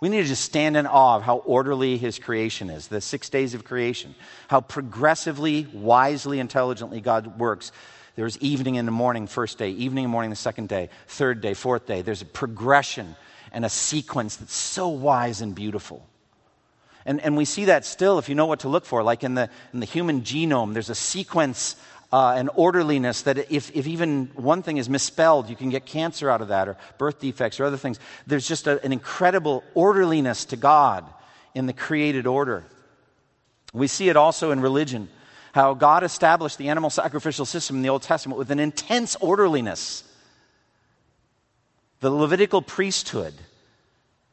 We 0.00 0.08
need 0.08 0.22
to 0.22 0.28
just 0.28 0.44
stand 0.44 0.76
in 0.76 0.86
awe 0.86 1.16
of 1.16 1.22
how 1.22 1.38
orderly 1.38 1.96
his 1.96 2.18
creation 2.18 2.68
is, 2.68 2.88
the 2.88 3.00
six 3.00 3.30
days 3.30 3.54
of 3.54 3.64
creation, 3.64 4.14
how 4.48 4.60
progressively, 4.60 5.66
wisely, 5.72 6.40
intelligently 6.40 7.00
God 7.00 7.38
works. 7.38 7.72
There's 8.16 8.38
evening 8.38 8.78
and 8.78 8.86
the 8.86 8.92
morning, 8.92 9.26
first 9.26 9.58
day, 9.58 9.70
evening 9.70 10.04
and 10.04 10.12
morning, 10.12 10.30
the 10.30 10.36
second 10.36 10.68
day, 10.68 10.90
third 11.06 11.40
day, 11.40 11.54
fourth 11.54 11.86
day. 11.86 12.02
There's 12.02 12.22
a 12.22 12.26
progression 12.26 13.16
and 13.52 13.64
a 13.64 13.68
sequence 13.68 14.36
that's 14.36 14.54
so 14.54 14.88
wise 14.88 15.40
and 15.40 15.54
beautiful. 15.54 16.06
And, 17.06 17.20
and 17.20 17.36
we 17.36 17.44
see 17.44 17.66
that 17.66 17.84
still 17.84 18.18
if 18.18 18.28
you 18.28 18.34
know 18.34 18.46
what 18.46 18.60
to 18.60 18.68
look 18.68 18.86
for. 18.86 19.02
Like 19.02 19.24
in 19.24 19.34
the, 19.34 19.50
in 19.72 19.80
the 19.80 19.86
human 19.86 20.22
genome, 20.22 20.72
there's 20.72 20.90
a 20.90 20.94
sequence 20.94 21.76
uh, 22.14 22.44
orderliness 22.54 23.22
that 23.22 23.50
if, 23.50 23.74
if 23.74 23.88
even 23.88 24.30
one 24.36 24.62
thing 24.62 24.76
is 24.76 24.88
misspelled, 24.88 25.50
you 25.50 25.56
can 25.56 25.68
get 25.68 25.84
cancer 25.84 26.30
out 26.30 26.40
of 26.40 26.48
that, 26.48 26.68
or 26.68 26.76
birth 26.96 27.18
defects, 27.18 27.58
or 27.58 27.64
other 27.64 27.76
things. 27.76 27.98
There's 28.24 28.46
just 28.46 28.68
a, 28.68 28.80
an 28.84 28.92
incredible 28.92 29.64
orderliness 29.74 30.44
to 30.46 30.56
God 30.56 31.04
in 31.56 31.66
the 31.66 31.72
created 31.72 32.28
order. 32.28 32.62
We 33.72 33.88
see 33.88 34.10
it 34.10 34.16
also 34.16 34.52
in 34.52 34.60
religion, 34.60 35.08
how 35.54 35.74
God 35.74 36.04
established 36.04 36.56
the 36.56 36.68
animal 36.68 36.88
sacrificial 36.88 37.46
system 37.46 37.74
in 37.74 37.82
the 37.82 37.88
Old 37.88 38.02
Testament 38.02 38.38
with 38.38 38.52
an 38.52 38.60
intense 38.60 39.16
orderliness. 39.16 40.04
The 41.98 42.10
Levitical 42.10 42.62
priesthood, 42.62 43.34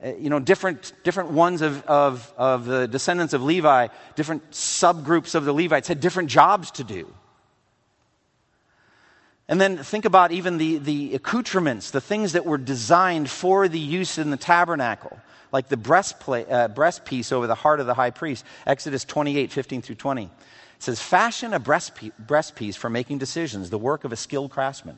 uh, 0.06 0.14
you 0.20 0.30
know, 0.30 0.40
different, 0.40 0.94
different 1.04 1.32
ones 1.32 1.64
of, 1.64 1.84
of, 1.86 2.32
of 2.38 2.66
the 2.66 2.88
descendants 2.88 3.34
of 3.34 3.42
Levi, 3.42 3.88
different 4.16 4.52
subgroups 4.52 5.34
of 5.34 5.46
the 5.46 5.54
Levites 5.54 5.88
had 5.88 6.00
different 6.00 6.30
jobs 6.30 6.70
to 6.70 6.84
do. 6.84 7.12
And 9.52 9.60
then 9.60 9.80
think 9.80 10.06
about 10.06 10.32
even 10.32 10.58
the, 10.58 10.78
the 10.78 11.14
accoutrements, 11.14 11.92
the 11.92 12.00
things 12.00 12.32
that 12.32 12.46
were 12.46 12.58
designed 12.58 13.30
for 13.30 13.68
the 13.68 13.78
use 13.78 14.18
in 14.18 14.30
the 14.30 14.38
tabernacle, 14.38 15.20
like 15.52 15.68
the 15.68 15.76
breastplate, 15.76 16.50
uh, 16.50 16.70
breastpiece 16.70 17.34
over 17.34 17.48
the 17.48 17.56
heart 17.56 17.82
of 17.82 17.86
the 17.86 17.94
high 17.94 18.12
priest. 18.12 18.46
Exodus 18.66 19.04
28, 19.04 19.52
15 19.52 19.82
through 19.82 19.96
20. 19.96 20.24
It 20.24 20.30
says, 20.80 21.02
Fashion 21.02 21.54
a 21.54 21.60
breastpiece, 21.60 22.14
breastpiece 22.26 22.78
for 22.78 22.90
making 22.90 23.18
decisions, 23.18 23.70
the 23.70 23.78
work 23.78 24.06
of 24.06 24.14
a 24.14 24.16
skilled 24.16 24.52
craftsman. 24.52 24.98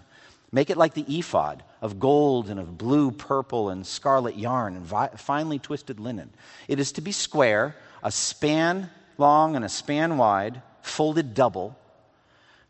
Make 0.51 0.69
it 0.69 0.77
like 0.77 0.93
the 0.93 1.17
ephod 1.17 1.63
of 1.81 1.99
gold 1.99 2.47
and 2.47 2.59
of 2.59 2.77
blue, 2.77 3.09
purple, 3.09 3.71
and 3.71 3.87
scarlet 3.87 4.37
yarn 4.37 4.75
and 4.75 4.85
vi- 4.85 5.09
finely 5.17 5.57
twisted 5.57 5.99
linen. 5.99 6.29
It 6.67 6.79
is 6.79 6.91
to 6.91 7.01
be 7.01 7.11
square, 7.11 7.75
a 8.03 8.11
span 8.11 8.91
long 9.17 9.55
and 9.55 9.65
a 9.65 9.69
span 9.69 10.19
wide, 10.19 10.61
folded 10.83 11.33
double 11.33 11.75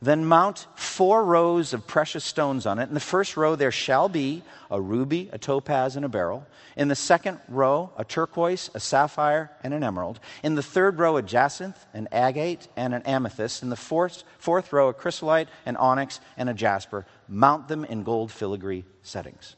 then 0.04 0.26
mount 0.26 0.68
four 0.76 1.24
rows 1.24 1.74
of 1.74 1.88
precious 1.88 2.26
stones 2.26 2.66
on 2.66 2.78
it. 2.78 2.90
In 2.90 2.94
the 2.94 3.00
first 3.00 3.38
row, 3.38 3.56
there 3.56 3.72
shall 3.72 4.10
be 4.10 4.44
a 4.70 4.82
ruby, 4.82 5.30
a 5.32 5.38
topaz, 5.38 5.96
and 5.96 6.04
a 6.04 6.10
beryl. 6.10 6.46
In 6.76 6.90
the 6.90 6.96
second 6.96 7.40
row, 7.48 7.90
a 7.96 8.04
turquoise, 8.04 8.70
a 8.74 8.82
sapphire, 8.82 9.50
and 9.64 9.74
an 9.74 9.84
emerald. 9.84 10.20
In 10.44 10.56
the 10.56 10.64
third 10.64 11.00
row, 11.00 11.16
a 11.16 11.22
jacinth, 11.22 11.86
an 11.94 12.10
agate, 12.12 12.68
and 12.76 12.94
an 12.94 13.04
amethyst. 13.04 13.64
In 13.64 13.70
the 13.70 13.78
fourth, 13.78 14.24
fourth 14.40 14.74
row, 14.74 14.90
a 14.90 14.94
chrysolite, 14.94 15.48
an 15.66 15.78
onyx, 15.78 16.20
and 16.36 16.50
a 16.50 16.54
jasper. 16.54 17.06
Mount 17.30 17.70
them 17.70 17.86
in 17.86 18.04
gold 18.04 18.30
filigree 18.30 18.84
settings. 19.04 19.56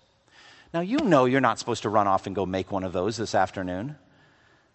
Now, 0.76 0.82
you 0.82 0.98
know 0.98 1.26
you're 1.26 1.42
not 1.42 1.58
supposed 1.58 1.84
to 1.84 1.90
run 1.90 2.06
off 2.08 2.28
and 2.28 2.36
go 2.36 2.46
make 2.46 2.72
one 2.72 2.84
of 2.84 2.94
those 2.94 3.18
this 3.18 3.34
afternoon. 3.34 3.96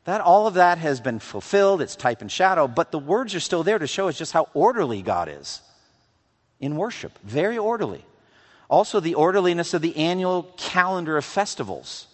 That 0.05 0.21
all 0.21 0.47
of 0.47 0.55
that 0.55 0.79
has 0.79 1.01
been 1.01 1.19
fulfilled, 1.19 1.83
it's 1.83 1.97
type 1.97 2.21
and 2.23 2.33
shadow, 2.33 2.67
but 2.67 2.91
the 2.91 2.99
words 2.99 3.35
are 3.35 3.41
still 3.41 3.63
there 3.63 3.79
to 3.79 3.87
show 3.87 4.09
us 4.09 4.19
just 4.19 4.33
how 4.33 4.49
orderly 4.55 5.03
God 5.03 5.29
is 5.29 5.61
in 6.59 6.77
worship. 6.77 7.19
Very 7.23 7.59
orderly. 7.59 8.05
Also, 8.69 9.01
the 9.01 9.15
orderliness 9.15 9.75
of 9.75 9.83
the 9.83 9.97
annual 9.97 10.45
calendar 10.57 11.17
of 11.17 11.25
festivals. 11.25 12.07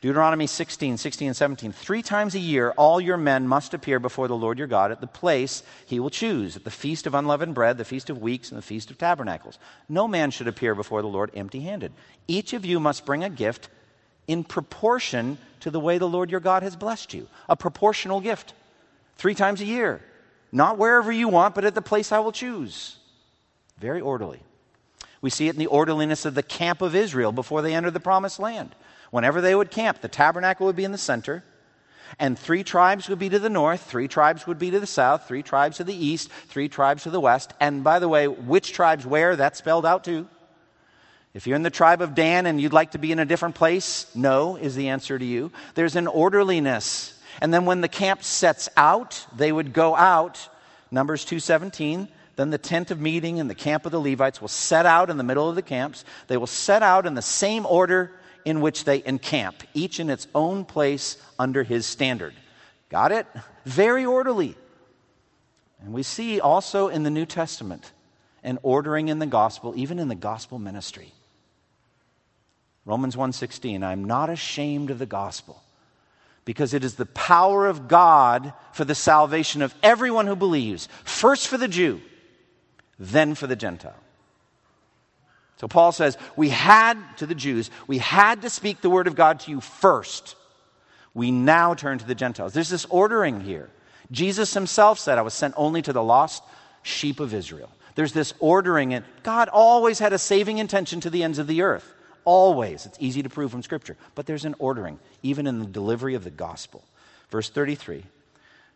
Deuteronomy 0.00 0.46
16, 0.46 0.96
16, 0.96 1.28
and 1.28 1.36
17. 1.36 1.72
Three 1.72 2.02
times 2.02 2.34
a 2.36 2.40
year, 2.40 2.70
all 2.76 3.00
your 3.00 3.16
men 3.16 3.48
must 3.48 3.74
appear 3.74 3.98
before 3.98 4.28
the 4.28 4.36
Lord 4.36 4.58
your 4.58 4.68
God 4.68 4.92
at 4.92 5.00
the 5.00 5.08
place 5.08 5.64
he 5.86 5.98
will 5.98 6.10
choose, 6.10 6.56
at 6.56 6.62
the 6.62 6.70
feast 6.70 7.06
of 7.06 7.14
unleavened 7.14 7.54
bread, 7.54 7.78
the 7.78 7.84
feast 7.84 8.08
of 8.08 8.22
weeks, 8.22 8.50
and 8.50 8.58
the 8.58 8.62
feast 8.62 8.90
of 8.90 8.98
tabernacles. 8.98 9.58
No 9.88 10.06
man 10.06 10.30
should 10.30 10.46
appear 10.46 10.76
before 10.76 11.02
the 11.02 11.08
Lord 11.08 11.32
empty 11.34 11.60
handed. 11.60 11.92
Each 12.28 12.52
of 12.52 12.64
you 12.64 12.78
must 12.78 13.06
bring 13.06 13.24
a 13.24 13.30
gift 13.30 13.70
in 14.28 14.44
proportion 14.44 15.38
to 15.60 15.70
the 15.70 15.80
way 15.80 15.98
the 15.98 16.08
Lord 16.08 16.30
your 16.30 16.40
God 16.40 16.62
has 16.62 16.76
blessed 16.76 17.12
you. 17.14 17.26
A 17.48 17.56
proportional 17.56 18.20
gift. 18.20 18.54
Three 19.16 19.34
times 19.34 19.60
a 19.60 19.64
year. 19.64 20.00
Not 20.52 20.78
wherever 20.78 21.10
you 21.10 21.28
want, 21.28 21.54
but 21.54 21.64
at 21.64 21.74
the 21.74 21.82
place 21.82 22.12
I 22.12 22.20
will 22.20 22.30
choose. 22.30 22.96
Very 23.78 24.00
orderly. 24.00 24.40
We 25.20 25.30
see 25.30 25.48
it 25.48 25.54
in 25.54 25.58
the 25.58 25.66
orderliness 25.66 26.24
of 26.24 26.34
the 26.34 26.42
camp 26.42 26.80
of 26.80 26.94
Israel 26.94 27.32
before 27.32 27.62
they 27.62 27.74
entered 27.74 27.94
the 27.94 28.00
promised 28.00 28.38
land. 28.38 28.74
Whenever 29.10 29.40
they 29.40 29.54
would 29.54 29.70
camp, 29.70 30.00
the 30.00 30.08
tabernacle 30.08 30.66
would 30.66 30.76
be 30.76 30.84
in 30.84 30.92
the 30.92 30.98
center, 30.98 31.42
and 32.18 32.38
three 32.38 32.62
tribes 32.62 33.08
would 33.08 33.18
be 33.18 33.28
to 33.28 33.38
the 33.38 33.50
north, 33.50 33.82
three 33.82 34.08
tribes 34.08 34.46
would 34.46 34.58
be 34.58 34.70
to 34.70 34.80
the 34.80 34.86
south, 34.86 35.26
three 35.26 35.42
tribes 35.42 35.78
to 35.78 35.84
the 35.84 35.94
east, 35.94 36.30
three 36.48 36.68
tribes 36.68 37.02
to 37.02 37.10
the 37.10 37.20
west. 37.20 37.52
And 37.60 37.82
by 37.82 37.98
the 37.98 38.08
way, 38.08 38.28
which 38.28 38.72
tribes 38.72 39.04
where? 39.04 39.36
That's 39.36 39.58
spelled 39.58 39.86
out 39.86 40.04
too. 40.04 40.28
If 41.34 41.46
you're 41.46 41.56
in 41.56 41.62
the 41.62 41.70
tribe 41.70 42.00
of 42.00 42.14
Dan 42.14 42.46
and 42.46 42.60
you'd 42.60 42.72
like 42.72 42.92
to 42.92 42.98
be 42.98 43.12
in 43.12 43.18
a 43.18 43.24
different 43.24 43.54
place, 43.54 44.06
no 44.14 44.56
is 44.56 44.74
the 44.74 44.88
answer 44.88 45.18
to 45.18 45.24
you. 45.24 45.52
There's 45.74 45.96
an 45.96 46.06
orderliness. 46.06 47.14
And 47.40 47.52
then 47.52 47.64
when 47.64 47.80
the 47.80 47.88
camp 47.88 48.24
sets 48.24 48.68
out, 48.76 49.26
they 49.36 49.52
would 49.52 49.72
go 49.72 49.94
out, 49.94 50.48
Numbers 50.90 51.24
217, 51.24 52.08
then 52.36 52.50
the 52.50 52.58
tent 52.58 52.90
of 52.90 53.00
meeting 53.00 53.40
and 53.40 53.50
the 53.50 53.54
camp 53.54 53.84
of 53.84 53.92
the 53.92 54.00
Levites 54.00 54.40
will 54.40 54.48
set 54.48 54.86
out 54.86 55.10
in 55.10 55.16
the 55.16 55.24
middle 55.24 55.48
of 55.48 55.54
the 55.54 55.62
camps. 55.62 56.04
They 56.28 56.36
will 56.36 56.46
set 56.46 56.82
out 56.82 57.06
in 57.06 57.14
the 57.14 57.22
same 57.22 57.66
order 57.66 58.12
in 58.44 58.60
which 58.60 58.84
they 58.84 59.02
encamp, 59.04 59.62
each 59.74 60.00
in 60.00 60.08
its 60.08 60.26
own 60.34 60.64
place 60.64 61.18
under 61.38 61.62
his 61.62 61.84
standard. 61.84 62.34
Got 62.88 63.12
it? 63.12 63.26
Very 63.64 64.06
orderly. 64.06 64.56
And 65.80 65.92
we 65.92 66.02
see 66.02 66.40
also 66.40 66.88
in 66.88 67.02
the 67.02 67.10
New 67.10 67.26
Testament 67.26 67.92
an 68.42 68.58
ordering 68.62 69.08
in 69.08 69.18
the 69.18 69.26
gospel, 69.26 69.74
even 69.76 69.98
in 69.98 70.08
the 70.08 70.14
gospel 70.14 70.58
ministry. 70.58 71.12
Romans 72.88 73.16
1:16 73.16 73.84
I'm 73.84 74.04
not 74.04 74.30
ashamed 74.30 74.90
of 74.90 74.98
the 74.98 75.06
gospel 75.06 75.62
because 76.46 76.72
it 76.72 76.82
is 76.82 76.94
the 76.94 77.04
power 77.04 77.66
of 77.66 77.86
God 77.86 78.54
for 78.72 78.86
the 78.86 78.94
salvation 78.94 79.60
of 79.60 79.74
everyone 79.82 80.26
who 80.26 80.34
believes, 80.34 80.88
first 81.04 81.48
for 81.48 81.58
the 81.58 81.68
Jew, 81.68 82.00
then 82.98 83.34
for 83.34 83.46
the 83.46 83.56
Gentile. 83.56 83.94
So 85.58 85.68
Paul 85.68 85.92
says, 85.92 86.16
we 86.36 86.48
had, 86.48 86.96
to 87.18 87.26
the 87.26 87.34
Jews, 87.34 87.70
we 87.86 87.98
had 87.98 88.40
to 88.42 88.48
speak 88.48 88.80
the 88.80 88.88
word 88.88 89.06
of 89.06 89.16
God 89.16 89.40
to 89.40 89.50
you 89.50 89.60
first. 89.60 90.36
We 91.12 91.30
now 91.30 91.74
turn 91.74 91.98
to 91.98 92.06
the 92.06 92.14
Gentiles. 92.14 92.54
There's 92.54 92.70
this 92.70 92.86
ordering 92.86 93.40
here. 93.40 93.68
Jesus 94.10 94.54
himself 94.54 94.98
said, 94.98 95.18
I 95.18 95.22
was 95.22 95.34
sent 95.34 95.52
only 95.58 95.82
to 95.82 95.92
the 95.92 96.02
lost 96.02 96.42
sheep 96.82 97.20
of 97.20 97.34
Israel. 97.34 97.70
There's 97.96 98.14
this 98.14 98.32
ordering, 98.38 98.94
and 98.94 99.04
God 99.24 99.50
always 99.50 99.98
had 99.98 100.14
a 100.14 100.18
saving 100.18 100.56
intention 100.56 101.00
to 101.00 101.10
the 101.10 101.24
ends 101.24 101.38
of 101.38 101.48
the 101.48 101.60
earth. 101.60 101.92
Always. 102.28 102.84
It's 102.84 102.98
easy 103.00 103.22
to 103.22 103.30
prove 103.30 103.50
from 103.50 103.62
Scripture. 103.62 103.96
But 104.14 104.26
there's 104.26 104.44
an 104.44 104.54
ordering, 104.58 104.98
even 105.22 105.46
in 105.46 105.60
the 105.60 105.64
delivery 105.64 106.14
of 106.14 106.24
the 106.24 106.30
gospel. 106.30 106.84
Verse 107.30 107.48
33 107.48 108.04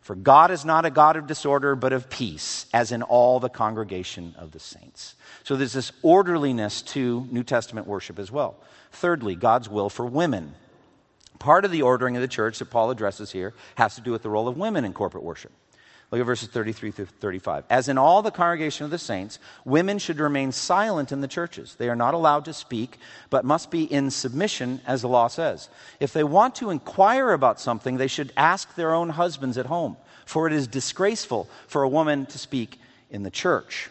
For 0.01 0.15
God 0.15 0.49
is 0.49 0.65
not 0.65 0.87
a 0.87 0.89
God 0.89 1.17
of 1.17 1.27
disorder, 1.27 1.75
but 1.75 1.93
of 1.93 2.09
peace, 2.09 2.65
as 2.73 2.91
in 2.91 3.03
all 3.03 3.39
the 3.39 3.49
congregation 3.49 4.33
of 4.39 4.53
the 4.53 4.59
saints. 4.59 5.13
So 5.43 5.55
there's 5.55 5.73
this 5.73 5.91
orderliness 6.01 6.81
to 6.93 7.27
New 7.29 7.43
Testament 7.43 7.85
worship 7.85 8.17
as 8.17 8.31
well. 8.31 8.55
Thirdly, 8.91 9.35
God's 9.35 9.69
will 9.69 9.91
for 9.91 10.03
women. 10.03 10.55
Part 11.37 11.63
of 11.63 11.69
the 11.69 11.83
ordering 11.83 12.15
of 12.15 12.23
the 12.23 12.27
church 12.27 12.57
that 12.57 12.71
Paul 12.71 12.89
addresses 12.89 13.31
here 13.31 13.53
has 13.75 13.93
to 13.93 14.01
do 14.01 14.11
with 14.11 14.23
the 14.23 14.31
role 14.31 14.47
of 14.47 14.57
women 14.57 14.83
in 14.83 14.93
corporate 14.93 15.23
worship. 15.23 15.51
Look 16.13 16.19
at 16.19 16.25
verses 16.27 16.49
33 16.49 16.91
through 16.91 17.05
35. 17.07 17.63
As 17.71 17.89
in 17.89 17.97
all 17.97 18.21
the 18.21 18.29
congregation 18.29 18.85
of 18.85 18.91
the 18.91 18.99
saints, 18.99 19.39
women 19.65 19.97
should 19.97 20.19
remain 20.19 20.51
silent 20.51 21.11
in 21.11 21.21
the 21.21 21.27
churches. 21.27 21.73
They 21.73 21.89
are 21.89 21.95
not 21.95 22.13
allowed 22.13 22.45
to 22.45 22.53
speak, 22.53 22.99
but 23.31 23.43
must 23.43 23.71
be 23.71 23.91
in 23.91 24.11
submission, 24.11 24.79
as 24.85 25.01
the 25.01 25.07
law 25.07 25.27
says. 25.27 25.69
If 25.99 26.13
they 26.13 26.23
want 26.23 26.53
to 26.57 26.69
inquire 26.69 27.31
about 27.31 27.59
something, 27.59 27.97
they 27.97 28.05
should 28.05 28.31
ask 28.37 28.75
their 28.75 28.93
own 28.93 29.09
husbands 29.09 29.57
at 29.57 29.65
home, 29.65 29.97
for 30.27 30.45
it 30.45 30.53
is 30.53 30.67
disgraceful 30.67 31.49
for 31.65 31.81
a 31.81 31.89
woman 31.89 32.27
to 32.27 32.37
speak 32.37 32.79
in 33.09 33.23
the 33.23 33.31
church. 33.31 33.89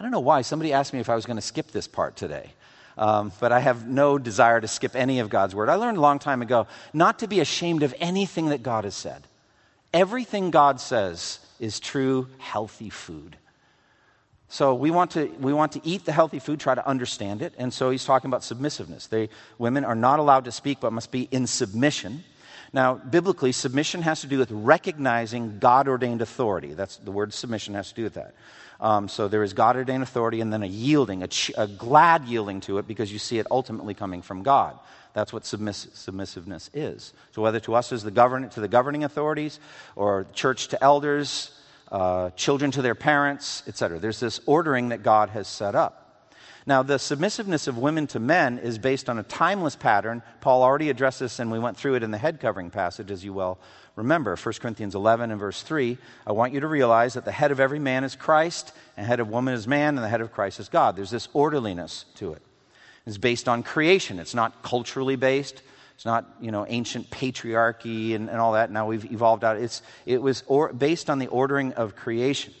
I 0.00 0.02
don't 0.02 0.10
know 0.10 0.20
why. 0.20 0.40
Somebody 0.40 0.72
asked 0.72 0.94
me 0.94 1.00
if 1.00 1.10
I 1.10 1.16
was 1.16 1.26
going 1.26 1.36
to 1.36 1.42
skip 1.42 1.70
this 1.70 1.86
part 1.86 2.16
today. 2.16 2.50
Um, 2.96 3.30
but 3.40 3.52
I 3.52 3.60
have 3.60 3.86
no 3.86 4.16
desire 4.16 4.62
to 4.62 4.68
skip 4.68 4.96
any 4.96 5.18
of 5.18 5.28
God's 5.28 5.54
word. 5.54 5.68
I 5.68 5.74
learned 5.74 5.98
a 5.98 6.00
long 6.00 6.18
time 6.18 6.40
ago 6.40 6.66
not 6.94 7.18
to 7.18 7.28
be 7.28 7.40
ashamed 7.40 7.82
of 7.82 7.94
anything 8.00 8.48
that 8.48 8.62
God 8.62 8.84
has 8.84 8.94
said. 8.94 9.26
Everything 9.96 10.50
God 10.50 10.78
says 10.78 11.38
is 11.58 11.80
true, 11.80 12.28
healthy 12.36 12.90
food. 12.90 13.34
So 14.50 14.74
we 14.74 14.90
want 14.90 15.12
to 15.12 15.24
we 15.40 15.54
want 15.54 15.72
to 15.72 15.80
eat 15.84 16.04
the 16.04 16.12
healthy 16.12 16.38
food, 16.38 16.60
try 16.60 16.74
to 16.74 16.86
understand 16.86 17.40
it, 17.40 17.54
and 17.56 17.72
so 17.72 17.88
he's 17.88 18.04
talking 18.04 18.28
about 18.28 18.42
submissiveness. 18.42 19.06
They 19.06 19.30
women 19.56 19.86
are 19.86 19.94
not 19.94 20.18
allowed 20.18 20.44
to 20.44 20.52
speak, 20.52 20.80
but 20.80 20.92
must 20.92 21.10
be 21.10 21.22
in 21.30 21.46
submission. 21.46 22.24
Now, 22.74 22.96
biblically, 22.96 23.52
submission 23.52 24.02
has 24.02 24.20
to 24.20 24.26
do 24.26 24.36
with 24.36 24.50
recognizing 24.50 25.60
God 25.60 25.88
ordained 25.88 26.20
authority. 26.20 26.74
That's 26.74 26.98
the 26.98 27.10
word 27.10 27.32
submission 27.32 27.72
has 27.72 27.88
to 27.88 27.94
do 27.94 28.02
with 28.02 28.14
that. 28.14 28.34
Um, 28.78 29.08
so 29.08 29.28
there 29.28 29.42
is 29.42 29.54
God 29.54 29.76
ordained 29.76 30.02
authority 30.02 30.42
and 30.42 30.52
then 30.52 30.62
a 30.62 30.66
yielding, 30.66 31.22
a, 31.22 31.28
ch- 31.28 31.52
a, 31.56 31.66
glad 31.66 32.26
yielding 32.26 32.60
to 32.62 32.76
it 32.76 32.86
because 32.86 33.10
you 33.10 33.18
see 33.18 33.38
it 33.38 33.46
ultimately 33.50 33.94
coming 33.94 34.20
from 34.20 34.42
God. 34.42 34.78
That's 35.16 35.32
what 35.32 35.46
submiss- 35.46 35.88
submissiveness 35.94 36.68
is. 36.74 37.14
So 37.32 37.40
whether 37.40 37.58
to 37.60 37.74
us 37.74 37.90
as 37.90 38.02
the 38.02 38.10
govern- 38.10 38.50
to 38.50 38.60
the 38.60 38.68
governing 38.68 39.02
authorities 39.02 39.58
or 39.96 40.26
church 40.34 40.68
to 40.68 40.84
elders, 40.84 41.52
uh, 41.90 42.28
children 42.36 42.70
to 42.72 42.82
their 42.82 42.94
parents, 42.94 43.62
etc. 43.66 43.98
There's 43.98 44.20
this 44.20 44.40
ordering 44.44 44.90
that 44.90 45.02
God 45.02 45.30
has 45.30 45.48
set 45.48 45.74
up. 45.74 46.28
Now, 46.66 46.82
the 46.82 46.98
submissiveness 46.98 47.66
of 47.66 47.78
women 47.78 48.06
to 48.08 48.20
men 48.20 48.58
is 48.58 48.76
based 48.76 49.08
on 49.08 49.18
a 49.18 49.22
timeless 49.22 49.74
pattern. 49.74 50.22
Paul 50.42 50.62
already 50.62 50.90
addressed 50.90 51.20
this, 51.20 51.38
and 51.38 51.50
we 51.50 51.58
went 51.58 51.78
through 51.78 51.94
it 51.94 52.02
in 52.02 52.10
the 52.10 52.18
head 52.18 52.38
covering 52.38 52.68
passage, 52.68 53.10
as 53.10 53.24
you 53.24 53.32
well 53.32 53.58
remember. 53.94 54.36
1 54.36 54.60
Corinthians 54.60 54.94
11 54.94 55.30
and 55.30 55.40
verse 55.40 55.62
3. 55.62 55.96
I 56.26 56.32
want 56.32 56.52
you 56.52 56.60
to 56.60 56.66
realize 56.66 57.14
that 57.14 57.24
the 57.24 57.32
head 57.32 57.52
of 57.52 57.60
every 57.60 57.78
man 57.78 58.04
is 58.04 58.16
Christ, 58.16 58.74
and 58.98 59.06
head 59.06 59.20
of 59.20 59.30
woman 59.30 59.54
is 59.54 59.66
man, 59.66 59.96
and 59.96 60.04
the 60.04 60.10
head 60.10 60.20
of 60.20 60.34
Christ 60.34 60.60
is 60.60 60.68
God. 60.68 60.94
There's 60.94 61.10
this 61.10 61.28
orderliness 61.32 62.04
to 62.16 62.34
it. 62.34 62.42
It's 63.06 63.18
based 63.18 63.48
on 63.48 63.62
creation, 63.62 64.18
it's 64.18 64.34
not 64.34 64.62
culturally 64.62 65.16
based. 65.16 65.62
It's 65.96 66.04
not, 66.04 66.26
you 66.42 66.50
know, 66.50 66.66
ancient 66.68 67.08
patriarchy 67.08 68.14
and, 68.14 68.28
and 68.28 68.38
all 68.38 68.52
that. 68.52 68.70
Now 68.70 68.86
we've 68.86 69.10
evolved 69.10 69.44
out. 69.44 69.56
It's, 69.56 69.80
it 70.04 70.20
was 70.20 70.44
or, 70.46 70.70
based 70.70 71.08
on 71.08 71.18
the 71.18 71.26
ordering 71.28 71.72
of 71.72 71.96
creation. 71.96 72.52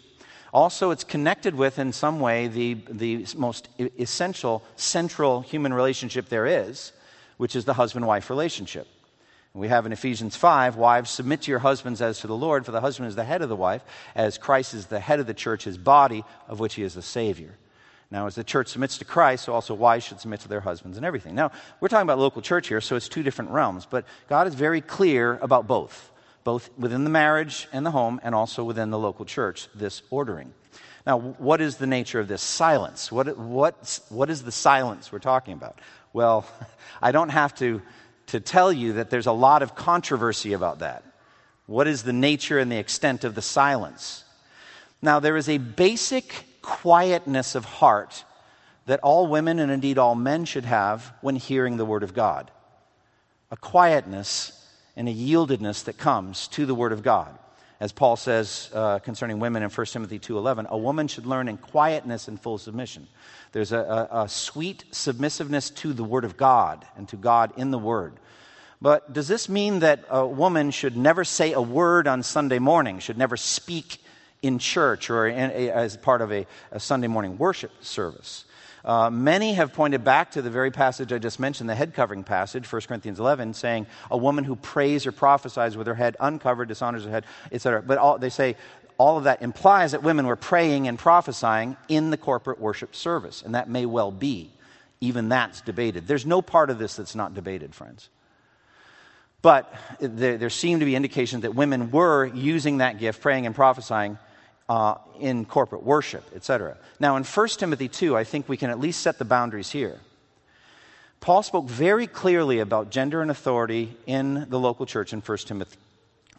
Also, 0.54 0.90
it's 0.90 1.04
connected 1.04 1.54
with, 1.54 1.78
in 1.78 1.92
some 1.92 2.18
way, 2.18 2.48
the, 2.48 2.74
the 2.88 3.26
most 3.36 3.68
essential, 3.98 4.62
central 4.76 5.42
human 5.42 5.74
relationship 5.74 6.30
there 6.30 6.46
is, 6.46 6.92
which 7.36 7.54
is 7.54 7.66
the 7.66 7.74
husband 7.74 8.06
wife 8.06 8.30
relationship. 8.30 8.88
We 9.52 9.68
have 9.68 9.84
in 9.84 9.92
Ephesians 9.92 10.34
5 10.34 10.76
Wives, 10.76 11.10
submit 11.10 11.42
to 11.42 11.50
your 11.50 11.60
husbands 11.60 12.00
as 12.00 12.20
to 12.20 12.26
the 12.26 12.36
Lord, 12.36 12.64
for 12.64 12.72
the 12.72 12.80
husband 12.80 13.08
is 13.08 13.16
the 13.16 13.24
head 13.24 13.42
of 13.42 13.50
the 13.50 13.56
wife, 13.56 13.82
as 14.14 14.38
Christ 14.38 14.72
is 14.72 14.86
the 14.86 15.00
head 15.00 15.20
of 15.20 15.26
the 15.26 15.34
church, 15.34 15.64
his 15.64 15.76
body, 15.76 16.24
of 16.48 16.58
which 16.58 16.74
he 16.74 16.82
is 16.82 16.94
the 16.94 17.02
Savior. 17.02 17.54
Now, 18.10 18.26
as 18.26 18.36
the 18.36 18.44
church 18.44 18.68
submits 18.68 18.98
to 18.98 19.04
Christ, 19.04 19.44
so 19.44 19.52
also 19.52 19.74
wives 19.74 20.04
should 20.04 20.20
submit 20.20 20.40
to 20.40 20.48
their 20.48 20.60
husbands 20.60 20.96
and 20.96 21.04
everything. 21.04 21.34
Now, 21.34 21.50
we're 21.80 21.88
talking 21.88 22.06
about 22.06 22.18
local 22.18 22.40
church 22.40 22.68
here, 22.68 22.80
so 22.80 22.94
it's 22.94 23.08
two 23.08 23.22
different 23.22 23.50
realms, 23.50 23.86
but 23.86 24.04
God 24.28 24.46
is 24.46 24.54
very 24.54 24.80
clear 24.80 25.38
about 25.42 25.66
both 25.66 26.10
both 26.46 26.70
within 26.78 27.02
the 27.02 27.10
marriage 27.10 27.66
and 27.72 27.84
the 27.84 27.90
home 27.90 28.20
and 28.22 28.32
also 28.32 28.62
within 28.62 28.90
the 28.90 28.98
local 28.98 29.24
church, 29.24 29.68
this 29.74 30.00
ordering. 30.10 30.54
Now, 31.04 31.18
what 31.18 31.60
is 31.60 31.76
the 31.76 31.88
nature 31.88 32.20
of 32.20 32.28
this 32.28 32.40
silence? 32.40 33.10
What, 33.10 33.36
what, 33.36 33.98
what 34.10 34.30
is 34.30 34.44
the 34.44 34.52
silence 34.52 35.10
we're 35.10 35.18
talking 35.18 35.54
about? 35.54 35.80
Well, 36.12 36.46
I 37.02 37.10
don't 37.10 37.30
have 37.30 37.52
to, 37.56 37.82
to 38.28 38.38
tell 38.38 38.72
you 38.72 38.92
that 38.92 39.10
there's 39.10 39.26
a 39.26 39.32
lot 39.32 39.64
of 39.64 39.74
controversy 39.74 40.52
about 40.52 40.78
that. 40.78 41.02
What 41.66 41.88
is 41.88 42.04
the 42.04 42.12
nature 42.12 42.60
and 42.60 42.70
the 42.70 42.78
extent 42.78 43.24
of 43.24 43.34
the 43.34 43.42
silence? 43.42 44.22
Now, 45.02 45.18
there 45.18 45.36
is 45.36 45.48
a 45.48 45.58
basic 45.58 46.46
quietness 46.66 47.54
of 47.54 47.64
heart 47.64 48.24
that 48.86 48.98
all 49.00 49.28
women 49.28 49.60
and 49.60 49.70
indeed 49.70 49.98
all 49.98 50.16
men 50.16 50.44
should 50.44 50.64
have 50.64 51.12
when 51.20 51.36
hearing 51.36 51.76
the 51.76 51.84
Word 51.84 52.02
of 52.02 52.12
God. 52.12 52.50
A 53.52 53.56
quietness 53.56 54.52
and 54.96 55.08
a 55.08 55.14
yieldedness 55.14 55.84
that 55.84 55.96
comes 55.96 56.48
to 56.48 56.66
the 56.66 56.74
Word 56.74 56.90
of 56.90 57.04
God. 57.04 57.38
As 57.78 57.92
Paul 57.92 58.16
says 58.16 58.68
uh, 58.74 58.98
concerning 58.98 59.38
women 59.38 59.62
in 59.62 59.70
1 59.70 59.86
Timothy 59.86 60.18
2.11, 60.18 60.68
a 60.68 60.76
woman 60.76 61.06
should 61.06 61.24
learn 61.26 61.46
in 61.46 61.56
quietness 61.56 62.26
and 62.26 62.40
full 62.40 62.58
submission. 62.58 63.06
There's 63.52 63.70
a, 63.70 64.08
a, 64.10 64.22
a 64.22 64.28
sweet 64.28 64.86
submissiveness 64.90 65.70
to 65.76 65.92
the 65.92 66.04
Word 66.04 66.24
of 66.24 66.36
God 66.36 66.84
and 66.96 67.08
to 67.10 67.16
God 67.16 67.52
in 67.56 67.70
the 67.70 67.78
Word. 67.78 68.14
But 68.82 69.12
does 69.12 69.28
this 69.28 69.48
mean 69.48 69.80
that 69.80 70.04
a 70.10 70.26
woman 70.26 70.72
should 70.72 70.96
never 70.96 71.22
say 71.22 71.52
a 71.52 71.62
word 71.62 72.08
on 72.08 72.24
Sunday 72.24 72.58
morning, 72.58 72.98
should 72.98 73.18
never 73.18 73.36
speak 73.36 73.98
in 74.46 74.58
church 74.58 75.10
or 75.10 75.26
in, 75.26 75.50
as 75.70 75.96
part 75.96 76.22
of 76.22 76.32
a, 76.32 76.46
a 76.70 76.80
Sunday 76.80 77.08
morning 77.08 77.38
worship 77.38 77.72
service? 77.80 78.44
Uh, 78.84 79.10
many 79.10 79.54
have 79.54 79.72
pointed 79.72 80.04
back 80.04 80.30
to 80.30 80.42
the 80.42 80.50
very 80.50 80.70
passage 80.70 81.12
I 81.12 81.18
just 81.18 81.40
mentioned, 81.40 81.68
the 81.68 81.74
head 81.74 81.92
covering 81.92 82.22
passage, 82.22 82.70
1 82.70 82.82
Corinthians 82.82 83.18
11, 83.18 83.54
saying 83.54 83.86
a 84.12 84.16
woman 84.16 84.44
who 84.44 84.54
prays 84.54 85.06
or 85.06 85.12
prophesies 85.12 85.76
with 85.76 85.88
her 85.88 85.94
head 85.94 86.16
uncovered 86.20 86.68
dishonors 86.68 87.04
her 87.04 87.10
head, 87.10 87.26
etc. 87.50 87.82
But 87.82 87.98
all, 87.98 88.16
they 88.16 88.30
say 88.30 88.54
all 88.96 89.18
of 89.18 89.24
that 89.24 89.42
implies 89.42 89.90
that 89.90 90.04
women 90.04 90.26
were 90.26 90.36
praying 90.36 90.86
and 90.86 90.98
prophesying 90.98 91.76
in 91.88 92.10
the 92.10 92.16
corporate 92.16 92.60
worship 92.60 92.94
service, 92.94 93.42
and 93.42 93.56
that 93.56 93.68
may 93.68 93.86
well 93.86 94.12
be. 94.12 94.52
Even 95.00 95.28
that's 95.28 95.60
debated. 95.60 96.06
There's 96.06 96.24
no 96.24 96.40
part 96.40 96.70
of 96.70 96.78
this 96.78 96.96
that's 96.96 97.14
not 97.14 97.34
debated, 97.34 97.74
friends. 97.74 98.08
But 99.42 99.72
there, 100.00 100.38
there 100.38 100.50
seem 100.50 100.78
to 100.78 100.86
be 100.86 100.96
indications 100.96 101.42
that 101.42 101.54
women 101.54 101.90
were 101.90 102.24
using 102.24 102.78
that 102.78 102.98
gift, 102.98 103.20
praying 103.20 103.46
and 103.46 103.54
prophesying, 103.54 104.18
uh, 104.68 104.96
in 105.20 105.44
corporate 105.44 105.82
worship, 105.82 106.24
etc. 106.34 106.76
Now, 106.98 107.16
in 107.16 107.24
1 107.24 107.48
Timothy 107.48 107.88
2, 107.88 108.16
I 108.16 108.24
think 108.24 108.48
we 108.48 108.56
can 108.56 108.70
at 108.70 108.80
least 108.80 109.00
set 109.00 109.18
the 109.18 109.24
boundaries 109.24 109.70
here. 109.70 110.00
Paul 111.20 111.42
spoke 111.42 111.66
very 111.66 112.06
clearly 112.06 112.60
about 112.60 112.90
gender 112.90 113.22
and 113.22 113.30
authority 113.30 113.96
in 114.06 114.48
the 114.48 114.58
local 114.58 114.86
church 114.86 115.12
in 115.12 115.20
1 115.20 115.38
Timothy, 115.38 115.76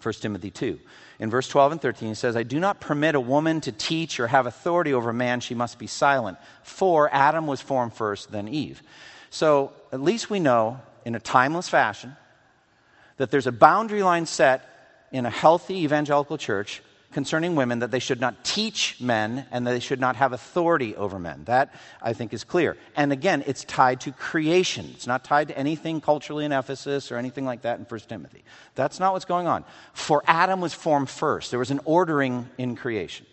1 0.02 0.14
Timothy 0.16 0.52
2. 0.52 0.80
In 1.20 1.30
verse 1.30 1.48
12 1.48 1.74
and 1.74 1.82
13, 1.82 2.10
he 2.10 2.16
says, 2.16 2.36
I 2.36 2.44
do 2.44 2.60
not 2.60 2.80
permit 2.80 3.16
a 3.16 3.20
woman 3.20 3.60
to 3.62 3.72
teach 3.72 4.20
or 4.20 4.28
have 4.28 4.46
authority 4.46 4.94
over 4.94 5.10
a 5.10 5.14
man, 5.14 5.40
she 5.40 5.56
must 5.56 5.80
be 5.80 5.88
silent. 5.88 6.38
For 6.64 7.10
Adam 7.12 7.48
was 7.48 7.60
formed 7.60 7.94
first, 7.94 8.32
then 8.32 8.48
Eve. 8.48 8.84
So 9.30 9.74
at 9.92 10.02
least 10.02 10.30
we 10.30 10.40
know, 10.40 10.80
in 11.06 11.16
a 11.16 11.20
timeless 11.20 11.68
fashion, 11.68 12.16
that 13.18 13.32
there's 13.32 13.48
a 13.48 13.52
boundary 13.52 14.04
line 14.04 14.28
set 14.28 14.70
in 15.12 15.26
a 15.26 15.30
healthy 15.30 15.84
evangelical 15.84 16.38
church 16.38 16.84
concerning 17.12 17.55
women 17.55 17.80
that 17.80 17.91
they 17.91 17.99
should 17.99 18.20
not 18.20 18.43
teach 18.43 18.99
men 18.99 19.45
and 19.51 19.66
that 19.66 19.72
they 19.72 19.80
should 19.80 19.99
not 19.99 20.16
have 20.18 20.34
authority 20.34 20.95
over 20.95 21.18
men. 21.18 21.43
That, 21.45 21.74
I 22.01 22.14
think, 22.14 22.34
is 22.34 22.43
clear. 22.43 22.78
And 22.95 23.12
again, 23.12 23.43
it's 23.47 23.64
tied 23.64 24.01
to 24.01 24.12
creation. 24.12 24.91
It's 24.93 25.08
not 25.08 25.24
tied 25.24 25.47
to 25.47 25.58
anything 25.58 26.01
culturally 26.01 26.45
in 26.45 26.51
Ephesus 26.51 27.12
or 27.12 27.18
anything 27.18 27.45
like 27.45 27.62
that 27.62 27.80
in 27.80 27.86
1 27.86 27.99
Timothy. 28.01 28.43
That's 28.76 28.99
not 28.99 29.14
what's 29.14 29.26
going 29.26 29.47
on. 29.47 29.64
For 29.93 30.24
Adam 30.28 30.62
was 30.62 30.74
formed 30.74 31.10
first, 31.10 31.49
there 31.49 31.60
was 31.60 31.72
an 31.72 31.80
ordering 31.86 32.49
in 32.58 32.76
creation. 32.76 33.26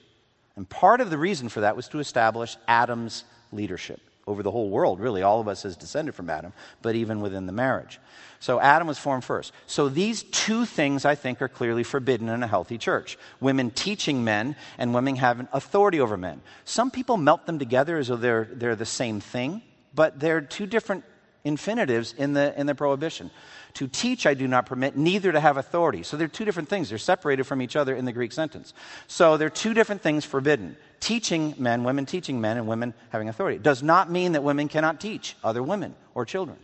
And 0.56 0.68
part 0.68 1.00
of 1.00 1.10
the 1.10 1.18
reason 1.18 1.48
for 1.48 1.60
that 1.62 1.74
was 1.74 1.88
to 1.88 1.98
establish 1.98 2.56
Adam's 2.68 3.24
leadership 3.50 4.00
over 4.26 4.42
the 4.42 4.50
whole 4.50 4.70
world, 4.70 5.00
really. 5.00 5.22
All 5.22 5.40
of 5.40 5.48
us 5.48 5.64
has 5.64 5.76
descended 5.76 6.14
from 6.14 6.30
Adam, 6.30 6.52
but 6.80 6.94
even 6.94 7.20
within 7.20 7.46
the 7.46 7.52
marriage. 7.52 7.98
So 8.44 8.60
Adam 8.60 8.86
was 8.86 8.98
formed 8.98 9.24
first. 9.24 9.54
So 9.66 9.88
these 9.88 10.22
two 10.22 10.66
things, 10.66 11.06
I 11.06 11.14
think, 11.14 11.40
are 11.40 11.48
clearly 11.48 11.82
forbidden 11.82 12.28
in 12.28 12.42
a 12.42 12.46
healthy 12.46 12.76
church 12.76 13.16
women 13.40 13.70
teaching 13.70 14.22
men 14.22 14.54
and 14.76 14.92
women 14.92 15.16
having 15.16 15.48
authority 15.50 15.98
over 15.98 16.18
men. 16.18 16.42
Some 16.66 16.90
people 16.90 17.16
melt 17.16 17.46
them 17.46 17.58
together 17.58 17.96
as 17.96 18.08
though 18.08 18.16
they're, 18.16 18.46
they're 18.52 18.76
the 18.76 18.84
same 18.84 19.20
thing, 19.20 19.62
but 19.94 20.20
they're 20.20 20.42
two 20.42 20.66
different 20.66 21.04
infinitives 21.42 22.12
in 22.18 22.34
the, 22.34 22.52
in 22.60 22.66
the 22.66 22.74
prohibition. 22.74 23.30
To 23.74 23.88
teach, 23.88 24.26
I 24.26 24.34
do 24.34 24.46
not 24.46 24.66
permit, 24.66 24.94
neither 24.94 25.32
to 25.32 25.40
have 25.40 25.56
authority. 25.56 26.02
So 26.02 26.18
they're 26.18 26.28
two 26.28 26.44
different 26.44 26.68
things. 26.68 26.90
They're 26.90 26.98
separated 26.98 27.44
from 27.44 27.62
each 27.62 27.76
other 27.76 27.96
in 27.96 28.04
the 28.04 28.12
Greek 28.12 28.32
sentence. 28.32 28.74
So 29.06 29.38
they're 29.38 29.48
two 29.48 29.72
different 29.72 30.02
things 30.02 30.26
forbidden 30.26 30.76
teaching 31.00 31.54
men, 31.56 31.82
women 31.82 32.04
teaching 32.04 32.42
men, 32.42 32.58
and 32.58 32.68
women 32.68 32.92
having 33.08 33.30
authority. 33.30 33.56
It 33.56 33.62
does 33.62 33.82
not 33.82 34.10
mean 34.10 34.32
that 34.32 34.42
women 34.42 34.68
cannot 34.68 35.00
teach 35.00 35.34
other 35.42 35.62
women 35.62 35.94
or 36.14 36.26
children. 36.26 36.58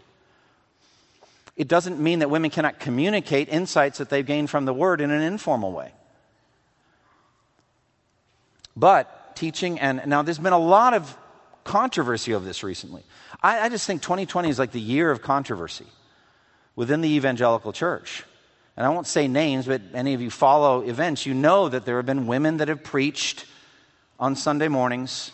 It 1.61 1.69
doesn't 1.69 2.01
mean 2.01 2.21
that 2.21 2.31
women 2.31 2.49
cannot 2.49 2.81
communicate 2.81 3.51
insights 3.51 3.99
that 3.99 4.09
they've 4.09 4.25
gained 4.25 4.49
from 4.49 4.65
the 4.65 4.73
word 4.73 5.03
in 5.03 5.11
an 5.11 5.21
informal 5.21 5.73
way. 5.73 5.93
But 8.75 9.37
teaching, 9.37 9.79
and 9.79 10.01
now 10.07 10.23
there's 10.23 10.39
been 10.39 10.55
a 10.55 10.59
lot 10.59 10.95
of 10.95 11.15
controversy 11.63 12.33
over 12.33 12.47
this 12.47 12.63
recently. 12.63 13.03
I, 13.43 13.61
I 13.61 13.69
just 13.69 13.87
think 13.87 14.01
2020 14.01 14.49
is 14.49 14.59
like 14.59 14.73
the 14.73 14.81
year 14.81 15.11
of 15.11 15.21
controversy 15.21 15.85
within 16.77 17.03
the 17.03 17.11
evangelical 17.11 17.75
church. 17.75 18.25
And 18.75 18.87
I 18.87 18.89
won't 18.89 19.07
say 19.07 19.29
names, 19.29 19.67
but 19.67 19.83
any 19.93 20.15
of 20.15 20.23
you 20.23 20.31
follow 20.31 20.81
events, 20.81 21.27
you 21.27 21.35
know 21.35 21.69
that 21.69 21.85
there 21.85 21.97
have 21.97 22.07
been 22.07 22.27
women 22.27 22.57
that 22.57 22.69
have 22.69 22.83
preached 22.83 23.45
on 24.19 24.35
Sunday 24.35 24.69
mornings, 24.69 25.31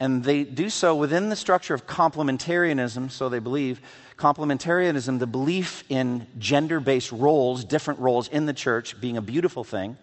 and 0.00 0.24
they 0.24 0.44
do 0.44 0.70
so 0.70 0.96
within 0.96 1.28
the 1.28 1.36
structure 1.36 1.74
of 1.74 1.86
complementarianism, 1.86 3.10
so 3.10 3.28
they 3.28 3.38
believe. 3.38 3.80
Complementarianism, 4.16 5.18
the 5.18 5.26
belief 5.26 5.84
in 5.88 6.26
gender 6.38 6.80
based 6.80 7.12
roles, 7.12 7.64
different 7.64 8.00
roles 8.00 8.28
in 8.28 8.46
the 8.46 8.52
church, 8.52 9.00
being 9.00 9.16
a 9.16 9.22
beautiful 9.22 9.64
thing. 9.64 9.96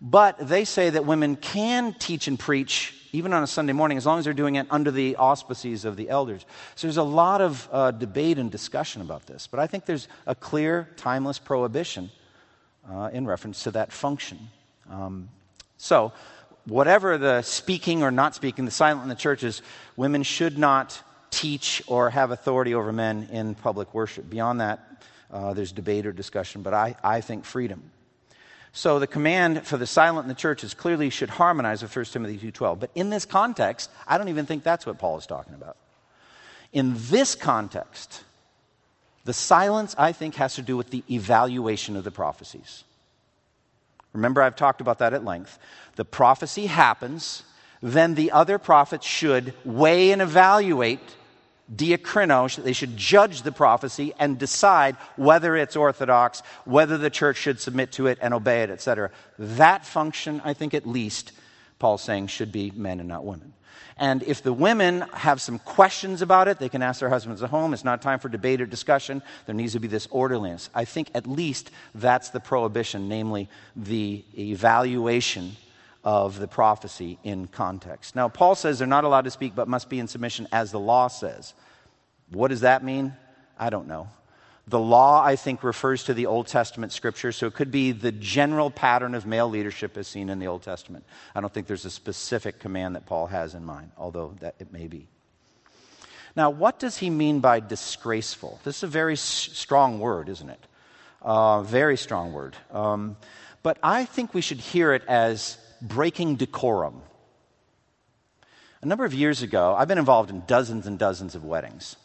But 0.00 0.48
they 0.48 0.64
say 0.64 0.90
that 0.90 1.06
women 1.06 1.36
can 1.36 1.94
teach 1.94 2.26
and 2.28 2.38
preach 2.38 2.94
even 3.12 3.32
on 3.32 3.42
a 3.42 3.46
Sunday 3.46 3.72
morning 3.72 3.98
as 3.98 4.06
long 4.06 4.18
as 4.18 4.24
they're 4.24 4.34
doing 4.34 4.56
it 4.56 4.66
under 4.70 4.90
the 4.90 5.16
auspices 5.16 5.84
of 5.84 5.96
the 5.96 6.08
elders. 6.08 6.44
So 6.74 6.86
there's 6.86 6.96
a 6.96 7.02
lot 7.02 7.40
of 7.40 7.68
uh, 7.70 7.90
debate 7.90 8.38
and 8.38 8.50
discussion 8.50 9.02
about 9.02 9.26
this. 9.26 9.46
But 9.46 9.60
I 9.60 9.66
think 9.66 9.84
there's 9.84 10.08
a 10.26 10.34
clear, 10.34 10.88
timeless 10.96 11.38
prohibition 11.38 12.10
uh, 12.90 13.10
in 13.12 13.26
reference 13.26 13.64
to 13.64 13.70
that 13.72 13.92
function. 13.92 14.48
Um, 14.90 15.28
so 15.76 16.12
whatever 16.66 17.18
the 17.18 17.42
speaking 17.42 18.02
or 18.02 18.10
not 18.10 18.34
speaking, 18.34 18.64
the 18.64 18.70
silent 18.70 19.02
in 19.02 19.08
the 19.08 19.14
churches, 19.14 19.62
women 19.96 20.22
should 20.22 20.58
not 20.58 21.00
teach 21.30 21.82
or 21.86 22.10
have 22.10 22.30
authority 22.30 22.74
over 22.74 22.92
men 22.92 23.28
in 23.32 23.54
public 23.54 23.92
worship. 23.94 24.28
Beyond 24.28 24.60
that, 24.60 25.02
uh, 25.30 25.54
there's 25.54 25.72
debate 25.72 26.06
or 26.06 26.12
discussion, 26.12 26.62
but 26.62 26.74
I, 26.74 26.94
I 27.02 27.20
think 27.20 27.44
freedom. 27.44 27.82
So 28.72 28.98
the 28.98 29.06
command 29.06 29.66
for 29.66 29.76
the 29.76 29.86
silent 29.86 30.24
in 30.24 30.28
the 30.28 30.34
churches 30.34 30.72
clearly 30.72 31.10
should 31.10 31.28
harmonize 31.30 31.82
with 31.82 31.94
1 31.94 32.04
Timothy 32.06 32.38
2.12. 32.38 32.80
But 32.80 32.90
in 32.94 33.10
this 33.10 33.26
context, 33.26 33.90
I 34.06 34.16
don't 34.16 34.28
even 34.28 34.46
think 34.46 34.62
that's 34.62 34.86
what 34.86 34.98
Paul 34.98 35.18
is 35.18 35.26
talking 35.26 35.54
about. 35.54 35.76
In 36.72 36.94
this 36.96 37.34
context, 37.34 38.24
the 39.24 39.34
silence, 39.34 39.94
I 39.98 40.12
think, 40.12 40.36
has 40.36 40.54
to 40.54 40.62
do 40.62 40.76
with 40.76 40.90
the 40.90 41.04
evaluation 41.10 41.96
of 41.96 42.04
the 42.04 42.10
prophecies. 42.10 42.84
Remember, 44.14 44.42
I've 44.42 44.56
talked 44.56 44.80
about 44.80 44.98
that 44.98 45.14
at 45.14 45.24
length. 45.24 45.58
The 45.96 46.04
prophecy 46.04 46.66
happens, 46.66 47.42
then 47.82 48.14
the 48.14 48.30
other 48.32 48.58
prophets 48.58 49.06
should 49.06 49.54
weigh 49.64 50.12
and 50.12 50.22
evaluate 50.22 51.00
diakrino, 51.74 52.62
they 52.62 52.72
should 52.72 52.96
judge 52.96 53.42
the 53.42 53.52
prophecy 53.52 54.12
and 54.18 54.38
decide 54.38 54.96
whether 55.16 55.56
it's 55.56 55.76
orthodox, 55.76 56.42
whether 56.64 56.98
the 56.98 57.10
church 57.10 57.36
should 57.36 57.60
submit 57.60 57.92
to 57.92 58.06
it 58.06 58.18
and 58.20 58.34
obey 58.34 58.62
it, 58.62 58.70
etc. 58.70 59.10
That 59.38 59.86
function, 59.86 60.42
I 60.44 60.54
think 60.54 60.74
at 60.74 60.86
least, 60.86 61.32
Paul's 61.78 62.02
saying, 62.02 62.26
should 62.28 62.52
be 62.52 62.72
men 62.74 63.00
and 63.00 63.08
not 63.08 63.24
women. 63.24 63.54
And 63.96 64.22
if 64.22 64.42
the 64.42 64.52
women 64.52 65.02
have 65.12 65.40
some 65.40 65.58
questions 65.58 66.22
about 66.22 66.48
it, 66.48 66.58
they 66.58 66.68
can 66.68 66.82
ask 66.82 67.00
their 67.00 67.08
husbands 67.08 67.42
at 67.42 67.50
home. 67.50 67.72
It's 67.72 67.84
not 67.84 68.02
time 68.02 68.18
for 68.18 68.28
debate 68.28 68.60
or 68.60 68.66
discussion. 68.66 69.22
There 69.46 69.54
needs 69.54 69.74
to 69.74 69.80
be 69.80 69.88
this 69.88 70.08
orderliness. 70.10 70.70
I 70.74 70.84
think 70.84 71.10
at 71.14 71.26
least 71.26 71.70
that's 71.94 72.30
the 72.30 72.40
prohibition, 72.40 73.08
namely 73.08 73.48
the 73.76 74.24
evaluation 74.36 75.56
of 76.04 76.38
the 76.38 76.48
prophecy 76.48 77.18
in 77.22 77.46
context. 77.46 78.16
Now, 78.16 78.28
Paul 78.28 78.54
says 78.54 78.78
they're 78.78 78.88
not 78.88 79.04
allowed 79.04 79.24
to 79.24 79.30
speak 79.30 79.54
but 79.54 79.68
must 79.68 79.88
be 79.88 79.98
in 79.98 80.08
submission 80.08 80.48
as 80.52 80.72
the 80.72 80.80
law 80.80 81.08
says. 81.08 81.54
What 82.30 82.48
does 82.48 82.60
that 82.60 82.82
mean? 82.82 83.14
I 83.58 83.70
don't 83.70 83.86
know. 83.86 84.08
The 84.68 84.78
law, 84.78 85.22
I 85.24 85.34
think, 85.36 85.64
refers 85.64 86.04
to 86.04 86.14
the 86.14 86.26
Old 86.26 86.46
Testament 86.46 86.92
scripture, 86.92 87.32
so 87.32 87.46
it 87.46 87.54
could 87.54 87.72
be 87.72 87.90
the 87.90 88.12
general 88.12 88.70
pattern 88.70 89.14
of 89.16 89.26
male 89.26 89.48
leadership 89.48 89.96
as 89.96 90.06
seen 90.06 90.28
in 90.28 90.38
the 90.38 90.46
Old 90.46 90.62
Testament. 90.62 91.04
I 91.34 91.40
don't 91.40 91.52
think 91.52 91.66
there's 91.66 91.84
a 91.84 91.90
specific 91.90 92.60
command 92.60 92.94
that 92.94 93.04
Paul 93.04 93.26
has 93.26 93.54
in 93.54 93.64
mind, 93.64 93.90
although 93.98 94.34
that 94.38 94.54
it 94.60 94.72
may 94.72 94.86
be. 94.86 95.08
Now, 96.36 96.50
what 96.50 96.78
does 96.78 96.96
he 96.96 97.10
mean 97.10 97.40
by 97.40 97.58
disgraceful? 97.58 98.60
This 98.62 98.78
is 98.78 98.82
a 98.84 98.86
very 98.86 99.14
s- 99.14 99.20
strong 99.20 99.98
word, 99.98 100.28
isn't 100.28 100.48
it? 100.48 100.60
Uh, 101.20 101.62
very 101.62 101.96
strong 101.96 102.32
word. 102.32 102.56
Um, 102.70 103.16
but 103.62 103.78
I 103.82 104.04
think 104.04 104.32
we 104.32 104.40
should 104.40 104.58
hear 104.58 104.92
it 104.94 105.02
as 105.06 105.58
breaking 105.82 106.36
decorum. 106.36 107.02
A 108.80 108.86
number 108.86 109.04
of 109.04 109.12
years 109.12 109.42
ago, 109.42 109.74
I've 109.76 109.88
been 109.88 109.98
involved 109.98 110.30
in 110.30 110.42
dozens 110.46 110.86
and 110.86 110.98
dozens 110.98 111.34
of 111.34 111.44
weddings. 111.44 111.96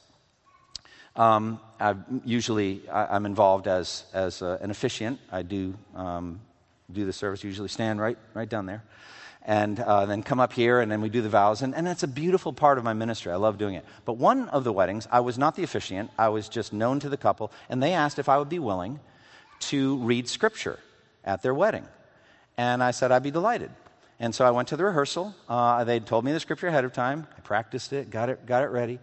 Um, 1.16 1.60
I 1.80 1.96
usually 2.26 2.88
I, 2.90 3.16
am 3.16 3.26
involved 3.26 3.68
as, 3.68 4.04
as 4.14 4.42
a, 4.42 4.60
an 4.62 4.70
officiant. 4.70 5.20
I 5.32 5.42
do 5.42 5.76
um, 5.96 6.42
do 6.92 7.06
the 7.06 7.14
service, 7.14 7.44
usually 7.44 7.68
stand 7.68 8.00
right, 8.00 8.18
right 8.34 8.48
down 8.48 8.66
there, 8.66 8.84
and 9.44 9.80
uh, 9.80 10.06
then 10.06 10.24
come 10.24 10.40
up 10.40 10.54
here, 10.54 10.80
and 10.80 10.92
then 10.92 11.02
we 11.02 11.10
do 11.10 11.22
the 11.22 11.30
vows. 11.30 11.62
And, 11.62 11.76
and 11.76 11.88
it's 11.88 12.04
a 12.04 12.08
beautiful 12.08 12.54
part 12.54 12.78
of 12.78 12.84
my 12.84 12.94
ministry. 12.94 13.32
I 13.32 13.36
love 13.36 13.58
doing 13.58 13.76
it. 13.76 13.86
But 14.06 14.14
one 14.14 14.48
of 14.50 14.64
the 14.64 14.72
weddings, 14.72 15.08
I 15.12 15.20
was 15.22 15.38
not 15.38 15.56
the 15.56 15.64
officiant, 15.64 16.12
I 16.18 16.30
was 16.30 16.50
just 16.50 16.74
known 16.74 17.00
to 17.02 17.10
the 17.10 17.18
couple, 17.18 17.52
and 17.70 17.82
they 17.82 17.94
asked 17.94 18.20
if 18.20 18.30
I 18.30 18.38
would 18.38 18.50
be 18.50 18.60
willing 18.60 19.00
to 19.60 19.98
read 19.98 20.28
scripture 20.28 20.80
at 21.24 21.42
their 21.42 21.54
wedding. 21.54 21.88
And 22.58 22.84
I 22.84 22.92
said 22.92 23.12
I'd 23.12 23.24
be 23.24 23.32
delighted. 23.32 23.72
And 24.20 24.34
so 24.34 24.46
I 24.46 24.52
went 24.52 24.70
to 24.70 24.78
the 24.78 24.86
rehearsal. 24.86 25.36
Uh, 25.48 25.84
they'd 25.84 26.06
told 26.06 26.26
me 26.26 26.32
the 26.32 26.40
scripture 26.40 26.68
ahead 26.68 26.86
of 26.86 26.94
time. 26.94 27.28
I 27.38 27.42
practiced 27.42 27.94
it, 27.94 28.10
got 28.10 28.30
it, 28.30 28.46
got 28.46 28.64
it 28.64 28.68
ready. 28.68 29.00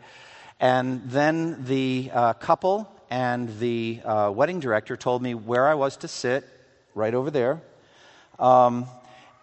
And 0.58 1.08
then 1.08 1.64
the 1.64 2.10
uh, 2.12 2.32
couple 2.32 2.90
and 3.10 3.58
the 3.60 4.00
uh, 4.04 4.30
wedding 4.34 4.58
director 4.58 4.96
told 4.96 5.22
me 5.22 5.34
where 5.34 5.68
I 5.68 5.74
was 5.74 5.98
to 5.98 6.08
sit, 6.08 6.44
right 6.94 7.14
over 7.14 7.30
there. 7.30 7.60
Um, 8.38 8.86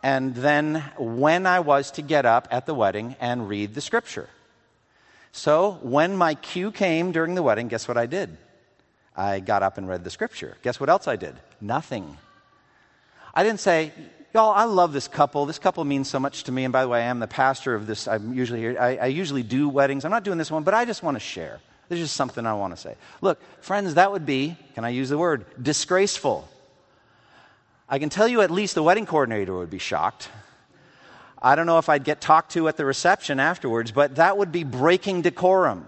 and 0.04 0.36
then 0.36 0.84
when 0.98 1.46
I 1.46 1.60
was 1.60 1.92
to 1.92 2.02
get 2.02 2.26
up 2.26 2.48
at 2.52 2.66
the 2.66 2.74
wedding 2.74 3.16
and 3.20 3.48
read 3.48 3.74
the 3.74 3.82
scripture. 3.82 4.30
So 5.32 5.80
when 5.82 6.18
my 6.18 6.36
cue 6.36 6.72
came 6.72 7.12
during 7.12 7.36
the 7.36 7.44
wedding, 7.44 7.70
guess 7.70 7.88
what 7.88 7.98
I 7.98 8.08
did? 8.08 8.36
I 9.16 9.40
got 9.40 9.64
up 9.64 9.78
and 9.78 9.88
read 9.88 10.04
the 10.04 10.10
scripture. 10.10 10.58
Guess 10.64 10.80
what 10.80 10.90
else 10.90 11.08
I 11.08 11.16
did? 11.16 11.36
Nothing. 11.62 12.18
I 13.34 13.44
didn't 13.44 13.60
say, 13.60 13.92
Y'all, 14.34 14.54
I 14.54 14.64
love 14.64 14.94
this 14.94 15.10
couple. 15.10 15.46
This 15.46 15.60
couple 15.60 15.84
means 15.84 16.10
so 16.10 16.18
much 16.18 16.46
to 16.46 16.54
me. 16.54 16.64
And 16.64 16.72
by 16.72 16.84
the 16.84 16.88
way, 16.88 17.02
I 17.02 17.08
am 17.08 17.20
the 17.20 17.28
pastor 17.28 17.76
of 17.76 17.86
this. 17.86 18.08
I'm 18.08 18.34
usually 18.34 18.62
here. 18.62 18.78
I, 18.80 18.96
I 18.96 19.06
usually 19.08 19.44
do 19.44 19.68
weddings. 19.68 20.06
I'm 20.06 20.12
not 20.12 20.24
doing 20.24 20.38
this 20.38 20.50
one, 20.50 20.64
but 20.64 20.74
I 20.74 20.86
just 20.86 21.04
want 21.04 21.16
to 21.16 21.20
share. 21.20 21.60
There's 21.90 22.00
just 22.00 22.16
something 22.16 22.46
I 22.46 22.54
want 22.54 22.74
to 22.74 22.82
say. 22.82 22.96
Look, 23.20 23.42
friends, 23.62 23.96
that 23.96 24.10
would 24.10 24.26
be, 24.26 24.56
can 24.76 24.86
I 24.86 24.90
use 24.90 25.10
the 25.10 25.18
word, 25.18 25.46
disgraceful. 25.62 26.48
I 27.90 28.00
can 28.00 28.08
tell 28.08 28.30
you 28.30 28.40
at 28.40 28.52
least 28.52 28.76
the 28.76 28.84
wedding 28.84 29.06
coordinator 29.06 29.58
would 29.58 29.70
be 29.70 29.80
shocked. 29.80 30.30
I 31.42 31.56
don't 31.56 31.66
know 31.66 31.80
if 31.80 31.90
I'd 31.90 32.06
get 32.06 32.22
talked 32.22 32.54
to 32.54 32.70
at 32.70 32.78
the 32.78 32.86
reception 32.86 33.42
afterwards, 33.42 33.92
but 33.92 34.16
that 34.16 34.38
would 34.38 34.54
be 34.54 34.64
breaking 34.64 35.24
decorum. 35.24 35.86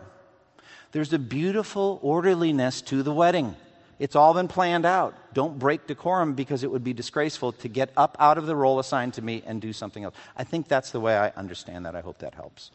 There's 0.91 1.13
a 1.13 1.19
beautiful 1.19 1.99
orderliness 2.01 2.81
to 2.83 3.03
the 3.03 3.13
wedding. 3.13 3.55
It's 4.03 4.17
all 4.17 4.33
been 4.33 4.49
planned 4.49 4.85
out. 4.85 5.15
Don't 5.33 5.57
break 5.57 5.87
decorum 5.87 6.33
because 6.33 6.65
it 6.65 6.69
would 6.69 6.83
be 6.83 6.91
disgraceful 6.91 7.53
to 7.53 7.69
get 7.69 7.89
up 7.95 8.17
out 8.19 8.37
of 8.37 8.47
the 8.47 8.53
role 8.53 8.79
assigned 8.79 9.13
to 9.13 9.21
me 9.21 9.43
and 9.45 9.61
do 9.61 9.71
something 9.71 10.03
else. 10.03 10.13
I 10.35 10.43
think 10.43 10.67
that's 10.67 10.91
the 10.91 10.99
way 10.99 11.15
I 11.15 11.29
understand 11.37 11.85
that. 11.85 11.95
I 11.95 12.01
hope 12.01 12.17
that 12.17 12.35
helps. 12.35 12.71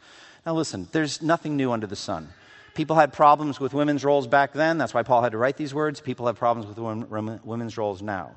Now, 0.46 0.54
listen, 0.54 0.88
there's 0.90 1.20
nothing 1.20 1.54
new 1.54 1.70
under 1.70 1.86
the 1.86 1.96
sun. 1.96 2.30
People 2.72 2.96
had 2.96 3.12
problems 3.12 3.60
with 3.60 3.74
women's 3.74 4.06
roles 4.06 4.26
back 4.26 4.54
then. 4.54 4.78
That's 4.78 4.94
why 4.94 5.02
Paul 5.02 5.20
had 5.20 5.32
to 5.32 5.36
write 5.36 5.58
these 5.58 5.74
words. 5.74 6.00
People 6.00 6.26
have 6.28 6.36
problems 6.36 6.66
with 6.66 6.78
women's 7.44 7.76
roles 7.76 8.00
now. 8.00 8.30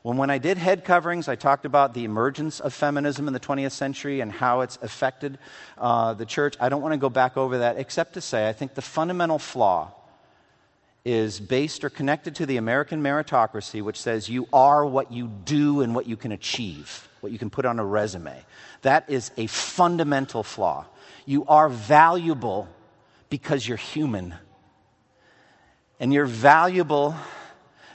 When, 0.00 0.16
when 0.16 0.30
I 0.30 0.38
did 0.38 0.56
head 0.56 0.82
coverings, 0.82 1.28
I 1.28 1.34
talked 1.34 1.66
about 1.66 1.92
the 1.92 2.04
emergence 2.06 2.58
of 2.58 2.72
feminism 2.72 3.26
in 3.26 3.34
the 3.34 3.40
20th 3.40 3.72
century 3.72 4.22
and 4.22 4.32
how 4.32 4.62
it's 4.62 4.78
affected 4.80 5.36
uh, 5.76 6.14
the 6.14 6.24
church. 6.24 6.56
I 6.58 6.70
don't 6.70 6.80
want 6.80 6.94
to 6.94 6.98
go 6.98 7.10
back 7.10 7.36
over 7.36 7.58
that, 7.58 7.76
except 7.76 8.14
to 8.14 8.22
say 8.22 8.48
I 8.48 8.54
think 8.54 8.72
the 8.72 8.80
fundamental 8.80 9.38
flaw 9.38 9.92
is 11.04 11.40
based 11.40 11.84
or 11.84 11.90
connected 11.90 12.34
to 12.36 12.46
the 12.46 12.56
American 12.56 13.02
meritocracy, 13.02 13.82
which 13.82 14.00
says 14.00 14.28
you 14.28 14.46
are 14.52 14.84
what 14.84 15.10
you 15.12 15.28
do 15.44 15.80
and 15.80 15.94
what 15.94 16.06
you 16.06 16.16
can 16.16 16.32
achieve, 16.32 17.08
what 17.20 17.32
you 17.32 17.38
can 17.38 17.50
put 17.50 17.64
on 17.64 17.78
a 17.78 17.84
resume. 17.84 18.36
That 18.82 19.08
is 19.08 19.30
a 19.36 19.46
fundamental 19.46 20.42
flaw. 20.42 20.86
You 21.24 21.44
are 21.46 21.68
valuable 21.68 22.68
because 23.30 23.66
you're 23.66 23.76
human. 23.76 24.34
And 25.98 26.12
you're 26.12 26.26
valuable 26.26 27.14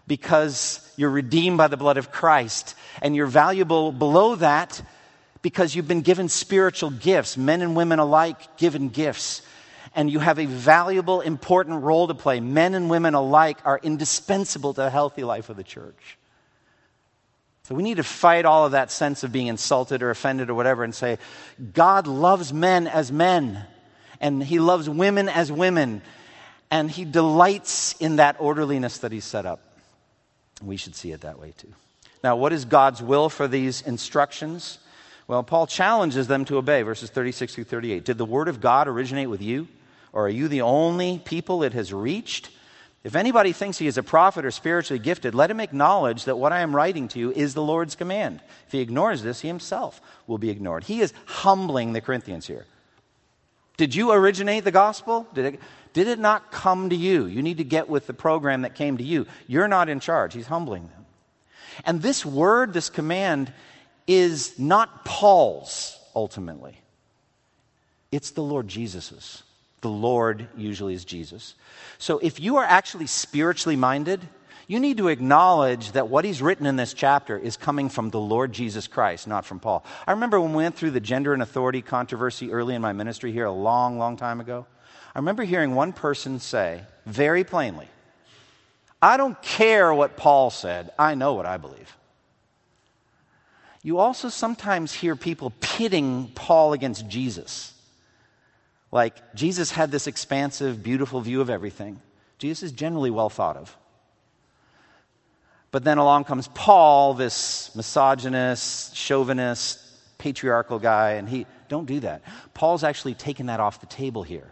because 0.08 0.92
you're 0.96 1.10
redeemed 1.10 1.58
by 1.58 1.68
the 1.68 1.78
blood 1.78 1.98
of 1.98 2.12
Christ. 2.12 2.76
And 3.02 3.16
you're 3.16 3.28
valuable 3.28 3.92
below 3.92 4.36
that 4.36 4.82
because 5.42 5.76
you've 5.76 5.88
been 5.88 6.02
given 6.02 6.30
spiritual 6.30 6.90
gifts, 6.90 7.38
men 7.38 7.62
and 7.62 7.76
women 7.76 8.00
alike 8.00 8.58
given 8.58 8.90
gifts. 8.90 9.42
And 9.96 10.12
you 10.12 10.20
have 10.20 10.40
a 10.40 10.46
valuable, 10.46 11.22
important 11.22 11.82
role 11.82 12.08
to 12.08 12.14
play. 12.14 12.42
Men 12.42 12.74
and 12.76 12.90
women 12.90 13.14
alike 13.14 13.58
are 13.64 13.80
indispensable 13.82 14.74
to 14.74 14.82
the 14.82 14.90
healthy 14.90 15.24
life 15.24 15.50
of 15.50 15.56
the 15.56 15.64
church. 15.64 16.18
So 17.64 17.74
we 17.74 17.82
need 17.82 17.98
to 17.98 18.04
fight 18.04 18.46
all 18.46 18.66
of 18.66 18.74
that 18.74 18.92
sense 18.92 19.24
of 19.24 19.32
being 19.32 19.48
insulted 19.48 20.04
or 20.04 20.12
offended 20.12 20.52
or 20.52 20.54
whatever 20.54 20.84
and 20.84 20.94
say, 20.94 21.18
God 21.74 22.06
loves 22.06 22.54
men 22.54 22.86
as 22.86 23.12
men, 23.12 23.66
and 24.22 24.44
He 24.44 24.60
loves 24.60 24.88
women 24.88 25.30
as 25.30 25.52
women, 25.52 26.04
and 26.70 26.92
He 26.92 27.06
delights 27.06 27.96
in 28.00 28.18
that 28.18 28.36
orderliness 28.40 29.00
that 29.00 29.12
He 29.12 29.20
set 29.20 29.48
up. 29.48 29.62
We 30.62 30.78
should 30.78 30.96
see 30.96 31.12
it 31.12 31.22
that 31.22 31.40
way 31.40 31.54
too. 31.58 31.74
Now, 32.24 32.36
what 32.36 32.54
is 32.54 32.66
God's 32.66 33.02
will 33.02 33.30
for 33.30 33.48
these 33.48 33.82
instructions? 33.82 34.78
Well, 35.28 35.42
Paul 35.42 35.66
challenges 35.66 36.28
them 36.28 36.46
to 36.46 36.58
obey, 36.58 36.84
verses 36.84 37.10
36 37.10 37.56
through 37.56 37.64
38. 37.64 38.06
Did 38.06 38.20
the 38.20 38.26
word 38.26 38.48
of 38.48 38.62
God 38.62 38.88
originate 38.88 39.30
with 39.30 39.42
you? 39.42 39.68
Or 40.16 40.26
are 40.26 40.30
you 40.30 40.48
the 40.48 40.62
only 40.62 41.20
people 41.24 41.62
it 41.62 41.74
has 41.74 41.94
reached? 41.94 42.50
If 43.04 43.16
anybody 43.16 43.52
thinks 43.52 43.78
he 43.78 43.86
is 43.86 43.98
a 44.00 44.04
prophet 44.04 44.46
or 44.46 44.50
spiritually 44.50 44.98
gifted, 44.98 45.36
let 45.36 45.52
him 45.52 45.60
acknowledge 45.60 46.24
that 46.24 46.38
what 46.38 46.54
I 46.54 46.62
am 46.62 46.76
writing 46.76 47.10
to 47.10 47.20
you 47.20 47.32
is 47.32 47.54
the 47.54 47.62
Lord's 47.62 47.96
command. 47.96 48.40
If 48.66 48.72
he 48.72 48.80
ignores 48.80 49.22
this, 49.22 49.42
he 49.42 49.48
himself 49.50 50.02
will 50.26 50.38
be 50.40 50.50
ignored. 50.50 50.86
He 50.86 51.02
is 51.02 51.14
humbling 51.26 51.94
the 51.94 52.02
Corinthians 52.02 52.48
here. 52.48 52.66
Did 53.78 53.94
you 53.94 54.12
originate 54.12 54.64
the 54.64 54.72
gospel? 54.72 55.28
Did 55.34 55.54
it, 55.54 55.60
did 55.92 56.08
it 56.08 56.18
not 56.18 56.50
come 56.50 56.90
to 56.90 56.96
you? 56.96 57.26
You 57.26 57.44
need 57.44 57.58
to 57.58 57.66
get 57.66 57.90
with 57.90 58.08
the 58.08 58.14
program 58.14 58.62
that 58.62 58.74
came 58.74 58.98
to 58.98 59.04
you. 59.04 59.28
You're 59.48 59.68
not 59.68 59.90
in 59.90 60.00
charge. 60.00 60.34
He's 60.34 60.48
humbling 60.48 60.88
them. 60.88 61.06
And 61.84 62.02
this 62.02 62.26
word, 62.26 62.72
this 62.74 62.90
command, 62.90 63.52
is 64.08 64.58
not 64.58 65.04
Paul's 65.04 66.00
ultimately, 66.16 66.80
it's 68.14 68.32
the 68.32 68.42
Lord 68.42 68.70
Jesus's. 68.70 69.44
The 69.86 69.92
Lord 69.92 70.48
usually 70.58 70.96
is 70.96 71.06
Jesus. 71.06 71.54
So 72.00 72.18
if 72.18 72.40
you 72.40 72.58
are 72.58 72.64
actually 72.64 73.06
spiritually 73.06 73.76
minded, 73.76 74.20
you 74.66 74.80
need 74.80 74.98
to 74.98 75.10
acknowledge 75.10 75.92
that 75.92 76.08
what 76.08 76.26
he's 76.26 76.42
written 76.42 76.66
in 76.66 76.76
this 76.76 76.92
chapter 76.92 77.38
is 77.38 77.56
coming 77.56 77.90
from 77.90 78.10
the 78.10 78.20
Lord 78.20 78.52
Jesus 78.52 78.88
Christ, 78.88 79.28
not 79.28 79.46
from 79.46 79.60
Paul. 79.60 79.86
I 80.08 80.14
remember 80.14 80.42
when 80.42 80.54
we 80.54 80.64
went 80.64 80.76
through 80.76 80.90
the 80.90 81.00
gender 81.00 81.34
and 81.34 81.44
authority 81.44 81.84
controversy 81.84 82.52
early 82.52 82.74
in 82.74 82.82
my 82.82 82.94
ministry 82.94 83.32
here 83.32 83.46
a 83.46 83.52
long, 83.52 84.00
long 84.00 84.18
time 84.18 84.40
ago. 84.42 84.66
I 85.14 85.20
remember 85.20 85.44
hearing 85.44 85.76
one 85.76 85.94
person 85.94 86.40
say 86.40 86.82
very 87.06 87.44
plainly, 87.44 87.88
I 89.04 89.18
don't 89.18 89.40
care 89.44 89.94
what 89.94 90.18
Paul 90.18 90.50
said, 90.50 90.90
I 90.98 91.14
know 91.14 91.36
what 91.36 91.46
I 91.46 91.58
believe. 91.58 91.96
You 93.84 94.00
also 94.00 94.30
sometimes 94.30 94.94
hear 94.94 95.16
people 95.16 95.54
pitting 95.60 96.32
Paul 96.34 96.74
against 96.74 97.08
Jesus. 97.08 97.75
Like, 98.96 99.36
Jesus 99.36 99.72
had 99.72 99.92
this 99.92 100.08
expansive, 100.08 100.82
beautiful 100.82 101.20
view 101.20 101.42
of 101.42 101.50
everything. 101.50 102.00
Jesus 102.38 102.64
is 102.64 102.72
generally 102.72 103.12
well 103.12 103.30
thought 103.30 103.58
of. 103.58 103.76
But 105.70 105.84
then 105.84 105.98
along 105.98 106.24
comes 106.24 106.48
Paul, 106.48 107.14
this 107.14 107.76
misogynist, 107.76 108.96
chauvinist, 108.96 109.82
patriarchal 110.18 110.80
guy, 110.80 111.16
and 111.16 111.28
he, 111.28 111.46
don't 111.68 111.86
do 111.86 112.00
that. 112.00 112.22
Paul's 112.54 112.86
actually 112.86 113.16
taken 113.16 113.48
that 113.48 113.60
off 113.60 113.82
the 113.82 113.86
table 113.86 114.24
here. 114.24 114.50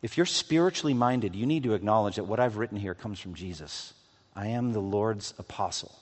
If 0.00 0.16
you're 0.16 0.24
spiritually 0.24 0.94
minded, 0.94 1.36
you 1.36 1.44
need 1.44 1.64
to 1.64 1.74
acknowledge 1.74 2.16
that 2.16 2.24
what 2.24 2.40
I've 2.40 2.56
written 2.56 2.78
here 2.78 2.94
comes 2.94 3.20
from 3.20 3.34
Jesus. 3.34 3.92
I 4.34 4.46
am 4.46 4.72
the 4.72 4.80
Lord's 4.80 5.34
apostle, 5.38 5.94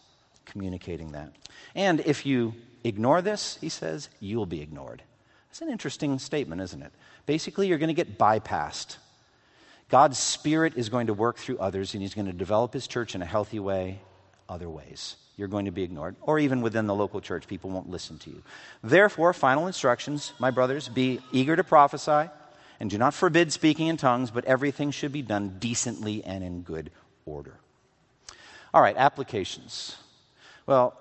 communicating 0.44 1.10
that. 1.12 1.32
And 1.74 1.98
if 1.98 2.24
you 2.24 2.54
ignore 2.84 3.22
this, 3.22 3.58
he 3.60 3.70
says, 3.70 4.08
you'll 4.20 4.46
be 4.46 4.62
ignored. 4.62 5.02
That's 5.58 5.66
an 5.66 5.72
interesting 5.72 6.20
statement, 6.20 6.60
isn't 6.60 6.82
it? 6.82 6.92
Basically, 7.26 7.66
you're 7.66 7.78
going 7.78 7.88
to 7.88 7.94
get 7.94 8.16
bypassed. 8.16 8.96
God's 9.88 10.16
Spirit 10.16 10.74
is 10.76 10.88
going 10.88 11.08
to 11.08 11.14
work 11.14 11.36
through 11.36 11.58
others, 11.58 11.94
and 11.94 12.00
He's 12.00 12.14
going 12.14 12.28
to 12.28 12.32
develop 12.32 12.72
His 12.72 12.86
church 12.86 13.16
in 13.16 13.22
a 13.22 13.26
healthy 13.26 13.58
way, 13.58 13.98
other 14.48 14.70
ways. 14.70 15.16
You're 15.36 15.48
going 15.48 15.64
to 15.64 15.72
be 15.72 15.82
ignored. 15.82 16.14
Or 16.20 16.38
even 16.38 16.60
within 16.60 16.86
the 16.86 16.94
local 16.94 17.20
church, 17.20 17.48
people 17.48 17.70
won't 17.70 17.90
listen 17.90 18.18
to 18.18 18.30
you. 18.30 18.40
Therefore, 18.84 19.32
final 19.32 19.66
instructions, 19.66 20.32
my 20.38 20.52
brothers, 20.52 20.86
be 20.86 21.18
eager 21.32 21.56
to 21.56 21.64
prophesy 21.64 22.30
and 22.78 22.88
do 22.88 22.96
not 22.96 23.12
forbid 23.12 23.52
speaking 23.52 23.88
in 23.88 23.96
tongues, 23.96 24.30
but 24.30 24.44
everything 24.44 24.92
should 24.92 25.10
be 25.10 25.22
done 25.22 25.56
decently 25.58 26.22
and 26.22 26.44
in 26.44 26.62
good 26.62 26.92
order. 27.26 27.58
All 28.72 28.80
right, 28.80 28.96
applications. 28.96 29.96
Well, 30.66 30.96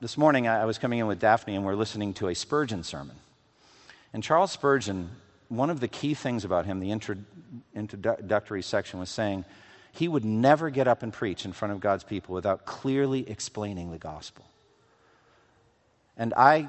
this 0.00 0.18
morning 0.18 0.48
I 0.48 0.64
was 0.64 0.76
coming 0.76 0.98
in 0.98 1.06
with 1.06 1.20
Daphne 1.20 1.54
and 1.54 1.64
we're 1.64 1.76
listening 1.76 2.14
to 2.14 2.26
a 2.26 2.34
Spurgeon 2.34 2.82
sermon. 2.82 3.14
And 4.14 4.22
Charles 4.22 4.52
Spurgeon, 4.52 5.10
one 5.48 5.70
of 5.70 5.80
the 5.80 5.88
key 5.88 6.14
things 6.14 6.44
about 6.44 6.66
him, 6.66 6.78
the 6.78 6.92
introductory 7.74 8.62
section, 8.62 9.00
was 9.00 9.10
saying 9.10 9.44
he 9.90 10.06
would 10.06 10.24
never 10.24 10.70
get 10.70 10.86
up 10.86 11.02
and 11.02 11.12
preach 11.12 11.44
in 11.44 11.52
front 11.52 11.72
of 11.72 11.80
God's 11.80 12.04
people 12.04 12.32
without 12.32 12.64
clearly 12.64 13.28
explaining 13.28 13.90
the 13.90 13.98
gospel. 13.98 14.44
And 16.16 16.32
I, 16.34 16.68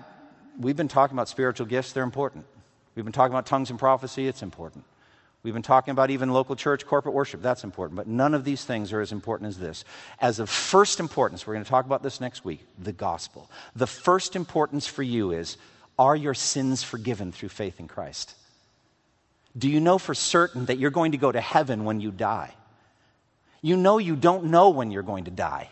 we've 0.59 0.75
been 0.75 0.87
talking 0.87 1.15
about 1.15 1.29
spiritual 1.29 1.67
gifts, 1.67 1.91
they're 1.91 2.03
important. 2.03 2.45
We've 2.95 3.05
been 3.05 3.13
talking 3.13 3.33
about 3.33 3.45
tongues 3.45 3.69
and 3.69 3.77
prophecy, 3.77 4.27
it's 4.27 4.41
important. 4.41 4.83
We've 5.43 5.53
been 5.53 5.61
talking 5.61 5.91
about 5.91 6.09
even 6.09 6.31
local 6.31 6.55
church 6.55 6.87
corporate 6.87 7.13
worship, 7.13 7.43
that's 7.43 7.63
important. 7.63 7.95
But 7.95 8.07
none 8.07 8.33
of 8.33 8.43
these 8.43 8.65
things 8.65 8.91
are 8.91 9.01
as 9.01 9.11
important 9.11 9.49
as 9.49 9.59
this. 9.59 9.85
As 10.19 10.39
of 10.39 10.49
first 10.49 10.99
importance, 10.99 11.45
we're 11.45 11.53
going 11.53 11.63
to 11.63 11.69
talk 11.69 11.85
about 11.85 12.01
this 12.01 12.19
next 12.19 12.43
week 12.43 12.65
the 12.79 12.91
gospel. 12.91 13.51
The 13.75 13.85
first 13.85 14.35
importance 14.35 14.87
for 14.87 15.03
you 15.03 15.31
is 15.31 15.57
are 15.97 16.15
your 16.15 16.33
sins 16.33 16.83
forgiven 16.83 17.31
through 17.31 17.49
faith 17.49 17.79
in 17.79 17.87
Christ? 17.87 18.33
Do 19.57 19.69
you 19.69 19.79
know 19.79 19.97
for 19.97 20.13
certain 20.13 20.65
that 20.65 20.77
you're 20.77 20.91
going 20.91 21.13
to 21.13 21.17
go 21.17 21.31
to 21.31 21.41
heaven 21.41 21.85
when 21.85 22.01
you 22.01 22.11
die? 22.11 22.53
You 23.61 23.77
know 23.77 23.97
you 23.97 24.15
don't 24.15 24.45
know 24.45 24.69
when 24.69 24.91
you're 24.91 25.03
going 25.03 25.25
to 25.25 25.31
die. 25.31 25.69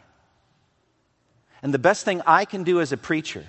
And 1.61 1.73
the 1.73 1.79
best 1.79 2.05
thing 2.05 2.21
I 2.25 2.45
can 2.45 2.63
do 2.63 2.81
as 2.81 2.91
a 2.91 2.97
preacher 2.97 3.45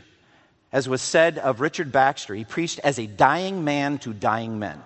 as 0.75 0.89
was 0.89 1.01
said 1.01 1.39
of 1.39 1.61
Richard 1.61 1.93
Baxter, 1.93 2.35
he 2.35 2.45
preached 2.45 2.81
as 2.81 2.99
a 2.99 3.07
dying 3.07 3.63
man 3.63 3.99
to 3.99 4.13
dying 4.13 4.59
men. 4.59 4.83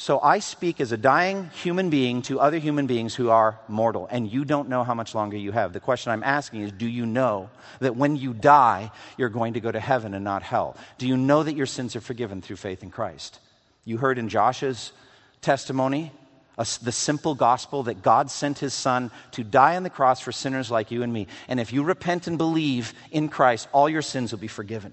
So 0.00 0.20
I 0.20 0.38
speak 0.38 0.80
as 0.80 0.92
a 0.92 0.96
dying 0.96 1.50
human 1.54 1.90
being 1.90 2.22
to 2.22 2.38
other 2.38 2.58
human 2.58 2.86
beings 2.86 3.16
who 3.16 3.30
are 3.30 3.58
mortal, 3.66 4.06
and 4.08 4.32
you 4.32 4.44
don't 4.44 4.68
know 4.68 4.84
how 4.84 4.94
much 4.94 5.12
longer 5.12 5.36
you 5.36 5.50
have. 5.50 5.72
The 5.72 5.80
question 5.80 6.12
I'm 6.12 6.22
asking 6.22 6.60
is 6.60 6.70
Do 6.70 6.86
you 6.86 7.04
know 7.04 7.50
that 7.80 7.96
when 7.96 8.14
you 8.14 8.32
die, 8.32 8.92
you're 9.16 9.28
going 9.28 9.54
to 9.54 9.60
go 9.60 9.72
to 9.72 9.80
heaven 9.80 10.14
and 10.14 10.22
not 10.22 10.44
hell? 10.44 10.76
Do 10.98 11.08
you 11.08 11.16
know 11.16 11.42
that 11.42 11.56
your 11.56 11.66
sins 11.66 11.96
are 11.96 12.00
forgiven 12.00 12.42
through 12.42 12.56
faith 12.58 12.84
in 12.84 12.92
Christ? 12.92 13.40
You 13.84 13.96
heard 13.96 14.18
in 14.18 14.28
Josh's 14.28 14.92
testimony 15.40 16.12
the 16.56 16.92
simple 16.92 17.34
gospel 17.34 17.82
that 17.82 18.00
God 18.00 18.30
sent 18.30 18.60
his 18.60 18.74
son 18.74 19.10
to 19.32 19.42
die 19.42 19.74
on 19.74 19.82
the 19.82 19.90
cross 19.90 20.20
for 20.20 20.30
sinners 20.30 20.70
like 20.70 20.92
you 20.92 21.02
and 21.02 21.12
me. 21.12 21.26
And 21.48 21.58
if 21.58 21.72
you 21.72 21.82
repent 21.82 22.28
and 22.28 22.38
believe 22.38 22.94
in 23.10 23.28
Christ, 23.28 23.66
all 23.72 23.88
your 23.88 24.02
sins 24.02 24.30
will 24.30 24.38
be 24.38 24.46
forgiven. 24.46 24.92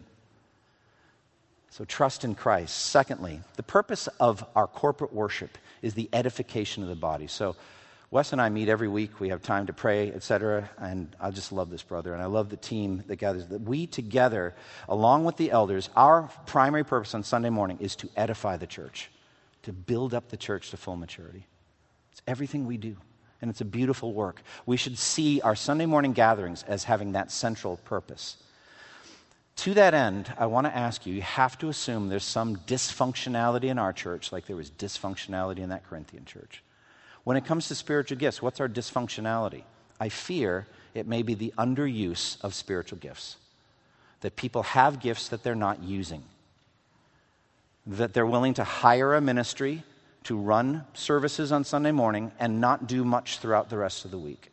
So 1.75 1.83
trust 1.83 2.23
in 2.23 2.35
Christ. 2.35 2.73
Secondly, 2.73 3.41
the 3.57 3.63
purpose 3.63 4.07
of 4.21 4.45
our 4.55 4.65
corporate 4.65 5.11
worship 5.11 5.57
is 5.81 5.93
the 5.93 6.07
edification 6.13 6.83
of 6.83 6.87
the 6.87 6.95
body. 6.95 7.27
So 7.27 7.57
Wes 8.11 8.31
and 8.31 8.41
I 8.41 8.47
meet 8.47 8.69
every 8.69 8.87
week. 8.87 9.19
We 9.19 9.27
have 9.27 9.41
time 9.41 9.65
to 9.65 9.73
pray, 9.73 10.09
etc. 10.13 10.69
And 10.77 11.13
I 11.19 11.31
just 11.31 11.51
love 11.51 11.69
this 11.69 11.83
brother, 11.83 12.13
and 12.13 12.23
I 12.23 12.27
love 12.27 12.47
the 12.47 12.55
team 12.55 13.03
that 13.07 13.17
gathers. 13.17 13.47
That 13.47 13.59
we 13.59 13.87
together, 13.87 14.55
along 14.87 15.25
with 15.25 15.35
the 15.35 15.51
elders, 15.51 15.89
our 15.97 16.29
primary 16.45 16.85
purpose 16.85 17.13
on 17.13 17.23
Sunday 17.23 17.49
morning 17.49 17.79
is 17.81 17.97
to 17.97 18.09
edify 18.15 18.55
the 18.55 18.67
church, 18.67 19.11
to 19.63 19.73
build 19.73 20.13
up 20.13 20.29
the 20.29 20.37
church 20.37 20.69
to 20.69 20.77
full 20.77 20.95
maturity. 20.95 21.45
It's 22.13 22.21
everything 22.25 22.65
we 22.65 22.77
do, 22.77 22.95
and 23.41 23.51
it's 23.51 23.59
a 23.59 23.65
beautiful 23.65 24.13
work. 24.13 24.41
We 24.65 24.77
should 24.77 24.97
see 24.97 25.41
our 25.41 25.55
Sunday 25.55 25.87
morning 25.87 26.13
gatherings 26.13 26.63
as 26.69 26.85
having 26.85 27.11
that 27.11 27.31
central 27.31 27.75
purpose. 27.83 28.37
To 29.57 29.73
that 29.73 29.93
end, 29.93 30.33
I 30.37 30.47
want 30.47 30.67
to 30.67 30.75
ask 30.75 31.05
you 31.05 31.13
you 31.13 31.21
have 31.21 31.57
to 31.59 31.69
assume 31.69 32.09
there's 32.09 32.23
some 32.23 32.57
dysfunctionality 32.57 33.65
in 33.65 33.79
our 33.79 33.93
church, 33.93 34.31
like 34.31 34.45
there 34.45 34.55
was 34.55 34.69
dysfunctionality 34.69 35.59
in 35.59 35.69
that 35.69 35.87
Corinthian 35.87 36.25
church. 36.25 36.61
When 37.23 37.37
it 37.37 37.45
comes 37.45 37.67
to 37.69 37.75
spiritual 37.75 38.17
gifts, 38.17 38.41
what's 38.41 38.59
our 38.59 38.69
dysfunctionality? 38.69 39.63
I 39.99 40.09
fear 40.09 40.67
it 40.93 41.07
may 41.07 41.23
be 41.23 41.33
the 41.33 41.53
underuse 41.57 42.37
of 42.43 42.53
spiritual 42.53 42.99
gifts. 42.99 43.37
That 44.21 44.35
people 44.35 44.63
have 44.63 44.99
gifts 44.99 45.29
that 45.29 45.43
they're 45.43 45.55
not 45.55 45.83
using. 45.83 46.23
That 47.87 48.13
they're 48.13 48.25
willing 48.25 48.55
to 48.55 48.63
hire 48.63 49.13
a 49.13 49.21
ministry 49.21 49.83
to 50.23 50.37
run 50.37 50.85
services 50.93 51.51
on 51.51 51.63
Sunday 51.63 51.91
morning 51.91 52.31
and 52.39 52.59
not 52.59 52.87
do 52.87 53.03
much 53.03 53.39
throughout 53.39 53.69
the 53.69 53.77
rest 53.77 54.05
of 54.05 54.11
the 54.11 54.17
week. 54.17 54.51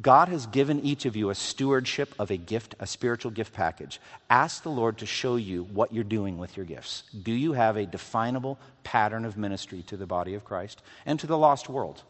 God 0.00 0.28
has 0.28 0.46
given 0.46 0.80
each 0.80 1.06
of 1.06 1.16
you 1.16 1.30
a 1.30 1.34
stewardship 1.34 2.14
of 2.18 2.30
a 2.30 2.36
gift, 2.36 2.74
a 2.78 2.86
spiritual 2.86 3.30
gift 3.30 3.54
package. 3.54 3.98
Ask 4.28 4.62
the 4.62 4.70
Lord 4.70 4.98
to 4.98 5.06
show 5.06 5.36
you 5.36 5.64
what 5.64 5.92
you're 5.92 6.04
doing 6.04 6.36
with 6.36 6.54
your 6.54 6.66
gifts. 6.66 7.04
Do 7.22 7.32
you 7.32 7.54
have 7.54 7.76
a 7.76 7.86
definable 7.86 8.58
pattern 8.84 9.24
of 9.24 9.38
ministry 9.38 9.82
to 9.84 9.96
the 9.96 10.06
body 10.06 10.34
of 10.34 10.44
Christ 10.44 10.82
and 11.06 11.18
to 11.20 11.26
the 11.26 11.38
lost 11.38 11.70
world? 11.70 12.02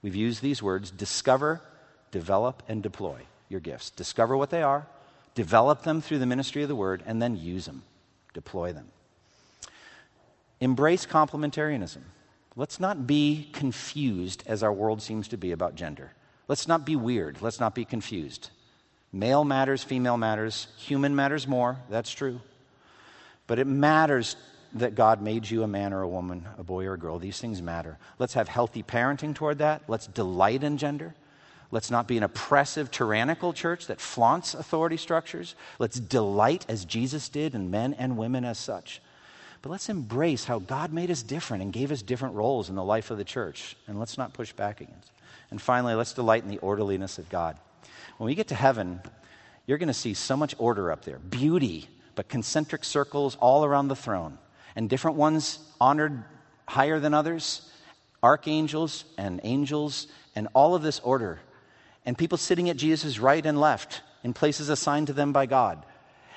We've 0.00 0.16
used 0.16 0.40
these 0.40 0.62
words 0.62 0.90
discover, 0.90 1.60
develop, 2.10 2.62
and 2.66 2.82
deploy 2.82 3.20
your 3.50 3.60
gifts. 3.60 3.90
Discover 3.90 4.38
what 4.38 4.50
they 4.50 4.62
are, 4.62 4.86
develop 5.34 5.82
them 5.82 6.00
through 6.00 6.18
the 6.18 6.26
ministry 6.26 6.62
of 6.62 6.68
the 6.68 6.74
word, 6.74 7.02
and 7.06 7.20
then 7.20 7.36
use 7.36 7.66
them, 7.66 7.82
deploy 8.32 8.72
them. 8.72 8.88
Embrace 10.60 11.04
complementarianism. 11.04 12.02
Let's 12.56 12.80
not 12.80 13.06
be 13.06 13.50
confused 13.52 14.44
as 14.46 14.62
our 14.62 14.72
world 14.72 15.02
seems 15.02 15.28
to 15.28 15.36
be 15.36 15.52
about 15.52 15.74
gender. 15.74 16.12
Let's 16.52 16.68
not 16.68 16.84
be 16.84 16.96
weird. 16.96 17.40
Let's 17.40 17.60
not 17.60 17.74
be 17.74 17.86
confused. 17.86 18.50
Male 19.10 19.42
matters, 19.42 19.82
female 19.82 20.18
matters, 20.18 20.66
human 20.76 21.16
matters 21.16 21.48
more. 21.48 21.78
That's 21.88 22.10
true. 22.12 22.42
But 23.46 23.58
it 23.58 23.66
matters 23.66 24.36
that 24.74 24.94
God 24.94 25.22
made 25.22 25.48
you 25.48 25.62
a 25.62 25.66
man 25.66 25.94
or 25.94 26.02
a 26.02 26.08
woman, 26.08 26.46
a 26.58 26.62
boy 26.62 26.84
or 26.84 26.92
a 26.92 26.98
girl. 26.98 27.18
These 27.18 27.40
things 27.40 27.62
matter. 27.62 27.96
Let's 28.18 28.34
have 28.34 28.48
healthy 28.48 28.82
parenting 28.82 29.34
toward 29.34 29.60
that. 29.60 29.84
Let's 29.88 30.06
delight 30.06 30.62
in 30.62 30.76
gender. 30.76 31.14
Let's 31.70 31.90
not 31.90 32.06
be 32.06 32.18
an 32.18 32.22
oppressive, 32.22 32.90
tyrannical 32.90 33.54
church 33.54 33.86
that 33.86 33.98
flaunts 33.98 34.52
authority 34.52 34.98
structures. 34.98 35.54
Let's 35.78 35.98
delight 35.98 36.66
as 36.68 36.84
Jesus 36.84 37.30
did 37.30 37.54
in 37.54 37.70
men 37.70 37.94
and 37.94 38.18
women 38.18 38.44
as 38.44 38.58
such. 38.58 39.00
But 39.62 39.70
let's 39.70 39.88
embrace 39.88 40.44
how 40.44 40.58
God 40.58 40.92
made 40.92 41.10
us 41.10 41.22
different 41.22 41.62
and 41.62 41.72
gave 41.72 41.92
us 41.92 42.02
different 42.02 42.34
roles 42.34 42.68
in 42.68 42.74
the 42.74 42.84
life 42.84 43.12
of 43.12 43.18
the 43.18 43.24
church. 43.24 43.76
And 43.86 43.98
let's 43.98 44.18
not 44.18 44.34
push 44.34 44.52
back 44.52 44.80
against 44.80 45.08
it. 45.08 45.14
And 45.52 45.62
finally, 45.62 45.94
let's 45.94 46.14
delight 46.14 46.42
in 46.42 46.48
the 46.48 46.58
orderliness 46.58 47.18
of 47.18 47.28
God. 47.28 47.56
When 48.18 48.26
we 48.26 48.34
get 48.34 48.48
to 48.48 48.54
heaven, 48.54 49.00
you're 49.66 49.78
going 49.78 49.86
to 49.86 49.94
see 49.94 50.14
so 50.14 50.36
much 50.36 50.54
order 50.58 50.90
up 50.90 51.04
there 51.04 51.18
beauty, 51.18 51.88
but 52.16 52.28
concentric 52.28 52.84
circles 52.84 53.36
all 53.36 53.64
around 53.64 53.88
the 53.88 53.96
throne, 53.96 54.38
and 54.74 54.90
different 54.90 55.16
ones 55.16 55.58
honored 55.80 56.24
higher 56.66 56.98
than 56.98 57.14
others, 57.14 57.70
archangels 58.22 59.04
and 59.16 59.40
angels, 59.44 60.08
and 60.34 60.48
all 60.54 60.74
of 60.74 60.82
this 60.82 61.00
order. 61.00 61.38
And 62.04 62.18
people 62.18 62.38
sitting 62.38 62.68
at 62.68 62.76
Jesus' 62.76 63.18
right 63.18 63.44
and 63.44 63.60
left 63.60 64.00
in 64.24 64.32
places 64.32 64.68
assigned 64.68 65.06
to 65.08 65.12
them 65.12 65.32
by 65.32 65.46
God. 65.46 65.84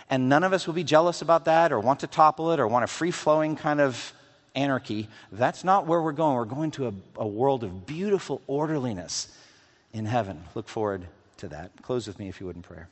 And 0.09 0.29
none 0.29 0.43
of 0.43 0.53
us 0.53 0.67
will 0.67 0.73
be 0.73 0.83
jealous 0.83 1.21
about 1.21 1.45
that 1.45 1.71
or 1.71 1.79
want 1.79 2.01
to 2.01 2.07
topple 2.07 2.51
it 2.51 2.59
or 2.59 2.67
want 2.67 2.83
a 2.83 2.87
free 2.87 3.11
flowing 3.11 3.55
kind 3.55 3.81
of 3.81 4.13
anarchy. 4.55 5.09
That's 5.31 5.63
not 5.63 5.87
where 5.87 6.01
we're 6.01 6.11
going. 6.11 6.35
We're 6.35 6.45
going 6.45 6.71
to 6.71 6.87
a, 6.87 6.93
a, 7.17 7.27
world 7.27 7.63
of 7.63 7.85
beautiful 7.85 8.41
orderliness 8.47 9.35
in 9.93 10.05
heaven. 10.05 10.43
Look 10.53 10.69
forward 10.69 11.05
to 11.37 11.47
that. 11.49 11.71
Close 11.81 12.07
with 12.07 12.19
me 12.19 12.29
if 12.29 12.39
you 12.39 12.47
would 12.47 12.55
in 12.55 12.61
prayer. 12.61 12.87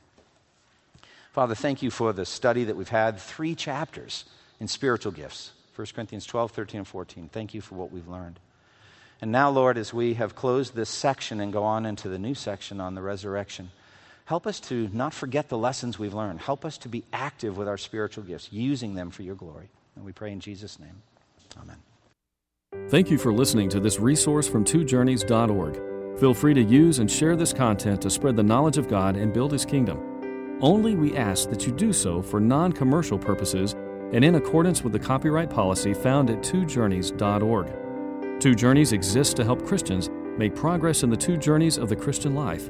Father, 1.32 1.56
thank 1.56 1.82
you 1.82 1.90
for 1.90 2.14
the 2.14 2.26
study 2.26 2.66
that 2.66 2.76
we've 2.76 2.90
had, 2.90 3.20
three 3.20 3.56
chapters 3.56 4.26
in 4.60 4.68
spiritual 4.68 5.12
gifts 5.12 5.52
1 5.76 5.88
Corinthians 5.96 6.26
12, 6.28 6.52
13, 6.52 6.78
and 6.80 6.88
14. 6.88 7.30
Thank 7.30 7.56
you 7.56 7.62
for 7.62 7.74
what 7.74 7.92
we've 7.92 8.08
learned. 8.08 8.40
And 9.22 9.32
now, 9.32 9.50
Lord, 9.50 9.78
as 9.78 9.92
we 9.92 10.14
have 10.16 10.36
closed 10.36 10.76
this 10.76 10.90
section 10.90 11.40
and 11.40 11.52
go 11.52 11.64
on 11.64 11.86
into 11.86 12.10
the 12.10 12.20
new 12.20 12.36
section 12.36 12.80
on 12.80 12.94
the 12.94 13.02
resurrection, 13.02 13.72
Help 14.26 14.48
us 14.48 14.60
to 14.62 14.90
not 14.94 15.14
forget 15.14 15.50
the 15.50 15.58
lessons 15.58 16.00
we've 16.00 16.14
learned. 16.14 16.40
Help 16.40 16.64
us 16.64 16.78
to 16.80 16.90
be 16.90 17.04
active 17.12 17.58
with 17.58 17.68
our 17.68 17.78
spiritual 17.78 18.24
gifts, 18.24 18.50
using 18.52 18.96
them 18.96 19.12
for 19.12 19.24
your 19.24 19.36
glory. 19.36 19.70
And 19.96 20.06
we 20.06 20.12
pray 20.12 20.32
in 20.32 20.40
Jesus' 20.40 20.80
name. 20.80 21.02
Amen. 21.62 21.78
Thank 22.90 23.12
you 23.12 23.18
for 23.18 23.34
listening 23.34 23.70
to 23.70 23.80
this 23.80 24.00
resource 24.00 24.48
from 24.48 24.66
twojourneys.org. 24.66 26.20
Feel 26.20 26.34
free 26.34 26.54
to 26.54 26.62
use 26.62 27.00
and 27.00 27.12
share 27.12 27.36
this 27.36 27.54
content 27.54 28.02
to 28.02 28.10
spread 28.10 28.36
the 28.36 28.44
knowledge 28.44 28.78
of 28.78 28.88
God 28.88 29.16
and 29.16 29.34
build 29.34 29.52
His 29.52 29.66
kingdom. 29.66 30.58
Only 30.62 30.96
we 30.96 31.18
ask 31.18 31.50
that 31.50 31.66
you 31.66 31.74
do 31.74 31.92
so 31.92 32.22
for 32.22 32.40
non 32.40 32.72
commercial 32.72 33.20
purposes 33.20 33.76
and 34.14 34.24
in 34.24 34.36
accordance 34.36 34.84
with 34.84 34.94
the 34.94 35.00
copyright 35.00 35.50
policy 35.50 35.94
found 35.94 36.30
at 36.30 36.40
twojourneys.org. 36.40 38.40
Two 38.40 38.56
Journeys 38.56 38.94
exists 38.94 39.34
to 39.34 39.44
help 39.44 39.66
Christians 39.66 40.10
make 40.38 40.56
progress 40.56 41.04
in 41.04 41.10
the 41.10 41.18
two 41.18 41.38
journeys 41.38 41.78
of 41.78 41.90
the 41.90 41.96
Christian 41.96 42.36
life 42.36 42.70